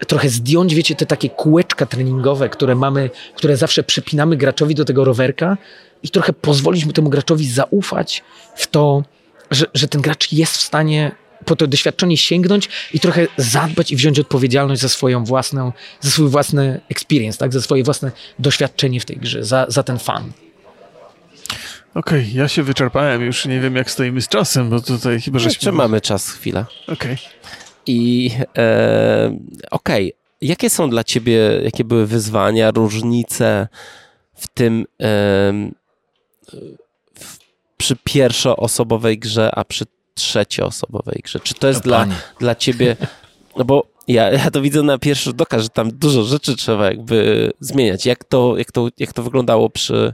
[0.06, 5.04] trochę zdjąć, wiecie, te takie kółeczka treningowe, które mamy, które zawsze przypinamy graczowi do tego
[5.04, 5.56] rowerka
[6.02, 8.22] i trochę pozwolić mu temu graczowi zaufać
[8.56, 9.02] w to,
[9.50, 11.12] że, że ten gracz jest w stanie
[11.44, 16.28] po to doświadczenie sięgnąć i trochę zadbać i wziąć odpowiedzialność za swoją własną, za swój
[16.28, 20.32] własny experience, tak, za swoje własne doświadczenie w tej grze, za, za ten fan.
[21.94, 25.52] Okej, ja się wyczerpałem, już nie wiem jak stoimy z czasem, bo tutaj chyba żeśmy...
[25.52, 26.64] Jeszcze mamy czas, chwilę.
[26.88, 27.16] Okej.
[27.86, 29.38] I e,
[29.70, 33.68] okej, jakie są dla ciebie, jakie były wyzwania, różnice
[34.34, 35.06] w tym e,
[37.14, 37.38] w,
[37.76, 39.84] przy pierwszoosobowej grze, a przy
[40.14, 41.40] trzecioosobowej grze?
[41.40, 42.06] Czy to jest No, dla,
[42.40, 42.96] dla ciebie,
[43.56, 46.86] no bo ja, ja to widzę na pierwszy rzut oka, że tam dużo rzeczy trzeba
[46.86, 48.06] jakby zmieniać.
[48.06, 50.12] Jak to, jak to, jak to wyglądało przy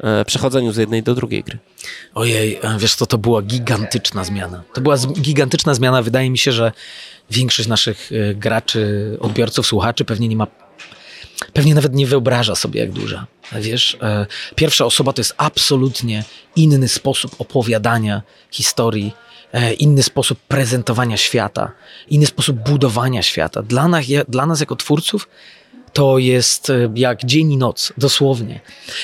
[0.00, 1.58] e, przechodzeniu z jednej do drugiej gry?
[2.14, 4.62] Ojej, e, wiesz co, to była gigantyczna zmiana.
[4.74, 6.02] To była gigantyczna zmiana.
[6.02, 6.72] Wydaje mi się, że
[7.30, 10.46] większość naszych e, graczy, odbiorców, słuchaczy pewnie nie ma,
[11.52, 13.26] pewnie nawet nie wyobraża sobie, jak duża.
[13.52, 16.24] Wiesz, e, pierwsza osoba to jest absolutnie
[16.56, 19.12] inny sposób opowiadania historii,
[19.78, 21.72] inny sposób prezentowania świata,
[22.08, 23.62] inny sposób budowania świata.
[23.62, 25.28] Dla nas, dla nas jako twórców
[25.92, 28.60] to jest e, jak dzień i noc, dosłownie.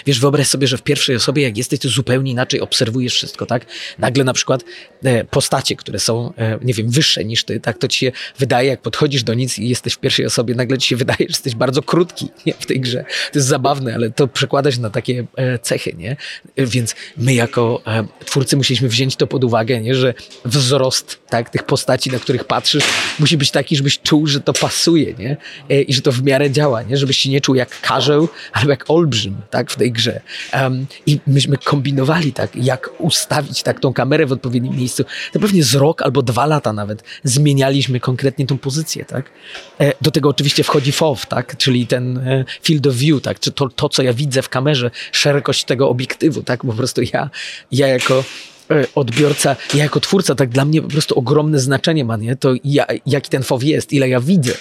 [0.07, 3.67] Wiesz, wyobraź sobie, że w pierwszej osobie, jak jesteś, to zupełnie inaczej obserwujesz wszystko, tak?
[3.99, 4.65] Nagle na przykład
[5.05, 7.79] e, postacie, które są, e, nie wiem, wyższe niż ty, tak?
[7.79, 10.89] To ci się wydaje, jak podchodzisz do nic i jesteś w pierwszej osobie, nagle ci
[10.89, 12.55] się wydaje, że jesteś bardzo krótki nie?
[12.55, 13.05] w tej grze.
[13.33, 15.27] To jest zabawne, ale to przekłada się na takie
[15.63, 16.17] cechy, nie?
[16.57, 17.83] Więc my jako
[18.25, 19.95] twórcy musieliśmy wziąć to pod uwagę, nie?
[19.95, 20.15] Że
[20.45, 21.51] wzrost, tak?
[21.51, 22.85] Tych postaci, na których patrzysz,
[23.19, 25.37] musi być taki, żebyś czuł, że to pasuje, nie?
[25.83, 26.97] I że to w miarę działa, nie?
[26.97, 29.71] Żebyś się nie czuł jak karzeł, albo jak olbrzym, tak?
[29.71, 30.21] W tej grze.
[30.53, 32.57] Em, I myśmy kombinowali, tak?
[32.57, 35.05] Jak ustawić tak tą kamerę w odpowiednim miejscu.
[35.33, 39.31] To pewnie z rok albo dwa lata nawet zmienialiśmy konkretnie tą pozycję, tak?
[39.81, 41.57] E, Do tego oczywiście wchodzi FOV, tak?
[41.57, 43.41] Czyli ten e, field of view, tak?
[43.41, 46.61] Czy to, to, co ja widzę w kamerze, szerokość tego obiektywu, tak?
[46.61, 47.31] Po prostu ja,
[47.73, 48.25] ja jako
[48.95, 52.37] odbiorca, ja jako twórca, tak dla mnie po prostu ogromne znaczenie ma, nie?
[52.37, 54.53] To ja, jaki ten FOV jest, ile ja widzę.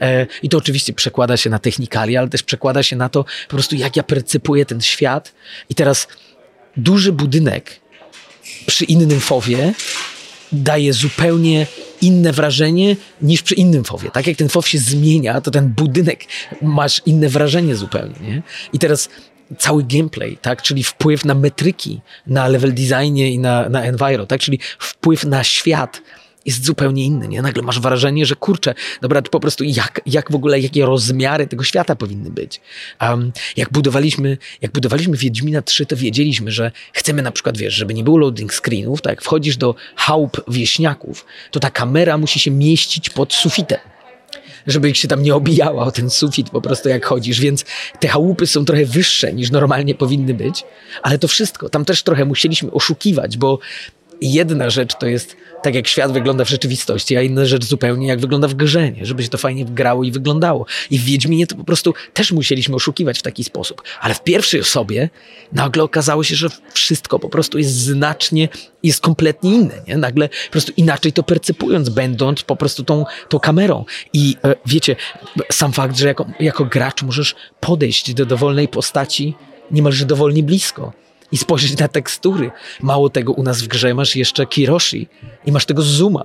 [0.00, 3.50] E, I to oczywiście przekłada się na technikalia, ale też przekłada się na to po
[3.56, 5.32] prostu, jak ja percypuję ten świat.
[5.70, 6.08] I teraz
[6.76, 7.80] duży budynek
[8.66, 9.72] przy innym fowie
[10.52, 11.66] daje zupełnie
[12.00, 14.10] inne wrażenie niż przy innym fowie.
[14.10, 16.24] Tak jak ten fow się zmienia, to ten budynek
[16.62, 18.14] masz inne wrażenie zupełnie.
[18.22, 18.42] Nie?
[18.72, 19.08] I teraz
[19.58, 20.62] cały gameplay, tak?
[20.62, 24.40] czyli wpływ na metryki, na level designie i na, na enviro, tak?
[24.40, 26.02] czyli wpływ na świat
[26.46, 27.28] jest zupełnie inny.
[27.28, 27.42] Nie?
[27.42, 31.46] Nagle masz wrażenie, że kurczę, dobra, to po prostu jak, jak w ogóle, jakie rozmiary
[31.46, 32.60] tego świata powinny być.
[33.00, 37.94] Um, jak, budowaliśmy, jak budowaliśmy Wiedźmina 3, to wiedzieliśmy, że chcemy na przykład, wiesz, żeby
[37.94, 42.50] nie było loading screenów, tak jak wchodzisz do chałup wieśniaków, to ta kamera musi się
[42.50, 43.78] mieścić pod sufitem
[44.66, 47.64] żeby ich się tam nie obijała o ten sufit po prostu jak chodzisz, więc
[48.00, 50.64] te chałupy są trochę wyższe niż normalnie powinny być,
[51.02, 53.58] ale to wszystko, tam też trochę musieliśmy oszukiwać, bo
[54.30, 58.20] jedna rzecz to jest tak, jak świat wygląda w rzeczywistości, a inna rzecz zupełnie jak
[58.20, 59.06] wygląda w grze, nie?
[59.06, 60.66] żeby się to fajnie grało i wyglądało.
[60.90, 63.82] I w Wiedźminie to po prostu też musieliśmy oszukiwać w taki sposób.
[64.00, 65.10] Ale w pierwszej osobie
[65.52, 68.48] nagle okazało się, że wszystko po prostu jest znacznie,
[68.82, 69.74] jest kompletnie inne.
[69.88, 69.96] Nie?
[69.96, 73.84] Nagle po prostu inaczej to percypując, będąc po prostu tą, tą kamerą.
[74.12, 74.96] I e, wiecie,
[75.52, 79.34] sam fakt, że jako, jako gracz możesz podejść do dowolnej postaci
[79.70, 80.92] niemalże dowolnie blisko
[81.32, 82.50] i spojrzeć na tekstury.
[82.80, 85.08] Mało tego, u nas w grze masz jeszcze Kiroshi
[85.46, 86.24] i masz tego zooma.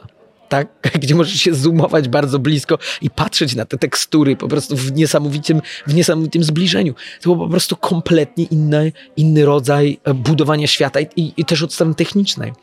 [0.50, 0.68] Tak,
[1.02, 5.62] gdzie możesz się zoomować bardzo blisko i patrzeć na te tekstury po prostu w niesamowitym,
[5.88, 6.94] w niesamowitym zbliżeniu.
[6.94, 11.64] To był po prostu kompletnie inny, inny rodzaj e, budowania świata i, i, i też
[11.64, 12.54] od strony technicznej.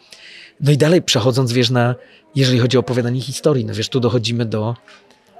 [0.61, 1.95] No i dalej przechodząc, wiesz, na,
[2.35, 4.77] jeżeli chodzi o opowiadanie historii, no wiesz, tu dochodzimy do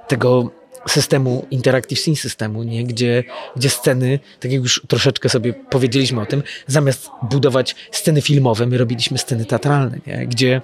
[0.07, 0.51] tego
[0.87, 2.83] systemu, interactive scene systemu, nie?
[2.83, 3.23] Gdzie,
[3.55, 8.77] gdzie sceny, tak jak już troszeczkę sobie powiedzieliśmy o tym, zamiast budować sceny filmowe, my
[8.77, 10.27] robiliśmy sceny teatralne, nie?
[10.27, 10.61] Gdzie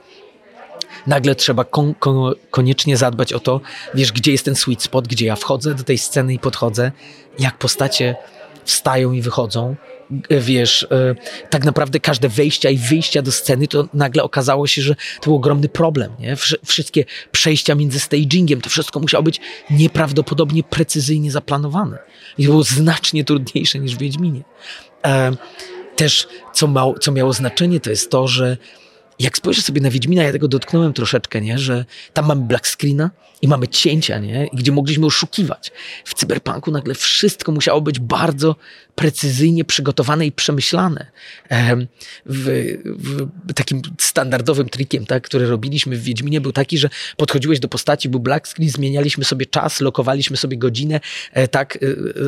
[1.07, 3.61] nagle trzeba kon, kon, koniecznie zadbać o to,
[3.93, 6.91] wiesz, gdzie jest ten sweet spot, gdzie ja wchodzę do tej sceny i podchodzę,
[7.39, 8.15] jak postacie
[8.65, 9.75] wstają i wychodzą,
[10.29, 11.15] wiesz, e,
[11.49, 15.35] tak naprawdę każde wejścia i wyjścia do sceny, to nagle okazało się, że to był
[15.35, 16.35] ogromny problem, nie?
[16.35, 19.39] Wsz- Wszystkie przejścia między stagingiem, to wszystko musiało być
[19.69, 21.97] nieprawdopodobnie precyzyjnie zaplanowane.
[22.37, 24.41] I było znacznie trudniejsze niż w Wiedźminie.
[25.05, 25.31] E,
[25.95, 28.57] Też, co, mało, co miało znaczenie, to jest to, że
[29.19, 31.59] jak spojrzysz sobie na Wiedźmina, ja tego dotknąłem troszeczkę, nie?
[31.59, 33.09] że tam mamy black screena
[33.41, 34.49] i mamy cięcia, nie?
[34.53, 35.71] Gdzie mogliśmy oszukiwać.
[36.05, 38.55] W cyberpunku nagle wszystko musiało być bardzo
[38.95, 41.05] precyzyjnie przygotowane i przemyślane.
[41.49, 41.87] Em,
[42.25, 42.45] W,
[42.85, 48.09] w, takim standardowym trikiem, tak, który robiliśmy w Wiedźminie był taki, że podchodziłeś do postaci,
[48.09, 50.99] był black screen, zmienialiśmy sobie czas, lokowaliśmy sobie godzinę,
[51.33, 51.87] e, tak, e,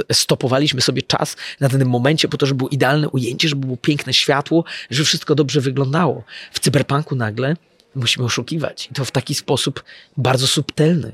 [0.09, 3.77] e, stopowaliśmy sobie czas na danym momencie po to, żeby było idealne ujęcie, żeby było
[3.77, 6.23] piękne światło, żeby wszystko dobrze wyglądało.
[6.51, 7.55] W cyberpunku nagle
[7.95, 8.87] musimy oszukiwać.
[8.91, 9.83] I to w taki sposób
[10.17, 11.11] bardzo subtelny.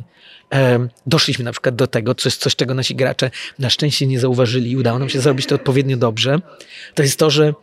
[1.05, 4.77] Doszliśmy na przykład do tego, coś, coś, czego nasi gracze na szczęście nie zauważyli i
[4.77, 6.39] udało nam się zrobić to odpowiednio dobrze.
[6.95, 7.53] To jest to, że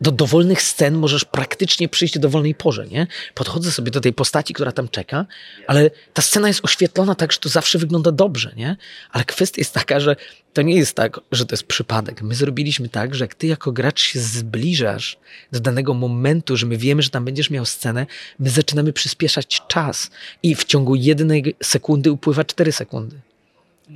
[0.00, 3.06] do dowolnych scen możesz praktycznie przyjść do dowolnej porze, nie?
[3.34, 5.26] Podchodzę sobie do tej postaci, która tam czeka,
[5.66, 8.76] ale ta scena jest oświetlona tak, że to zawsze wygląda dobrze, nie?
[9.10, 10.16] Ale kwestia jest taka, że
[10.52, 12.22] to nie jest tak, że to jest przypadek.
[12.22, 15.18] My zrobiliśmy tak, że jak ty jako gracz się zbliżasz
[15.52, 18.06] do danego momentu, że my wiemy, że tam będziesz miał scenę,
[18.38, 20.10] my zaczynamy przyspieszać czas
[20.42, 23.20] i w ciągu jednej sekundy upływa cztery sekundy.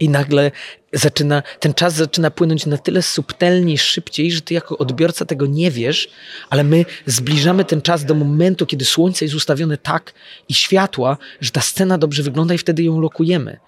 [0.01, 0.51] I nagle
[0.93, 5.71] zaczyna, ten czas zaczyna płynąć na tyle subtelnie, szybciej, że ty jako odbiorca tego nie
[5.71, 6.09] wiesz,
[6.51, 10.15] ale my zbliżamy ten czas do momentu, kiedy słońce jest ustawione tak
[10.49, 13.59] i światła, że ta scena dobrze wygląda i wtedy ją lokujemy.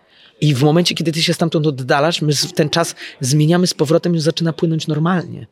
[0.41, 4.21] I w momencie, kiedy ty się stamtąd oddalasz, my ten czas zmieniamy z powrotem i
[4.21, 5.47] zaczyna płynąć normalnie.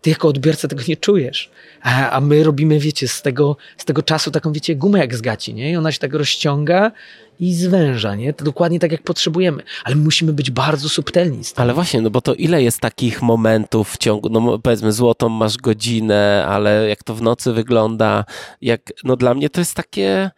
[0.00, 1.50] Ty jako odbiorca tego nie czujesz.
[1.82, 5.20] A, a my robimy, wiecie, z tego, z tego czasu taką, wiecie, gumę jak z
[5.20, 5.70] gaci, nie?
[5.70, 6.92] I ona się tak rozciąga
[7.40, 8.32] i zwęża, nie?
[8.32, 9.62] To dokładnie tak, jak potrzebujemy.
[9.84, 11.42] Ale musimy być bardzo subtelni.
[11.56, 15.56] Ale właśnie, no bo to ile jest takich momentów w ciągu, no powiedzmy złotą masz
[15.56, 18.24] godzinę, ale jak to w nocy wygląda,
[18.62, 20.30] jak, no dla mnie to jest takie,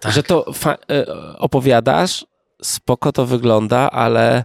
[0.00, 0.12] tak.
[0.12, 0.52] że to
[0.90, 1.06] e,
[1.38, 2.26] opowiadasz,
[2.62, 4.44] spoko to wygląda, ale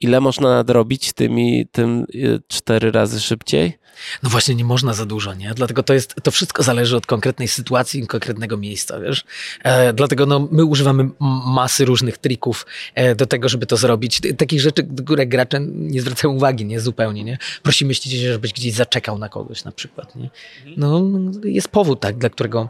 [0.00, 3.78] ile można nadrobić tymi, tym y, cztery razy szybciej?
[4.22, 5.52] No właśnie, nie można za dużo, nie?
[5.54, 9.24] Dlatego to jest, to wszystko zależy od konkretnej sytuacji konkretnego miejsca, wiesz?
[9.62, 11.08] E, dlatego no, my używamy
[11.46, 14.20] masy różnych trików e, do tego, żeby to zrobić.
[14.38, 16.80] Takich rzeczy, które gracze nie zwracają uwagi, nie?
[16.80, 17.38] Zupełnie, nie?
[17.62, 20.30] Prosimy się, żebyś gdzieś zaczekał na kogoś na przykład, nie?
[20.76, 21.02] No,
[21.44, 22.68] jest powód, tak, dla którego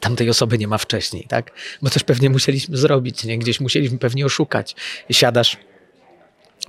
[0.00, 1.52] tamtej osoby nie ma wcześniej, tak?
[1.82, 3.38] Bo coś pewnie musieliśmy zrobić, nie?
[3.38, 4.76] Gdzieś musieliśmy pewnie oszukać.
[5.10, 5.56] Siadasz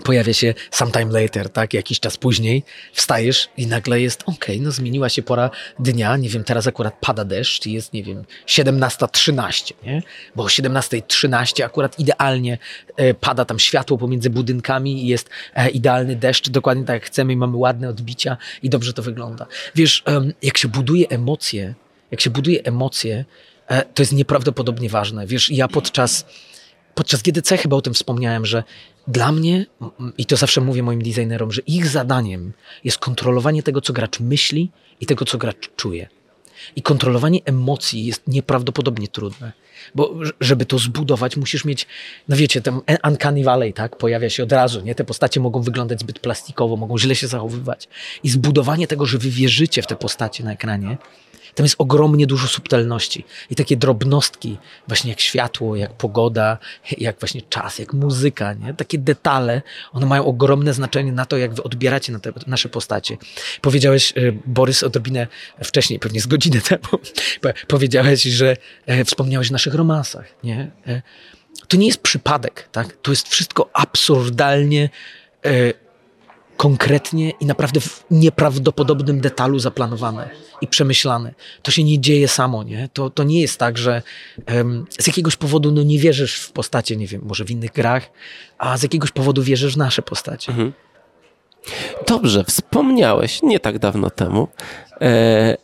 [0.04, 2.64] pojawia się sometime later, tak, jakiś czas później,
[2.94, 5.50] wstajesz i nagle jest, okay, no zmieniła się pora
[5.80, 10.04] dnia, nie wiem, teraz akurat pada deszcz, jest, nie wiem, 17.13, nie?
[10.36, 12.58] Bo o 17.13 akurat idealnie
[12.96, 17.34] e, pada tam światło pomiędzy budynkami i jest e, idealny deszcz, dokładnie tak jak chcemy
[17.34, 19.46] i mamy ładne odbicia i dobrze to wygląda.
[19.76, 21.74] Wiesz, e, jak się buduje emocje,
[22.12, 23.26] jak się buduje emocje,
[23.68, 25.28] e, to jest nieprawdopodobnie ważne.
[25.28, 26.26] Wiesz, ja podczas
[26.96, 28.64] podczas GDC chyba o tym wspomniałem, że
[29.08, 29.66] dla mnie,
[30.18, 32.54] i to zawsze mówię moim designerom, że ich zadaniem
[32.84, 34.72] jest kontrolowanie tego, co gracz myśli
[35.02, 36.08] i tego, co gracz czuje.
[36.76, 39.52] I kontrolowanie emocji jest nieprawdopodobnie trudne.
[39.96, 41.88] Bo żeby to zbudować, musisz mieć,
[42.28, 44.96] no wiecie, ten Uncanny Valley, tak, pojawia się od razu, nie?
[44.96, 47.88] Te postacie mogą wyglądać zbyt plastikowo, mogą źle się zachowywać.
[48.24, 50.98] I zbudowanie tego, że wy wierzycie w te postacie na ekranie,
[51.56, 54.58] tam jest ogromnie dużo subtelności i takie drobnostki,
[54.88, 56.58] właśnie jak światło, jak pogoda,
[56.98, 58.74] jak właśnie czas, jak muzyka, nie?
[58.74, 59.62] Takie detale,
[59.92, 63.18] one mają ogromne znaczenie na to, jak wy odbieracie na te nasze postacie.
[63.62, 65.28] Powiedziałeś, e, Borys, odrobinę
[65.64, 67.00] wcześniej, pewnie z godziny temu,
[67.68, 70.72] powiedziałeś, że e, wspomniałeś o naszych romansach, nie?
[70.88, 71.02] E,
[71.68, 72.98] to nie jest przypadek, tak?
[73.02, 74.90] To jest wszystko absurdalnie
[76.64, 80.30] konkretnie i naprawdę w nieprawdopodobnym detalu zaplanowane
[80.62, 81.34] i przemyślane.
[81.62, 82.90] To się nie dzieje samo, nie?
[82.94, 84.02] To, to nie jest tak, że
[84.56, 88.12] um, z jakiegoś powodu no, nie wierzysz w postacie, nie wiem, może w innych grach,
[88.58, 90.52] a z jakiegoś powodu wierzysz w nasze postacie.
[90.52, 90.74] Mhm.
[92.08, 94.48] Dobrze, wspomniałeś nie tak dawno temu
[95.02, 95.58] e,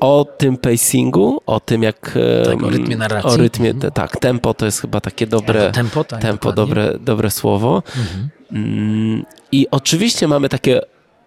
[0.00, 2.18] o tym pacingu, o tym jak...
[2.44, 3.30] Tak, o rytmie narracji.
[3.30, 3.92] O rytmie, mhm.
[3.92, 5.72] tak, tempo to jest chyba takie dobre...
[5.72, 7.82] Tempo, tak, tempo dobre, dobre słowo.
[7.96, 8.28] Mhm.
[8.52, 10.80] Mm, I oczywiście mamy takie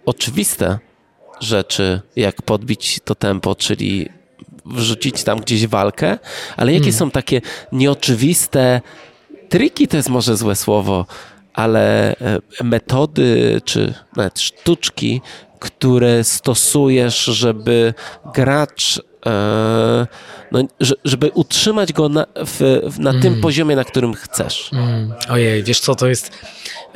[0.06, 0.80] oczywiste
[1.40, 4.10] rzeczy, jak podbić to tempo, czyli
[4.66, 6.18] wrzucić tam gdzieś walkę,
[6.58, 7.00] ale jakie hmm.
[7.00, 7.42] są takie
[7.72, 8.82] nieoczywiste
[9.50, 11.06] triki, to jest może złe słowo,
[11.54, 15.22] ale e, metody czy nawet sztuczki,
[15.64, 17.94] które stosujesz, żeby
[18.34, 19.02] gracz
[20.52, 20.64] no,
[21.06, 22.60] żeby utrzymać go na, w,
[23.00, 23.22] na mm.
[23.22, 24.70] tym poziomie, na którym chcesz.
[24.74, 25.14] Mm.
[25.30, 26.32] Ojej, wiesz co, to jest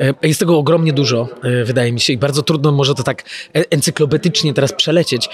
[0.00, 3.22] E, jest tego ogromnie dużo, e, wydaje mi się, i bardzo trudno może to tak
[3.22, 5.28] e, encyklopedycznie teraz przelecieć.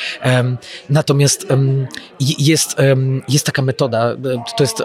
[0.90, 1.46] Natomiast
[2.38, 2.76] jest,
[3.28, 4.16] jest taka metoda,
[4.56, 4.82] to jest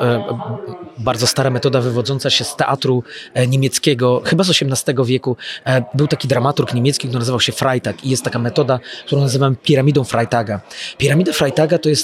[0.98, 3.04] bardzo stara metoda wywodząca się z teatru
[3.48, 5.38] niemieckiego, chyba z XVIII wieku.
[5.94, 10.04] Był taki dramaturg niemiecki, który nazywał się Freitag i jest taka metoda, którą nazywam piramidą
[10.04, 10.62] Freitaga.
[10.98, 11.99] Piramida Freitaga to jest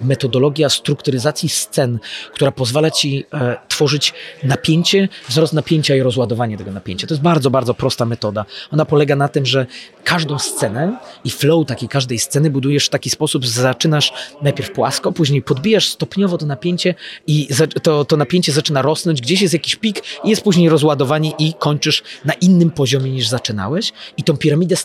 [0.00, 1.98] metodologia strukturyzacji scen,
[2.32, 3.24] która pozwala ci
[3.68, 7.06] tworzyć napięcie, wzrost napięcia i rozładowanie tego napięcia.
[7.06, 8.44] To jest bardzo, bardzo prosta metoda.
[8.72, 9.66] Ona polega na tym, że
[10.04, 14.12] każdą scenę i flow takiej każdej sceny budujesz w taki sposób, że zaczynasz
[14.42, 16.94] najpierw płasko, później podbijasz stopniowo to napięcie
[17.26, 17.48] i
[17.82, 22.02] to, to napięcie zaczyna rosnąć, gdzieś jest jakiś pik i jest później rozładowanie i kończysz
[22.24, 24.76] na innym poziomie niż zaczynałeś i tą piramidę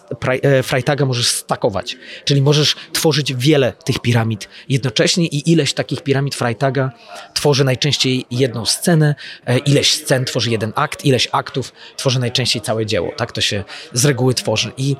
[0.41, 6.35] e, Freitaga możesz stakować, czyli możesz tworzyć wiele tych piramid jednocześnie i ileś takich piramid
[6.35, 6.91] Freitaga
[7.33, 9.15] tworzy najczęściej jedną scenę,
[9.45, 13.11] e, ileś scen tworzy jeden akt, ileś aktów tworzy najczęściej całe dzieło.
[13.17, 13.63] Tak to się
[13.93, 14.71] z reguły tworzy.
[14.77, 14.95] I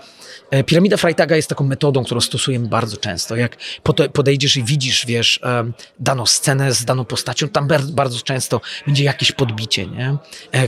[0.63, 3.35] piramida Freitaga jest taką metodą, którą stosujemy bardzo często.
[3.35, 3.57] Jak
[4.13, 9.31] podejdziesz i widzisz, wiesz, e, daną scenę z daną postacią, tam bardzo często będzie jakieś
[9.31, 10.17] podbicie, nie?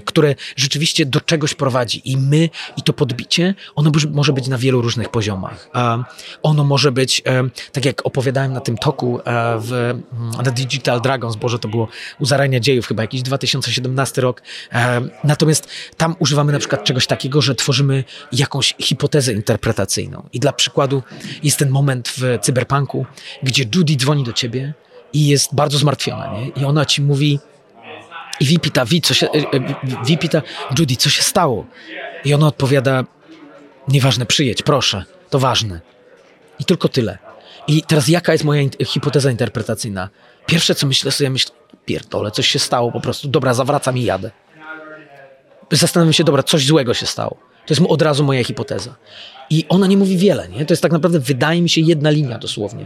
[0.06, 4.82] które rzeczywiście do czegoś prowadzi i my, i to podbicie, ono może być na wielu
[4.82, 5.70] różnych poziomach.
[6.44, 7.24] Ono może być,
[7.72, 9.20] tak jak opowiadałem na tym toku
[9.60, 10.00] w,
[10.44, 11.88] na Digital Dragons, Boże, to było
[12.20, 14.42] u zarania dziejów, chyba jakiś 2017 rok.
[15.24, 19.77] Natomiast tam używamy na przykład czegoś takiego, że tworzymy jakąś hipotezę interpretacyjną.
[20.34, 21.04] I dla przykładu
[21.44, 23.06] jest ten moment w cyberpunku,
[23.44, 24.74] gdzie Judy dzwoni do ciebie
[25.14, 26.48] i jest bardzo zmartwiona, nie?
[26.48, 27.40] I ona ci mówi,
[28.40, 30.42] i Vi pyta, Vi, co się, e, pyta,
[30.80, 31.66] Judy, co się stało?
[32.26, 33.04] I ona odpowiada,
[33.88, 35.82] nieważne, przyjedź, proszę, to ważne.
[36.60, 37.18] I tylko tyle.
[37.68, 40.10] I teraz jaka jest moja hipoteza interpretacyjna?
[40.46, 41.56] Pierwsze, co myślę sobie, myślę,
[41.86, 44.32] pierdolę, coś się stało po prostu, dobra, zawracam i jadę.
[45.72, 47.38] Zastanawiam się, dobra, coś złego się stało.
[47.66, 48.96] To jest od razu moja hipoteza.
[49.50, 50.66] I ona nie mówi wiele, nie?
[50.66, 52.86] To jest tak naprawdę, wydaje mi się, jedna linia dosłownie.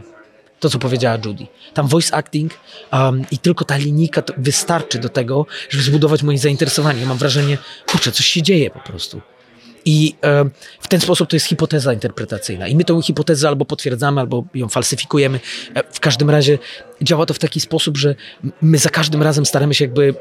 [0.59, 1.47] To, co powiedziała Judy.
[1.73, 2.53] Tam voice acting
[2.93, 7.01] um, i tylko ta linijka wystarczy do tego, żeby zbudować moje zainteresowanie.
[7.01, 7.57] Ja mam wrażenie,
[7.87, 9.21] kurczę, coś się dzieje po prostu.
[9.85, 10.15] I
[10.79, 12.67] w ten sposób to jest hipoteza interpretacyjna.
[12.67, 15.39] I my tą hipotezę albo potwierdzamy, albo ją falsyfikujemy.
[15.73, 16.57] E, w każdym razie
[17.01, 18.15] działa to w taki sposób, że
[18.61, 20.15] my za każdym razem staramy się jakby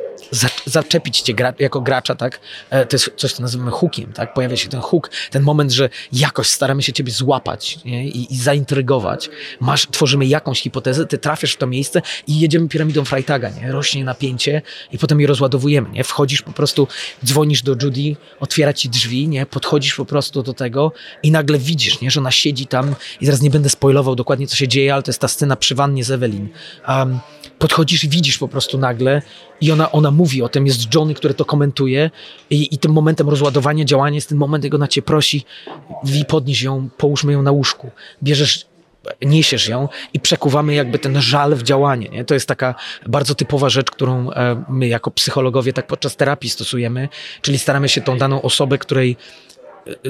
[0.66, 2.40] zaczepić cię gra, jako gracza, tak?
[2.70, 4.35] E, to jest coś, co nazywamy hookiem, tak?
[4.35, 7.78] Pojawia się ten hook, ten moment, że jakoś staramy się ciebie złapać?
[7.85, 9.31] I, i zaintrygować.
[9.61, 13.73] Masz, tworzymy jakąś hipotezę, ty trafiasz w to miejsce i jedziemy piramidą Freitaga, nie?
[13.73, 14.62] Rośnie napięcie
[14.93, 16.05] i potem je rozładowujemy, nie?
[16.05, 16.89] Wchodzisz po prostu,
[17.24, 19.47] dzwonisz do Judy, otwiera ci drzwi, nie?
[19.47, 20.93] Podchodzisz po prostu do tego
[21.23, 22.11] i nagle widzisz, nie?
[22.11, 25.11] Że ona siedzi tam i zaraz nie będę spoilował dokładnie, co się dzieje, ale to
[25.11, 26.48] jest ta scena przy wannie z Evelyn
[26.89, 27.19] um,
[27.59, 29.23] podchodzisz i widzisz po prostu nagle
[29.61, 32.11] i ona, ona mówi o tym, jest Johnny, który to komentuje
[32.51, 35.45] i, i tym momentem rozładowania działania jest ten moment, jak ona cię prosi,
[36.05, 37.91] wi podnieś ją, połóżmy ją na łóżku.
[38.23, 38.71] Bierzesz
[39.23, 42.09] niesiesz ją i przekuwamy jakby ten żal w działanie.
[42.09, 42.25] Nie?
[42.25, 42.75] To jest taka
[43.07, 47.09] bardzo typowa rzecz, którą e, my jako psychologowie tak podczas terapii stosujemy,
[47.43, 49.17] czyli staramy się tą daną osobę, której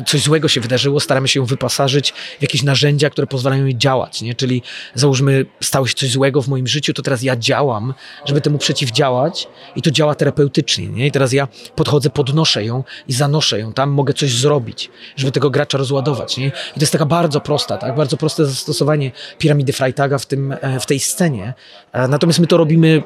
[0.07, 4.23] coś złego się wydarzyło, staramy się ją wyposażyć w jakieś narzędzia, które pozwalają jej działać,
[4.23, 4.35] nie?
[4.35, 4.63] Czyli
[4.95, 7.95] załóżmy, stało się coś złego w moim życiu, to teraz ja działam,
[8.25, 11.07] żeby temu przeciwdziałać i to działa terapeutycznie, nie?
[11.07, 15.51] I teraz ja podchodzę, podnoszę ją i zanoszę ją tam, mogę coś zrobić, żeby tego
[15.51, 16.47] gracza rozładować, nie?
[16.47, 17.97] I to jest taka bardzo prosta, tak?
[17.97, 21.55] Bardzo proste zastosowanie piramidy Freitaga w, tym, e, w tej scenie.
[21.93, 23.03] E, natomiast my to robimy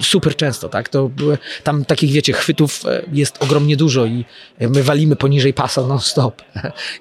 [0.00, 0.88] super często, tak?
[0.88, 1.10] To,
[1.62, 4.24] tam takich, wiecie, chwytów e, jest ogromnie dużo i
[4.60, 6.42] my walimy poniżej pasa non stop.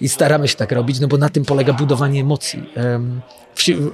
[0.01, 2.69] I staramy się tak robić, no bo na tym polega budowanie emocji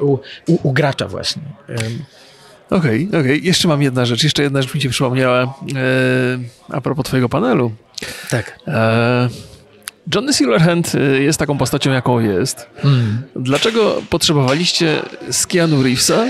[0.01, 0.13] u,
[0.47, 1.41] u, u gracza właśnie.
[2.69, 3.19] Okej, okay, okej.
[3.19, 3.37] Okay.
[3.37, 4.23] Jeszcze mam jedna rzecz.
[4.23, 5.47] Jeszcze jedna rzecz mi się przypomniała e,
[6.69, 7.71] a propos twojego panelu.
[8.29, 8.59] Tak.
[8.67, 9.29] E,
[10.15, 12.67] Johnny Silverhand e, jest taką postacią, jaką jest.
[12.83, 13.21] Mm.
[13.35, 16.25] Dlaczego potrzebowaliście z Keanu Reevesa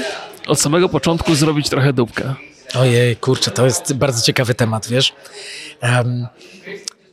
[0.48, 2.36] od samego początku zrobić trochę dupkę?
[2.76, 5.14] Ojej, kurczę, to jest bardzo ciekawy temat, wiesz.
[5.84, 6.28] Um,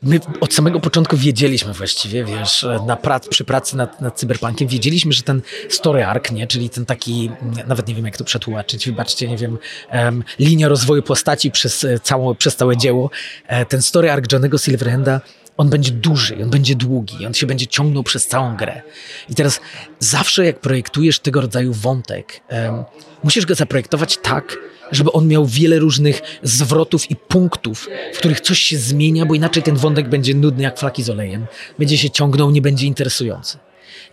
[0.03, 5.13] My od samego początku wiedzieliśmy właściwie, wiesz, na prac, przy pracy nad, nad cyberpunkiem, wiedzieliśmy,
[5.13, 7.31] że ten story arc, nie, czyli ten taki,
[7.67, 9.59] nawet nie wiem jak to przetłumaczyć, wybaczcie, nie wiem,
[9.93, 13.11] um, linia rozwoju postaci przez, e, całą, przez całe dzieło,
[13.47, 15.21] e, ten story arc Johnego Silverhanda
[15.57, 18.83] on będzie duży, on będzie długi, on się będzie ciągnął przez całą grę.
[19.29, 19.61] I teraz
[19.99, 22.85] zawsze jak projektujesz tego rodzaju wątek, um,
[23.25, 24.59] musisz go zaprojektować tak,
[24.93, 29.63] żeby on miał wiele różnych zwrotów i punktów, w których coś się zmienia, bo inaczej
[29.63, 31.47] ten wątek będzie nudny jak flaki z olejem,
[31.79, 33.59] będzie się ciągnął, nie będzie interesujący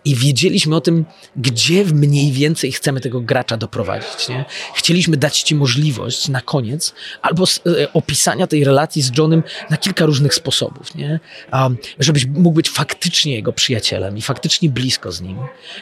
[0.04, 1.04] i wiedzieliśmy o tym,
[1.36, 4.28] gdzie mniej więcej chcemy tego gracza doprowadzić.
[4.28, 4.44] Nie?
[4.74, 10.06] Chcieliśmy dać ci możliwość na koniec albo e, opisania tej relacji z Johnem na kilka
[10.06, 10.94] różnych sposobów.
[10.94, 11.20] Nie?
[11.52, 15.36] Um, żebyś mógł być faktycznie jego przyjacielem i faktycznie blisko z nim,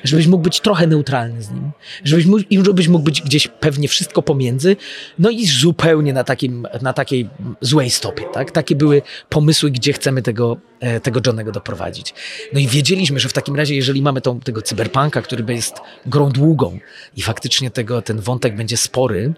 [0.04, 1.70] żebyś mógł być trochę neutralny z nim,
[2.04, 4.76] żebyś mógł, żebyś mógł być gdzieś pewnie wszystko pomiędzy,
[5.18, 7.28] no i zupełnie na, takim, na takiej
[7.60, 8.24] złej stopie.
[8.32, 8.50] Tak?
[8.50, 12.14] Takie były pomysły, gdzie chcemy tego, e, tego Johnego doprowadzić.
[12.52, 15.74] No i wiedzieliśmy, że w takim razie, jeżeli mamy tą, tego cyberpunka, który jest
[16.06, 16.78] grą długą
[17.16, 19.32] i faktycznie tego, ten wątek będzie spory,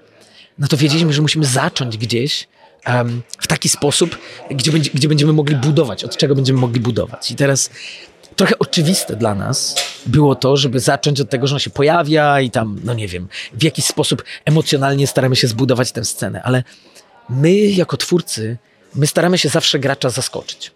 [0.59, 2.49] no to wiedzieliśmy, że musimy zacząć gdzieś
[2.87, 4.19] um, w taki sposób,
[4.51, 7.31] gdzie, będzie, gdzie będziemy mogli budować, od czego będziemy mogli budować.
[7.31, 7.71] I teraz
[8.37, 9.75] trochę oczywiste dla nas
[10.07, 13.29] było to, żeby zacząć od tego, że on się pojawia i tam, no nie wiem,
[13.53, 16.63] w jakiś sposób emocjonalnie staramy się zbudować tę scenę, ale
[17.29, 18.59] my jako twórcy,
[18.95, 20.73] my staramy się zawsze gracza zaskoczyć.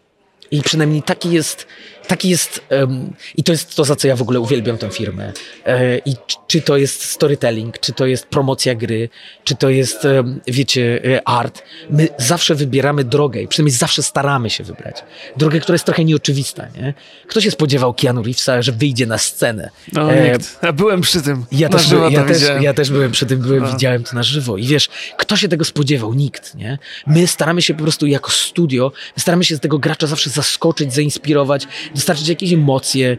[0.51, 1.67] I przynajmniej taki jest
[2.09, 5.33] taki jest, um, i to jest to, za co ja w ogóle uwielbiam tę firmę.
[5.67, 6.15] E, I
[6.47, 9.09] czy to jest storytelling, czy to jest promocja gry,
[9.45, 11.63] czy to jest, um, wiecie, e, art.
[11.91, 15.05] My zawsze wybieramy drogę i przynajmniej zawsze staramy się wybrać.
[15.37, 16.95] Drogę, która jest trochę nieoczywista, nie?
[17.29, 19.71] Kto się spodziewał Keanu Reevesa, że wyjdzie na scenę?
[19.93, 20.59] No, E, nikt.
[20.63, 21.45] Ja byłem przy tym.
[21.53, 23.73] ja też, żywo ja, też, ja też byłem przy tym, byłem, No.
[23.73, 24.57] widziałem to na żywo.
[24.57, 26.15] I wiesz, kto się tego spodziewał?
[26.15, 26.79] Nikt, nie?
[27.07, 30.95] My staramy się po prostu jako studio, my staramy się z tego gracza zawsze zaskoczyć,
[30.95, 31.67] zainspirować,
[31.99, 33.17] dostarczyć jakieś emocje.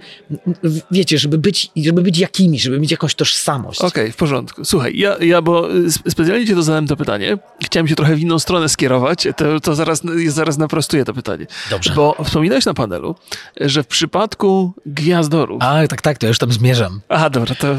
[0.91, 3.81] Wiecie, żeby być, żeby być jakimiś, żeby mieć jakąś tożsamość.
[3.81, 4.65] Okej, w porządku.
[4.65, 7.37] Słuchaj, ja, ja bo y, sp- specjalnie ci to zadałem to pytanie.
[7.63, 11.47] Chciałem się trochę w inną stronę skierować, to, to zaraz, zaraz naprostuję to pytanie.
[11.69, 11.93] Dobrze.
[11.95, 13.15] Bo wspominałeś na panelu,
[13.61, 15.61] że w przypadku gwiazdorów...
[15.63, 17.01] A, tak, tak, to ja już tam zmierzam.
[17.09, 17.75] Aha, dobra, to,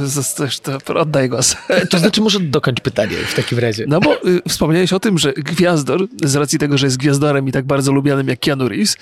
[0.62, 1.56] to, to oddaj głos.
[1.90, 3.84] To znaczy, może dokończ pytanie w takim razie.
[3.88, 7.52] No bo y, wspomniałeś o tym, że Gwiazdor, z racji tego, że jest gwiazdorem i
[7.52, 8.96] tak bardzo lubianym jak Keanu Reeves,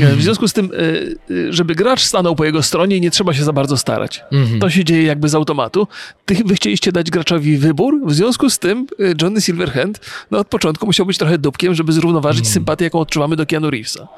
[0.00, 3.34] y, w związku z tym, y, y, żeby gracz stanął po jego stronie, nie trzeba
[3.34, 4.22] się za bardzo starać.
[4.32, 4.60] Mhm.
[4.60, 5.88] To się dzieje jakby z automatu.
[6.26, 10.00] Ty, wy chcieliście dać graczowi wybór, w związku z tym y, Johnny Silverhand
[10.30, 14.08] no od początku musiał być trochę dupkiem, żeby zrównoważyć sympatię, jaką odczuwamy do Keanu Reevesa.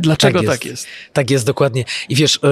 [0.00, 0.84] Dlaczego Tak tak jest.
[0.84, 0.86] jest?
[1.12, 1.84] Tak jest, dokładnie.
[2.08, 2.48] I wiesz, e,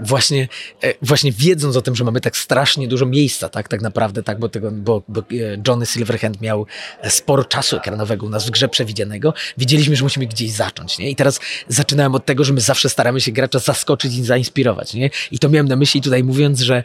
[0.00, 0.48] właśnie,
[0.82, 4.38] e, właśnie wiedząc o tym, że mamy tak strasznie dużo miejsca, tak, tak naprawdę, tak,
[4.38, 5.24] bo, tego, bo, bo e,
[5.68, 6.66] Johnny Silverhand miał
[7.08, 11.10] sporo czasu ekranowego u nas w grze przewidzianego, wiedzieliśmy, że musimy gdzieś zacząć, nie?
[11.10, 15.10] I teraz zaczynałem od tego, że my zawsze staramy się gracza zaskoczyć i zainspirować, nie?
[15.30, 16.84] I to miałem na myśli tutaj mówiąc, że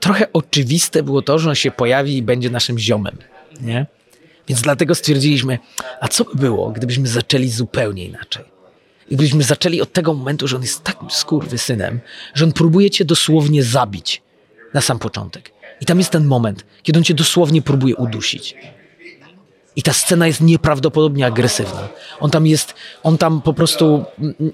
[0.00, 3.16] trochę oczywiste było to, że on się pojawi i będzie naszym ziomem,
[3.60, 3.86] nie?
[4.48, 5.58] Więc dlatego stwierdziliśmy,
[6.00, 8.44] a co by było, gdybyśmy zaczęli zupełnie inaczej?
[9.10, 12.00] I gdybyśmy zaczęli od tego momentu, że on jest takim skurwysynem,
[12.34, 14.22] że on próbuje cię dosłownie zabić
[14.74, 15.52] na sam początek.
[15.80, 18.54] I tam jest ten moment, kiedy on cię dosłownie próbuje udusić.
[19.76, 21.88] I ta scena jest nieprawdopodobnie agresywna.
[22.20, 24.04] On tam jest, on tam po prostu,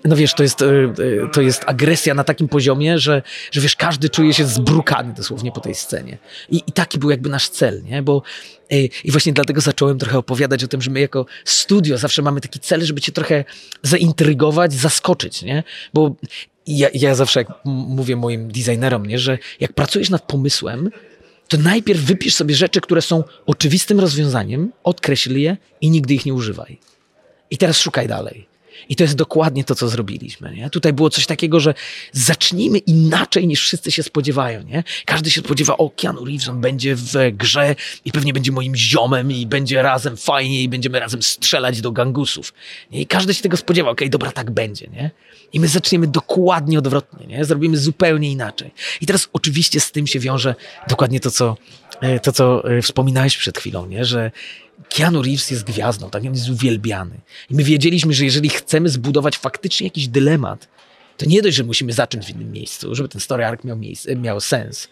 [0.05, 0.65] no wiesz, to jest, y,
[0.99, 5.53] y, to jest agresja na takim poziomie, że, że wiesz, każdy czuje się zbrukany dosłownie
[5.53, 6.19] po tej scenie.
[6.51, 8.03] I, i taki był jakby nasz cel, nie?
[8.03, 8.23] Bo
[8.73, 12.41] y, i właśnie dlatego zacząłem trochę opowiadać o tym, że my jako studio zawsze mamy
[12.41, 13.45] taki cel, żeby cię trochę
[13.83, 15.63] zaintrygować, zaskoczyć, nie?
[15.95, 16.15] Bo
[16.67, 20.91] ja, ja zawsze jak mówię moim designerom, nie, że jak pracujesz nad pomysłem,
[21.55, 26.35] to najpierw wypisz sobie rzeczy, które są oczywistym rozwiązaniem, odkreśl je i nigdy ich nie
[26.35, 26.79] używaj.
[27.51, 28.54] I teraz szukaj dalej.
[28.89, 30.55] I to jest dokładnie to, co zrobiliśmy.
[30.57, 30.71] Nie?
[30.71, 31.75] Tutaj było coś takiego, że
[32.13, 34.63] zacznijmy inaczej niż wszyscy się spodziewają.
[34.63, 34.85] Nie?
[35.05, 39.33] Każdy się spodziewa, o Keanu Reeves, on będzie w grze i pewnie będzie moim ziomem
[39.33, 42.53] i będzie razem fajnie i będziemy razem strzelać do gangusów.
[42.91, 43.01] Nie?
[43.01, 44.87] I każdy się tego spodziewa, okej, dobra, tak będzie.
[44.87, 45.11] Nie?
[45.53, 47.45] I my zaczniemy dokładnie odwrotnie, nie?
[47.45, 48.71] zrobimy zupełnie inaczej.
[49.01, 50.55] I teraz oczywiście z tym się wiąże
[50.89, 51.57] dokładnie to, co,
[52.01, 54.05] e, to, co e, wspominałeś przed chwilą, nie?
[54.05, 54.31] że
[54.89, 56.23] Keanu Reeves jest gwiazdą, tak?
[56.25, 57.21] On jest uwielbiany.
[57.51, 60.69] I my wiedzieliśmy, że jeżeli chcemy zbudować faktycznie jakiś dylemat,
[61.17, 64.17] to nie dość, że musimy zacząć w innym miejscu, żeby ten story arc miał, miejsce,
[64.17, 64.89] miał sens,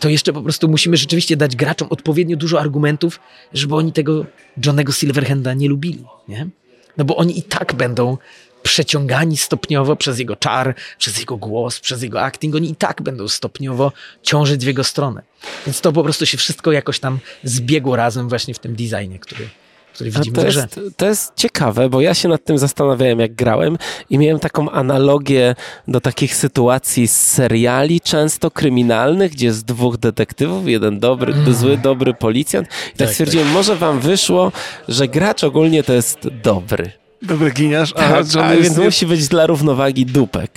[0.00, 3.20] to jeszcze po prostu musimy rzeczywiście dać graczom odpowiednio dużo argumentów,
[3.52, 4.26] żeby oni tego
[4.66, 6.48] Johnego Silverhanda nie lubili, nie?
[6.96, 8.18] No bo oni i tak będą
[8.62, 13.28] przeciągani stopniowo przez jego czar, przez jego głos, przez jego acting, oni i tak będą
[13.28, 15.22] stopniowo ciążyć w jego stronę.
[15.66, 19.48] Więc to po prostu się wszystko jakoś tam zbiegło razem właśnie w tym designie, który,
[19.94, 23.34] który A widzimy to, jest, to jest ciekawe, bo ja się nad tym zastanawiałem, jak
[23.34, 23.78] grałem
[24.10, 25.54] i miałem taką analogię
[25.88, 32.14] do takich sytuacji z seriali, często kryminalnych, gdzie jest dwóch detektywów, jeden dobry, zły, dobry
[32.14, 32.68] policjant.
[32.68, 34.52] I tak, Tak, stwierdziłem, może wam wyszło,
[34.88, 36.92] że gracz ogólnie to jest dobry.
[37.22, 40.50] Dobry giniarz, a Tak, a więc musi być dla równowagi dupek.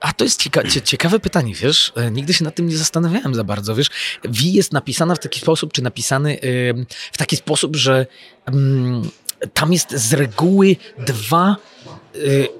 [0.00, 1.92] A to jest cieka cie ciekawe pytanie, wiesz?
[1.96, 3.88] E, Nigdy się nad tym nie zastanawiałem za bardzo, wiesz?
[4.24, 6.38] V jest napisana w taki sposób, czy napisany
[6.70, 8.06] ym, w taki sposób, że
[8.48, 9.10] ym,
[9.54, 11.56] tam jest z reguły dwa,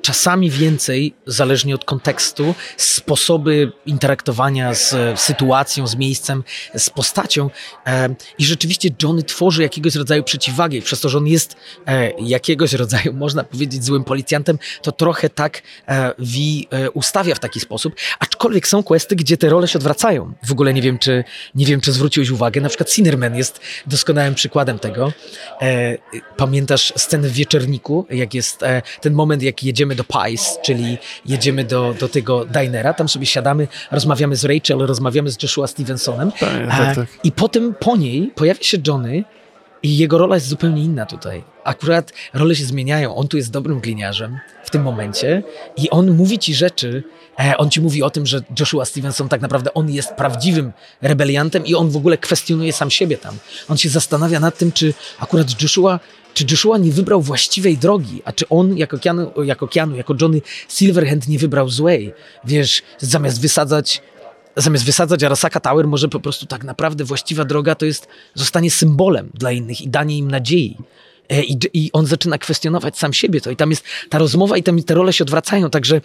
[0.03, 7.51] czasami więcej, zależnie od kontekstu, sposoby interaktowania z sytuacją, z miejscem, z postacią.
[7.87, 10.83] E, I rzeczywiście Johnny tworzy jakiegoś rodzaju przeciwwagę.
[10.83, 11.57] Przez to, że on jest
[11.87, 17.61] e, jakiegoś rodzaju, można powiedzieć, złym policjantem, to trochę tak e, V ustawia w taki
[17.61, 17.95] sposób.
[18.19, 20.33] Aczkolwiek są questy, gdzie te role się odwracają.
[20.47, 21.25] W ogóle nie wiem, czy,
[21.55, 22.61] nie wiem, czy zwróciłeś uwagę.
[22.61, 25.13] Na przykład Sinnerman jest doskonałym przykładem tego.
[26.37, 28.61] Pamiętasz scenę w Wieczorniku, jak jest
[29.01, 33.69] ten moment, jak jedziemy do Pies, czyli jedziemy do, do tego dinera, tam sobie siadamy,
[33.91, 37.07] rozmawiamy z Rachel, rozmawiamy z Joshua Stevensonem Tak, tak, e, tak.
[37.25, 39.25] i potem po niej pojawia się Johnny
[39.83, 41.43] I jego rola jest zupełnie inna tutaj.
[41.65, 43.15] Akurat role się zmieniają.
[43.15, 45.43] On tu jest dobrym gliniarzem w tym momencie
[45.77, 47.05] i on mówi ci rzeczy,
[47.41, 51.67] e, on ci mówi o tym, że Joshua Stevenson tak naprawdę on jest prawdziwym rebeliantem
[51.67, 53.39] i on w ogóle kwestionuje sam siebie tam.
[53.69, 56.01] On się zastanawia nad tym, czy akurat Joshua
[56.35, 60.41] czy Joshua nie wybrał właściwej drogi, a czy on jako Keanu, jako, Keanu, jako Johnny
[60.69, 62.13] Silverhand nie wybrał złej.
[62.45, 64.03] Wiesz, zamiast wysadzać
[64.57, 69.31] zamiast wysadzać Arasaka Tower, może po prostu tak naprawdę właściwa droga to jest zostanie symbolem
[69.35, 70.77] dla innych i danie im nadziei.
[71.29, 74.63] E, I, I, on zaczyna kwestionować sam siebie to i tam jest ta rozmowa i
[74.63, 76.01] tam te role się odwracają, także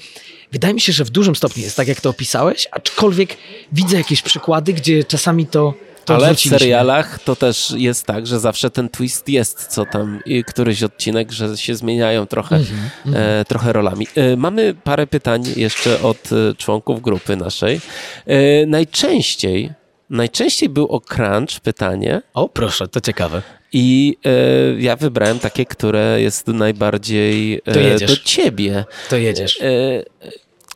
[0.51, 3.37] wydaje mi się, że w dużym stopniu jest tak, jak to opisałeś, aczkolwiek
[3.71, 5.73] widzę jakieś przykłady, gdzie czasami to
[6.07, 10.19] to Ale w serialach to też jest tak, że zawsze ten twist jest, co tam
[10.25, 13.15] i któryś odcinek, że się zmieniają trochę, mm -hmm.
[13.15, 14.07] e, trochę rolami.
[14.15, 17.81] E, mamy parę pytań jeszcze od e, członków grupy naszej.
[18.25, 19.69] E, najczęściej,
[20.09, 22.21] najczęściej był o crunch pytanie.
[22.33, 23.41] O, proszę, to ciekawe.
[23.73, 28.85] I e, ja wybrałem takie, które jest najbardziej e, do ciebie.
[29.09, 29.59] To jedziesz.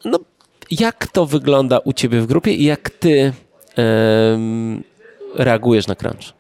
[0.06, 0.20] no,
[0.72, 3.34] jak to wygląda u ciebie w grupie i jak ty
[5.36, 6.34] reagujesz na crunch?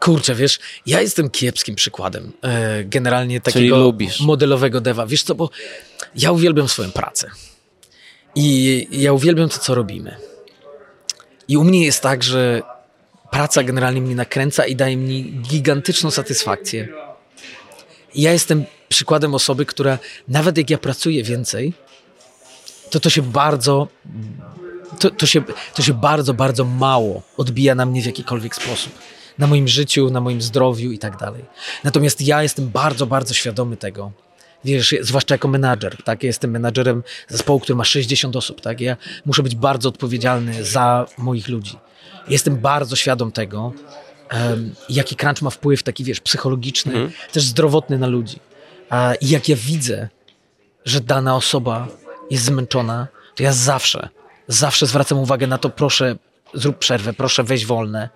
[0.00, 5.06] Kurczę, wiesz, ja jestem kiepskim przykładem e, generalnie takiego modelowego dewa.
[5.06, 5.50] Wiesz co, bo
[6.14, 7.30] ja uwielbiam swoją pracę.
[8.34, 10.16] I ja uwielbiam to, co robimy.
[11.48, 12.62] I u mnie jest tak, że
[13.30, 16.88] praca generalnie mnie nakręca i daje mi gigantyczną satysfakcję.
[18.14, 19.98] I ja jestem przykładem osoby, która
[20.28, 21.72] nawet jak ja pracuję więcej,
[22.90, 23.88] to to się bardzo
[25.00, 25.42] to, to, się,
[25.74, 28.92] to się bardzo, bardzo mało odbija na mnie w jakikolwiek sposób.
[29.38, 31.44] Na moim życiu, na moim zdrowiu i tak dalej.
[31.84, 34.12] Natomiast ja jestem bardzo, bardzo świadomy tego,
[34.64, 36.22] wiesz, zwłaszcza jako menadżer, tak?
[36.22, 38.80] Ja jestem menadżerem zespołu, który ma 60 osób, tak?
[38.80, 38.96] Ja
[39.26, 41.78] muszę być bardzo odpowiedzialny za moich ludzi.
[42.28, 43.72] Jestem bardzo świadom tego,
[44.32, 47.12] um, jaki crunch ma wpływ taki, wiesz, psychologiczny, mhm.
[47.32, 48.38] też zdrowotny na ludzi.
[49.20, 50.08] I jak ja widzę,
[50.84, 51.88] że dana osoba
[52.30, 54.08] jest zmęczona, to ja zawsze
[54.50, 56.16] zawsze zwracam uwagę na to, proszę,
[56.54, 58.08] zrób przerwę, proszę, weź wolne.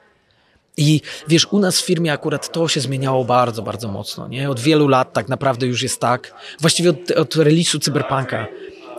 [0.76, 4.28] I wiesz, u nas w firmie akurat to się zmieniało bardzo, bardzo mocno.
[4.28, 4.50] Nie?
[4.50, 7.34] Od wielu lat tak naprawdę już jest tak, właściwie od, od
[7.82, 8.46] Cyberpunka,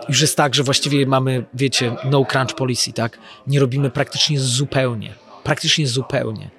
[0.08, 3.18] już jest tak, że właściwie mamy, wiecie, no crunch policy, tak?
[3.46, 5.14] Nie robimy praktycznie zupełnie,
[5.44, 6.50] praktycznie zupełnie.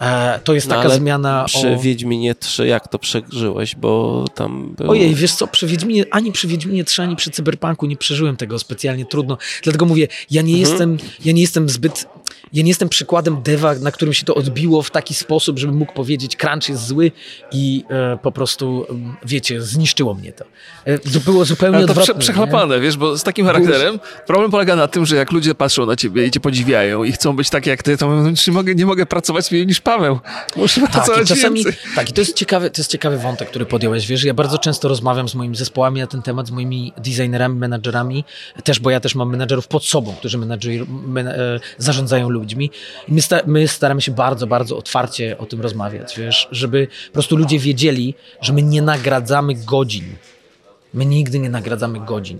[0.00, 1.44] E, to jest no, taka zmiana.
[1.44, 1.78] Przy o...
[1.78, 4.74] Wiedźminie 3 jak to przeżyłeś, bo tam.
[4.76, 4.90] Było...
[4.90, 8.58] Ojej, wiesz co, przy Wiedźminie, ani przy Wiedźminie 3, ani przy Cyberpunku nie przeżyłem tego
[8.58, 9.38] specjalnie trudno.
[9.62, 10.70] Dlatego mówię, ja nie, mhm.
[10.70, 12.06] jestem, ja nie jestem zbyt
[12.52, 15.92] ja nie jestem przykładem dewa, na którym się to odbiło w taki sposób, żebym mógł
[15.92, 17.12] powiedzieć, crunch jest zły
[17.52, 18.86] i e, po prostu,
[19.24, 20.44] wiecie, zniszczyło mnie to.
[20.84, 22.00] E, było zupełnie Ale to.
[22.00, 22.80] Prze przechlapane, nie?
[22.80, 26.26] wiesz, bo z takim charakterem problem polega na tym, że jak ludzie patrzą na ciebie
[26.26, 29.50] i cię podziwiają i chcą być tak jak ty, to nie mogę, nie mogę pracować
[29.50, 30.20] mniej niż Paweł.
[30.56, 31.82] Muszę tak, pracować i czasami, więcej.
[31.94, 34.88] Tak, i to jest, ciekawy, to jest ciekawy wątek, który podjąłeś, wiesz, ja bardzo często
[34.88, 38.24] rozmawiam z moimi zespołami na ten temat, z moimi designerami, menadżerami,
[38.64, 42.70] też, bo ja też mam menadżerów pod sobą, którzy menadżer, men, e, zarządzają ludźmi.
[43.08, 47.12] I my, sta, my staramy się bardzo, bardzo otwarcie o tym rozmawiać, wiesz, żeby po
[47.12, 50.04] prostu ludzie wiedzieli, że my nie nagradzamy godzin.
[50.94, 52.38] My nigdy nie nagradzamy godzin.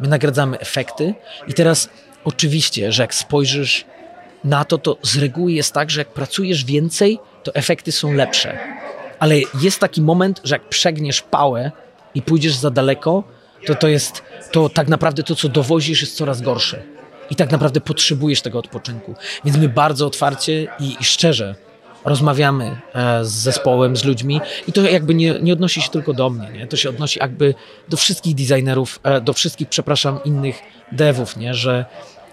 [0.00, 1.14] My nagradzamy efekty
[1.48, 1.88] i teraz
[2.24, 3.84] oczywiście, że jak spojrzysz
[4.44, 8.58] na to, to z reguły jest tak, że jak pracujesz więcej, to efekty są lepsze.
[9.18, 11.72] Ale jest taki moment, że jak przegniesz pałę
[12.14, 13.24] i pójdziesz za daleko,
[13.66, 16.82] to to jest, to tak naprawdę to, co dowozisz, jest coraz gorsze
[17.30, 19.14] i tak naprawdę potrzebujesz tego odpoczynku.
[19.44, 21.54] Więc my bardzo otwarcie i, i szczerze
[22.04, 26.30] rozmawiamy e, z zespołem, z ludźmi i to jakby nie, nie odnosi się tylko do
[26.30, 26.66] mnie, nie?
[26.66, 27.54] to się odnosi jakby
[27.88, 30.62] do wszystkich designerów, e, do wszystkich, przepraszam, innych
[30.92, 31.54] devów, nie?
[31.54, 31.84] że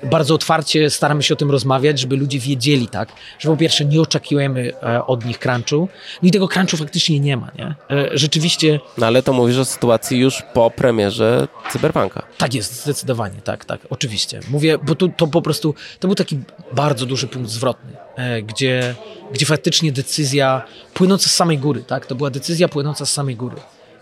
[0.04, 3.10] bardzo otwarcie staramy się o tym rozmawiać, żeby ludzie wiedzieli, tak,
[3.40, 5.90] że po pierwsze nie oczekujemy e, od nich crunchu,
[6.24, 7.76] no i tego crunchu faktycznie nie ma, nie?
[7.90, 8.80] E, rzeczywiście...
[8.98, 12.26] No ale to mówisz o sytuacji już po premierze Cyberpunka.
[12.38, 14.40] Tak jest, zdecydowanie, tak, tak, oczywiście.
[14.50, 16.40] Mówię, bo tu to po prostu, to był taki
[16.72, 18.96] bardzo duży punkt zwrotny, e, gdzie,
[19.34, 20.64] gdzie faktycznie decyzja
[20.94, 23.56] płynąca z samej góry, tak, to była decyzja płynąca z samej góry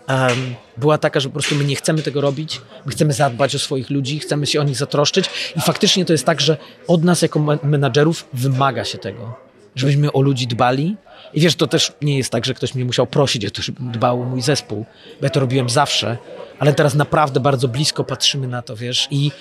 [0.10, 3.60] um, była taka, że po prostu my nie chcemy tego robić, my chcemy zadbać o
[3.60, 6.58] swoich ludzi, chcemy się o nich zatroszczyć i faktycznie to jest tak, że
[6.88, 9.36] od nas jako menadżerów wymaga się tego,
[9.76, 10.96] żebyśmy o ludzi dbali
[11.34, 13.92] i wiesz, to też nie jest tak, że ktoś mnie musiał prosić o to, żebym
[13.92, 14.86] dbał o mój zespół,
[15.20, 16.18] bo ja to robiłem zawsze,
[16.60, 19.32] ale teraz naprawdę bardzo blisko patrzymy na to, wiesz, i,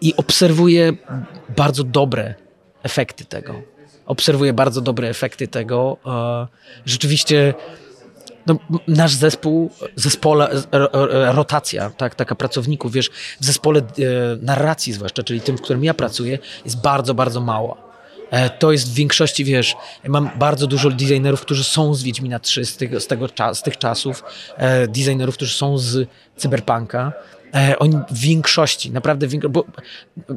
[0.00, 0.92] i obserwuję
[1.56, 2.34] bardzo dobre
[2.82, 3.62] efekty tego.
[4.06, 5.96] Obserwuję bardzo dobre efekty tego.
[6.06, 6.46] E,
[6.84, 7.54] rzeczywiście
[8.70, 10.48] no, nasz zespół, zespole,
[11.32, 13.10] rotacja, tak, taka pracowników, wiesz,
[13.40, 13.84] w zespole e,
[14.42, 17.90] narracji zwłaszcza, czyli tym, w którym ja pracuję, jest bardzo, bardzo mała.
[18.30, 19.76] E, to jest w większości, wiesz,
[20.08, 23.78] mam bardzo dużo designerów, którzy są z Wiedźmina 3 z, tych, z, tego, z tych
[23.78, 24.24] czasów,
[24.56, 27.12] e, designerów, którzy są z Cyberpunka.
[27.54, 29.64] E, oni w większości, naprawdę, w większości, bo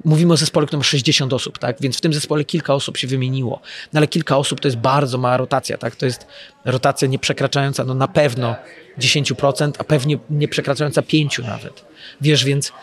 [0.05, 1.77] mówimy o zespole, który ma 60 osób, tak?
[1.81, 3.61] Więc w tym zespole kilka osób się wymieniło.
[3.93, 5.95] No ale kilka osób to jest bardzo mała rotacja, tak?
[5.95, 6.27] To jest
[6.65, 8.55] rotacja nie przekraczająca, no na pewno
[8.99, 11.85] 10%, a pewnie nie przekraczająca 5 nawet.
[12.21, 12.73] Wiesz, więc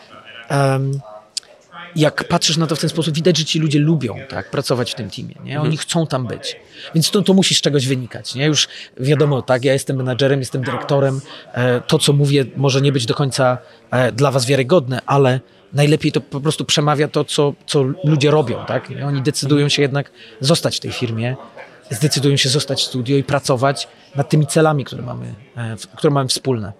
[0.49, 0.99] um,
[1.95, 4.95] jak patrzysz na to w ten sposób, widać, że ci ludzie lubią tak, pracować w
[4.95, 5.35] tym teamie.
[5.43, 5.59] Nie?
[5.59, 5.77] Oni mhm.
[5.77, 6.55] chcą tam być.
[6.95, 8.35] Więc to, to musi z czegoś wynikać.
[8.35, 8.45] Nie?
[8.45, 8.67] Już
[8.99, 11.21] wiadomo, tak, ja jestem menadżerem, jestem dyrektorem.
[11.53, 13.57] E, to, co mówię, może nie być do końca
[13.91, 15.39] e, dla was wiarygodne, ale
[15.73, 18.65] najlepiej to po prostu przemawia to, co, co ludzie robią.
[18.67, 18.89] Tak?
[19.05, 21.35] Oni decydują się jednak zostać w tej firmie,
[21.89, 26.29] zdecydują się zostać w studio i pracować nad tymi celami, które mamy, e, które mamy
[26.29, 26.73] wspólne.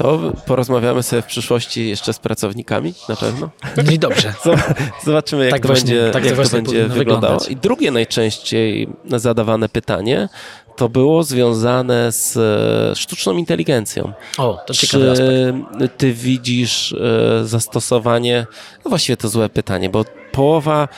[0.00, 3.50] To porozmawiamy sobie w przyszłości jeszcze z pracownikami, na pewno.
[3.84, 4.34] No i dobrze.
[5.04, 7.40] Zobaczymy, jak tak to właśnie, będzie, tak jak to będzie wyglądało.
[7.48, 10.28] I drugie najczęściej zadawane pytanie
[10.76, 14.12] to było związane z e, sztuczną inteligencją.
[14.38, 15.98] O, to ciekawy Czy aspekt.
[15.98, 18.46] ty widzisz e, zastosowanie,
[18.84, 20.88] no właściwie to złe pytanie, bo połowa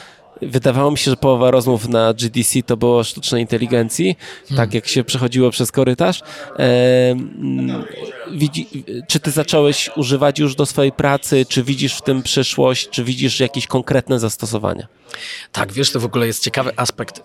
[0.43, 4.17] wydawało mi się, że połowa rozmów na GDC to było sztucznej inteligencji,
[4.49, 4.67] hmm.
[4.67, 6.23] tak jak się przechodziło przez korytarz.
[6.59, 7.15] E,
[8.33, 8.67] widzi,
[9.09, 13.41] czy ty zacząłeś używać już do swojej pracy, czy widzisz w tym przyszłość, czy widzisz
[13.41, 14.87] jakieś konkretne zastosowania?
[15.53, 17.23] Tak, wiesz, to w ogóle jest ciekawy aspekt.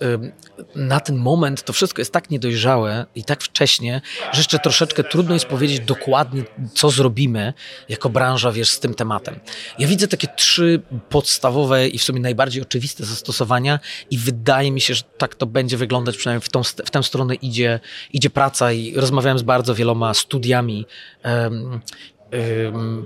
[0.75, 4.01] Na ten moment to wszystko jest tak niedojrzałe i tak wcześnie,
[4.33, 6.43] że jeszcze troszeczkę trudno jest powiedzieć dokładnie,
[6.73, 7.53] co zrobimy
[7.89, 9.39] jako branża, wiesz, z tym tematem.
[9.79, 13.79] Ja widzę takie trzy podstawowe i w sumie najbardziej oczywiste zastosowania
[14.11, 17.35] i wydaje mi się, że tak to będzie wyglądać, przynajmniej w, tą, w tę stronę
[17.35, 17.79] idzie,
[18.13, 20.85] idzie praca i rozmawiałem z bardzo wieloma studiami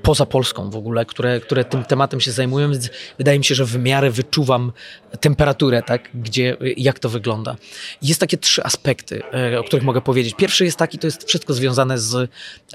[0.02, 3.66] poza Polską w ogóle, które, które tym tematem się zajmują, więc wydaje mi się, że
[3.66, 4.72] w miarę wyczuwam
[5.20, 7.56] temperaturę, tak, gdzie, jak to wygląda.
[8.02, 10.36] Jest takie trzy aspekty, e, o których mogę powiedzieć.
[10.36, 12.30] Pierwszy jest taki, to jest wszystko związane z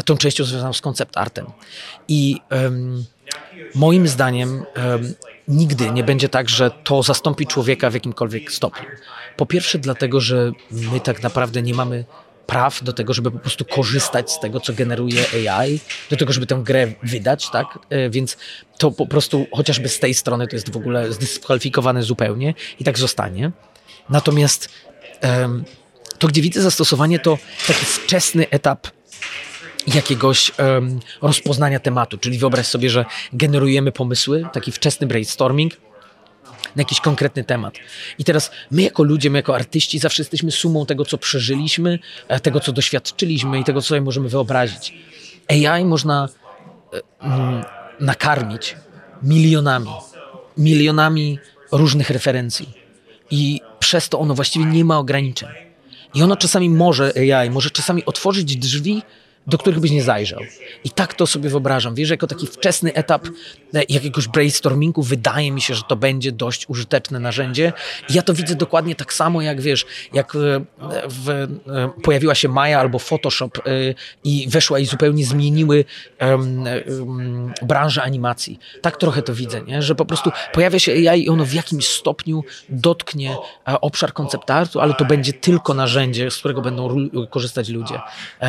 [0.04, 1.46] tą częścią związaną z koncept artem.
[2.08, 3.04] I um,
[3.74, 5.14] moim zdaniem um,
[5.48, 8.86] nigdy nie będzie tak, że to zastąpi człowieka w jakimkolwiek stopniu.
[9.36, 12.04] Po pierwsze dlatego, że my tak naprawdę nie mamy
[12.46, 16.46] praw do tego, żeby po prostu korzystać z tego, co generuje AI, do tego, żeby
[16.46, 17.78] tę grę wydać, tak?
[17.90, 18.36] E, więc
[18.78, 22.98] to po prostu chociażby z tej strony to jest w ogóle zdyskwalifikowane zupełnie i tak
[22.98, 23.50] zostanie.
[24.10, 24.68] Natomiast
[26.18, 28.86] to, gdzie widzę zastosowanie, to taki wczesny etap
[29.94, 30.52] jakiegoś
[31.22, 35.72] rozpoznania tematu, czyli wyobraź sobie, że generujemy pomysły, taki wczesny brainstorming,
[36.76, 37.74] na jakiś konkretny temat.
[38.18, 41.98] I teraz my jako ludzie, my jako artyści zawsze jesteśmy sumą tego, co przeżyliśmy,
[42.28, 44.94] e, tego, co doświadczyliśmy i tego, co sobie możemy wyobrazić.
[45.48, 46.28] AI można
[46.92, 47.64] e, mm,
[48.00, 48.76] nakarmić
[49.22, 49.90] milionami,
[50.56, 51.38] milionami
[51.72, 52.68] różnych referencji
[53.30, 55.48] i przez to ono właściwie nie ma ograniczeń.
[56.14, 59.02] I ono czasami może, AI, może czasami otworzyć drzwi
[59.46, 60.40] do których byś nie zajrzał.
[60.84, 61.94] I tak to sobie wyobrażam.
[61.94, 63.26] Wiesz, jako taki wczesny etap
[63.74, 67.72] e, jakiegoś brainstormingu wydaje mi się, że to będzie dość użyteczne narzędzie.
[68.08, 70.38] I ja to widzę dokładnie tak samo, jak wiesz, jak e,
[71.08, 71.46] w, e,
[72.02, 73.50] pojawiła się Maya albo Photoshop
[74.24, 75.84] i weszła i zupełnie zmieniły
[77.62, 78.58] branżę animacji.
[78.82, 79.82] Tak trochę to widzę, nie?
[79.82, 84.94] że po prostu pojawia się AI i ono w jakimś stopniu dotknie obszar konceptartu, ale
[84.94, 88.00] to będzie tylko narzędzie, z którego będą korzystać ludzie.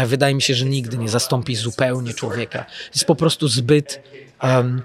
[0.05, 2.65] Wydaje mi się, że nikt nigdy nie zastąpi zupełnie człowieka.
[2.95, 4.01] Jest po prostu zbyt.
[4.43, 4.81] Um,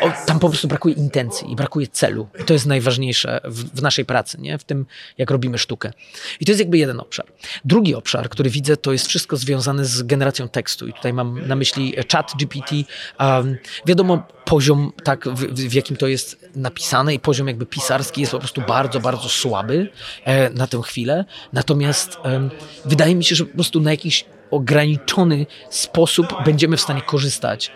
[0.00, 2.28] o, tam po prostu brakuje intencji i brakuje celu.
[2.40, 4.58] I to jest najważniejsze w, w, naszej pracy, nie?
[4.58, 4.86] w tym,
[5.18, 5.92] jak robimy sztukę.
[6.40, 7.26] I to jest jakby jeden obszar.
[7.64, 10.86] Drugi obszar, który widzę, to jest wszystko związane z generacją tekstu.
[10.86, 12.76] I tutaj mam na myśli chat GPT.
[13.20, 13.56] Um,
[13.86, 18.38] wiadomo, poziom, tak, w, w, jakim to jest napisane, i poziom jakby pisarski jest po
[18.38, 19.90] prostu bardzo, bardzo słaby
[20.24, 21.24] e, na tę chwilę.
[21.52, 22.48] Natomiast e,
[22.84, 27.72] wydaje mi się, że po prostu na jakiś ograniczony sposób będziemy w stanie korzystać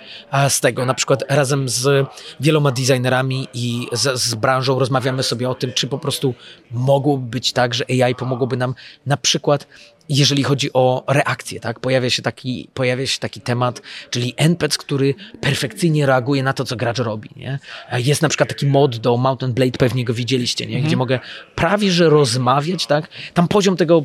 [0.48, 0.86] z tego.
[0.86, 2.06] Na przykład razem z
[2.40, 6.34] wieloma designerami i z, z branżą rozmawiamy sobie o tym, czy po prostu
[6.70, 8.74] mogłoby być tak, że AI pomogłoby nam
[9.06, 9.66] na przykład
[10.08, 11.80] jeżeli chodzi o reakcję, tak?
[11.80, 16.76] Pojawia się taki, pojawia się taki temat, czyli NPC, który perfekcyjnie reaguje na to, co
[16.76, 17.58] gracz robi, nie?
[17.92, 20.76] Jest na przykład taki mod do Mountain Blade, pewnie go widzieliście, nie?
[20.76, 20.98] Gdzie mhm.
[20.98, 21.20] mogę
[21.54, 23.08] prawie, że rozmawiać, tak?
[23.34, 24.04] Tam poziom tego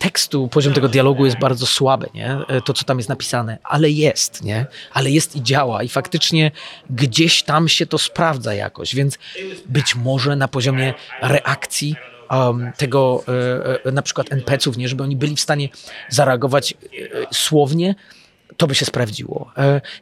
[0.00, 2.38] tekstu, poziom tego dialogu jest bardzo słaby, nie?
[2.48, 4.66] E, to, co tam jest napisane, ale jest, nie?
[4.92, 6.50] Ale jest i działa i faktycznie
[6.90, 9.18] gdzieś tam się to sprawdza jakoś, więc
[9.66, 11.96] być może na poziomie reakcji
[12.30, 14.88] um, tego e, e na przykład NPC-ów, nie?
[14.88, 15.68] Żeby oni byli w stanie
[16.08, 16.76] zareagować e,
[17.34, 17.94] słownie,
[18.56, 19.52] to by się sprawdziło.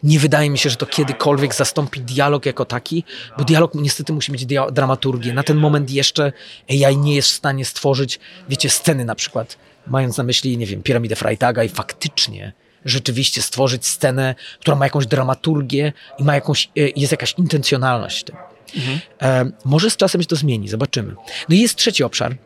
[0.02, 3.04] Nie wydaje mi się, że to kiedykolwiek zastąpi dialog jako taki,
[3.38, 5.32] bo dialog niestety musi mieć dramaturgię.
[5.32, 6.32] Na ten moment jeszcze
[6.70, 9.58] AI nie jest w stanie stworzyć, wiecie, sceny na przykład,
[9.90, 12.52] mając na myśli, nie wiem, piramidę Freitaga i faktycznie
[12.84, 18.24] rzeczywiście stworzyć scenę, która ma jakąś dramaturgię i ma jakąś, e, jest jakaś intencjonalność w
[18.24, 18.36] tym.
[18.76, 19.00] Mhm.
[19.22, 21.14] E, może z czasem się to zmieni, zobaczymy.
[21.48, 22.36] No i jest trzeci obszar, e,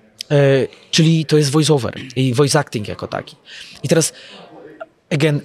[0.90, 3.36] czyli to jest voiceover i voice acting jako taki.
[3.82, 4.12] I teraz,
[5.10, 5.40] again,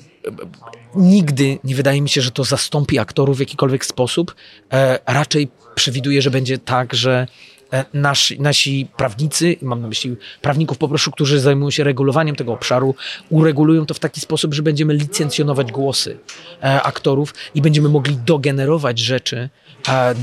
[0.95, 4.36] nigdy nie wydaje mi się, że to zastąpi aktorów w jakikolwiek sposób.
[4.74, 7.28] E, raczej przewiduję, że będzie tak, że
[7.94, 12.95] nasi, nasi prawnicy, mam na myśli prawników poproszę, którzy zajmują się regulowaniem tego obszaru,
[13.30, 16.18] uregulują to w taki sposób, że będziemy licencjonować głosy
[16.64, 19.49] e, aktorów i będziemy mogli dogenerować rzeczy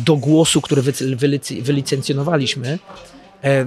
[0.04, 0.82] do głosu, który
[1.60, 2.78] wylicencjonowaliśmy.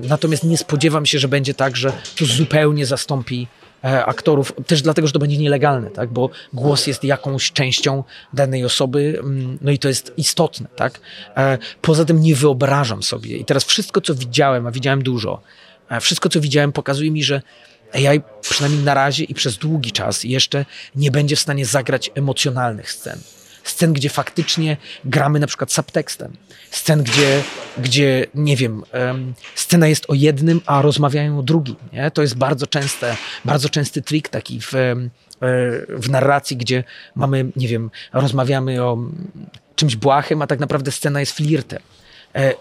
[0.09, 5.07] Natomiast nie spodziewam się, że będzie tak, że to zupełnie zastąpi E, aktorów, też dlatego,
[5.07, 6.09] że to będzie nielegalne, tak?
[6.09, 8.03] bo głos jest jakąś częścią
[8.34, 10.68] danej osoby, mm, no i to jest istotne.
[10.76, 10.99] Tak?
[11.38, 15.41] E, poza tym nie wyobrażam sobie, i teraz wszystko, co widziałem, a widziałem dużo,
[15.89, 17.41] e, wszystko, co widziałem, pokazuje mi, że
[17.93, 20.65] AI przynajmniej na razie i przez długi czas jeszcze
[20.95, 23.19] nie będzie w stanie zagrać emocjonalnych scen
[23.69, 26.34] scen, gdzie faktycznie gramy na przykład subtekstem,
[26.72, 27.44] scen, gdzie,
[27.77, 28.84] gdzie nie wiem,
[29.56, 31.76] scena jest o jednym, a rozmawiają o drugim.
[31.94, 32.11] Nie?
[32.11, 34.95] To jest bardzo częste, bardzo częsty trik taki w, e,
[35.89, 36.84] w narracji, gdzie
[37.15, 38.98] mamy, nie wiem, rozmawiamy o
[39.76, 41.80] czymś błahym, a tak naprawdę scena jest flirtem
[42.35, 42.53] e,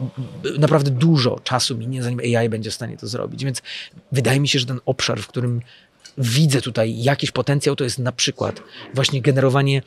[0.58, 3.44] naprawdę dużo czasu minie, zanim AI będzie w stanie to zrobić.
[3.44, 3.62] Więc
[4.12, 5.60] wydaje mi się, że ten obszar, w którym
[6.18, 8.62] widzę tutaj jakiś potencjał, to jest na przykład
[8.94, 9.82] właśnie generowanie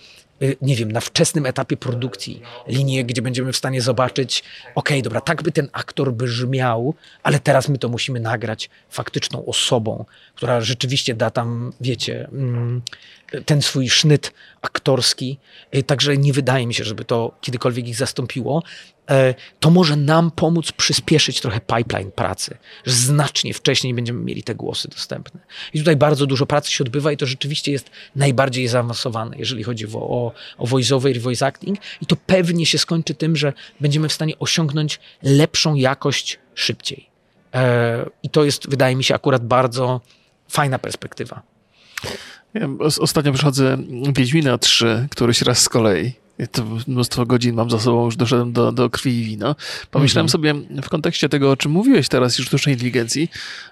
[0.61, 4.44] nie wiem, na wczesnym etapie produkcji linię, gdzie będziemy w stanie zobaczyć,
[4.76, 6.94] ok, dobra, tak by ten aktor brzmiał,
[7.24, 10.06] ale teraz my to musimy nagrać faktyczną osobą,
[10.36, 12.82] która rzeczywiście da tam, wiecie, mm,
[13.45, 15.38] ten swój sznyt aktorski.
[15.76, 18.64] Y, także nie wydaje mi się, żeby to kiedykolwiek ich zastąpiło.
[19.10, 24.56] E, to może nam pomóc przyspieszyć trochę pipeline pracy, że znacznie wcześniej będziemy mieli te
[24.56, 25.40] głosy dostępne.
[25.74, 29.86] I tutaj bardzo dużo pracy się odbywa i to rzeczywiście jest najbardziej zaawansowane, jeżeli chodzi
[29.94, 31.77] o, o, voice-over i voice acting.
[32.01, 37.10] I to pewnie się skończy tym, że będziemy w stanie osiągnąć lepszą jakość szybciej.
[37.53, 40.01] E, I to jest, wydaje mi się, akurat bardzo
[40.49, 41.41] fajna perspektywa.
[42.53, 43.77] Ja ostatnio przychodzę
[44.15, 46.14] Wiedźmina 3, któryś raz z kolei
[46.48, 49.56] to mnóstwo godzin mam za sobą, już doszedłem do, do krwi i wina.
[49.91, 50.30] Pomyślałem mhm.
[50.30, 53.30] sobie w kontekście tego, o czym mówiłeś teraz już sztucznej inteligencji,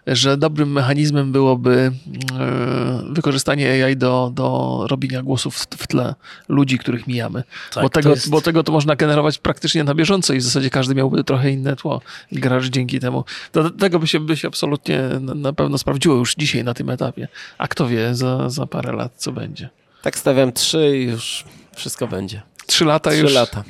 [0.07, 1.91] że dobrym mechanizmem byłoby
[2.39, 6.15] e, wykorzystanie AI do, do robienia głosów w tle
[6.49, 7.43] ludzi, których mijamy.
[7.73, 8.29] Tak, bo, tego, jest...
[8.29, 11.75] bo tego to można generować praktycznie na bieżąco i w zasadzie każdy miałby trochę inne
[11.75, 12.01] tło.
[12.31, 13.23] Gracz dzięki temu.
[13.53, 17.27] Do tego by się, by się absolutnie na pewno sprawdziło już dzisiaj na tym etapie.
[17.57, 19.69] A kto wie za, za parę lat, co będzie.
[20.01, 21.45] Tak stawiam trzy i już
[21.75, 22.41] wszystko będzie.
[22.67, 23.33] Trzy lata Trzy już.
[23.33, 23.63] lata.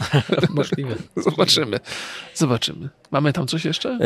[0.50, 0.94] Możliwe.
[1.16, 1.80] Zobaczymy.
[2.34, 2.88] Zobaczymy.
[3.10, 3.88] Mamy tam coś jeszcze?
[3.88, 3.98] E,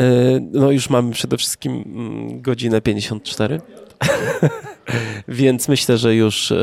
[0.51, 3.61] no już mamy przede wszystkim mm, godzinę 54.
[5.27, 6.55] Więc myślę, że już, e,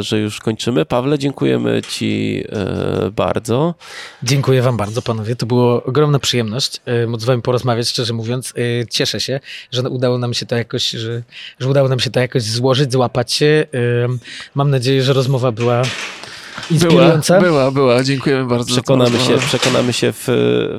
[0.00, 0.84] że już kończymy.
[0.84, 3.74] Pawle, dziękujemy Ci e, bardzo.
[4.22, 5.36] Dziękuję Wam bardzo, panowie.
[5.36, 8.54] To była ogromna przyjemność móc z Wami porozmawiać, szczerze mówiąc.
[8.90, 9.40] Cieszę się,
[9.70, 11.22] że udało nam się to jakoś, że,
[11.58, 13.66] że udało nam się to jakoś złożyć, złapać się.
[14.54, 15.82] Mam nadzieję, że rozmowa była
[16.70, 17.40] Inspirująca?
[17.40, 18.04] Była, była, była.
[18.04, 18.72] Dziękujemy bardzo.
[18.72, 20.24] Przekonamy się, przekonamy się w,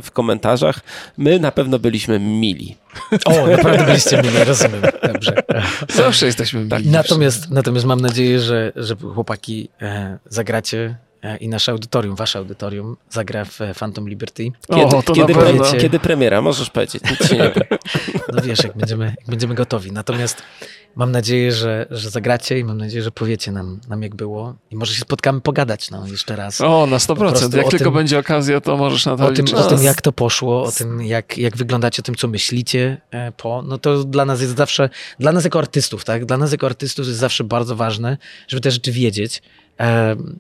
[0.04, 0.80] w komentarzach.
[1.18, 2.78] My na pewno byliśmy mili.
[3.26, 4.82] O, naprawdę byliście mili, rozumiem.
[5.14, 5.34] Dobrze.
[5.90, 6.70] Zawsze jesteśmy mili.
[6.70, 10.98] Tak, natomiast, natomiast mam nadzieję, że, że chłopaki e, zagracie
[11.40, 14.52] i nasze audytorium, wasze audytorium zagra w Phantom Liberty.
[14.70, 16.42] Kiedy, o, kiedy, pre, kiedy premiera?
[16.42, 17.04] Możesz powiedzieć.
[17.12, 17.52] Nic się nie
[18.34, 19.92] No wiesz, jak będziemy, jak będziemy gotowi.
[19.92, 20.44] Natomiast
[20.96, 24.76] mam nadzieję, że, że zagracie i mam nadzieję, że powiecie nam, nam jak było i
[24.76, 26.62] może się spotkamy pogadać no, jeszcze raz.
[26.62, 27.58] O, na 100%.
[27.58, 30.12] Jak tylko tym, będzie okazja, to możesz na to o tym, o tym, jak to
[30.12, 34.26] poszło, o tym, jak, jak wyglądacie, o tym, co myślicie e, po, no to dla
[34.26, 34.90] nas jest zawsze,
[35.20, 36.26] dla nas jako artystów, tak?
[36.26, 38.18] Dla nas jako artystów jest zawsze bardzo ważne,
[38.48, 39.42] żeby te rzeczy wiedzieć, e,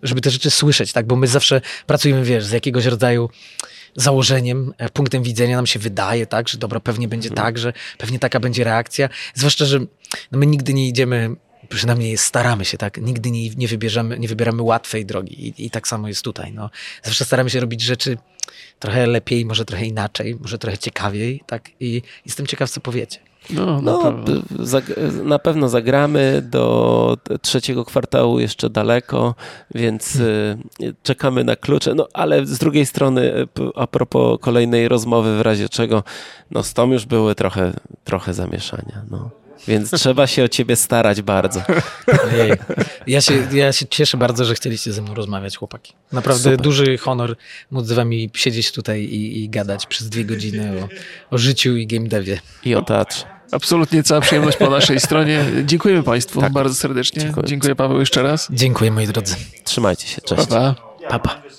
[0.03, 1.07] żeby te rzeczy słyszeć, tak?
[1.07, 3.29] Bo my zawsze pracujemy, wiesz, z jakiegoś rodzaju
[3.95, 7.45] założeniem, e, punktem widzenia nam się wydaje, tak, że dobra, pewnie będzie hmm.
[7.45, 9.09] tak, że pewnie taka będzie reakcja.
[9.33, 9.79] Zwłaszcza, że
[10.31, 11.35] no my nigdy nie idziemy
[11.69, 12.97] przynajmniej staramy się, tak?
[12.97, 16.53] Nigdy nie, nie, wybierzemy, nie wybieramy łatwej drogi I, i tak samo jest tutaj.
[16.53, 16.69] No.
[17.03, 18.17] Zawsze staramy się robić rzeczy
[18.79, 21.69] trochę lepiej, może trochę inaczej, może trochę ciekawiej, tak?
[21.79, 23.19] I jestem ciekaw, co powiecie.
[23.49, 24.81] No, no na,
[25.23, 29.35] na pewno zagramy do trzeciego kwartału jeszcze daleko,
[29.75, 30.59] więc hmm.
[30.81, 31.95] y, czekamy na klucze.
[31.95, 36.03] No ale z drugiej strony, y, a propos kolejnej rozmowy, w razie czego,
[36.51, 39.01] no z tą już były trochę, trochę zamieszania.
[39.11, 39.29] No.
[39.67, 41.61] więc trzeba się o ciebie starać bardzo.
[42.33, 42.51] Ojej.
[43.07, 45.93] Ja się, ja się cieszę bardzo, że chcieliście ze mną rozmawiać, chłopaki.
[46.11, 46.61] Naprawdę Super.
[46.61, 47.35] duży honor
[47.71, 50.87] móc z wami siedzieć tutaj i, i gadać przez dwie godziny o,
[51.35, 52.39] o życiu i game devie.
[52.65, 53.36] I o teatrze.
[53.51, 55.45] Absolutnie cała przyjemność po naszej stronie.
[55.65, 57.21] Dziękujemy Państwu bardzo serdecznie.
[57.21, 57.47] Dziękuję.
[57.47, 58.47] Dziękuję Paweł jeszcze raz.
[58.51, 59.35] Dziękuję moi drodzy.
[59.63, 60.47] Trzymajcie się, cześć.
[60.47, 60.75] Pa, pa.
[61.09, 61.47] Pa, pa.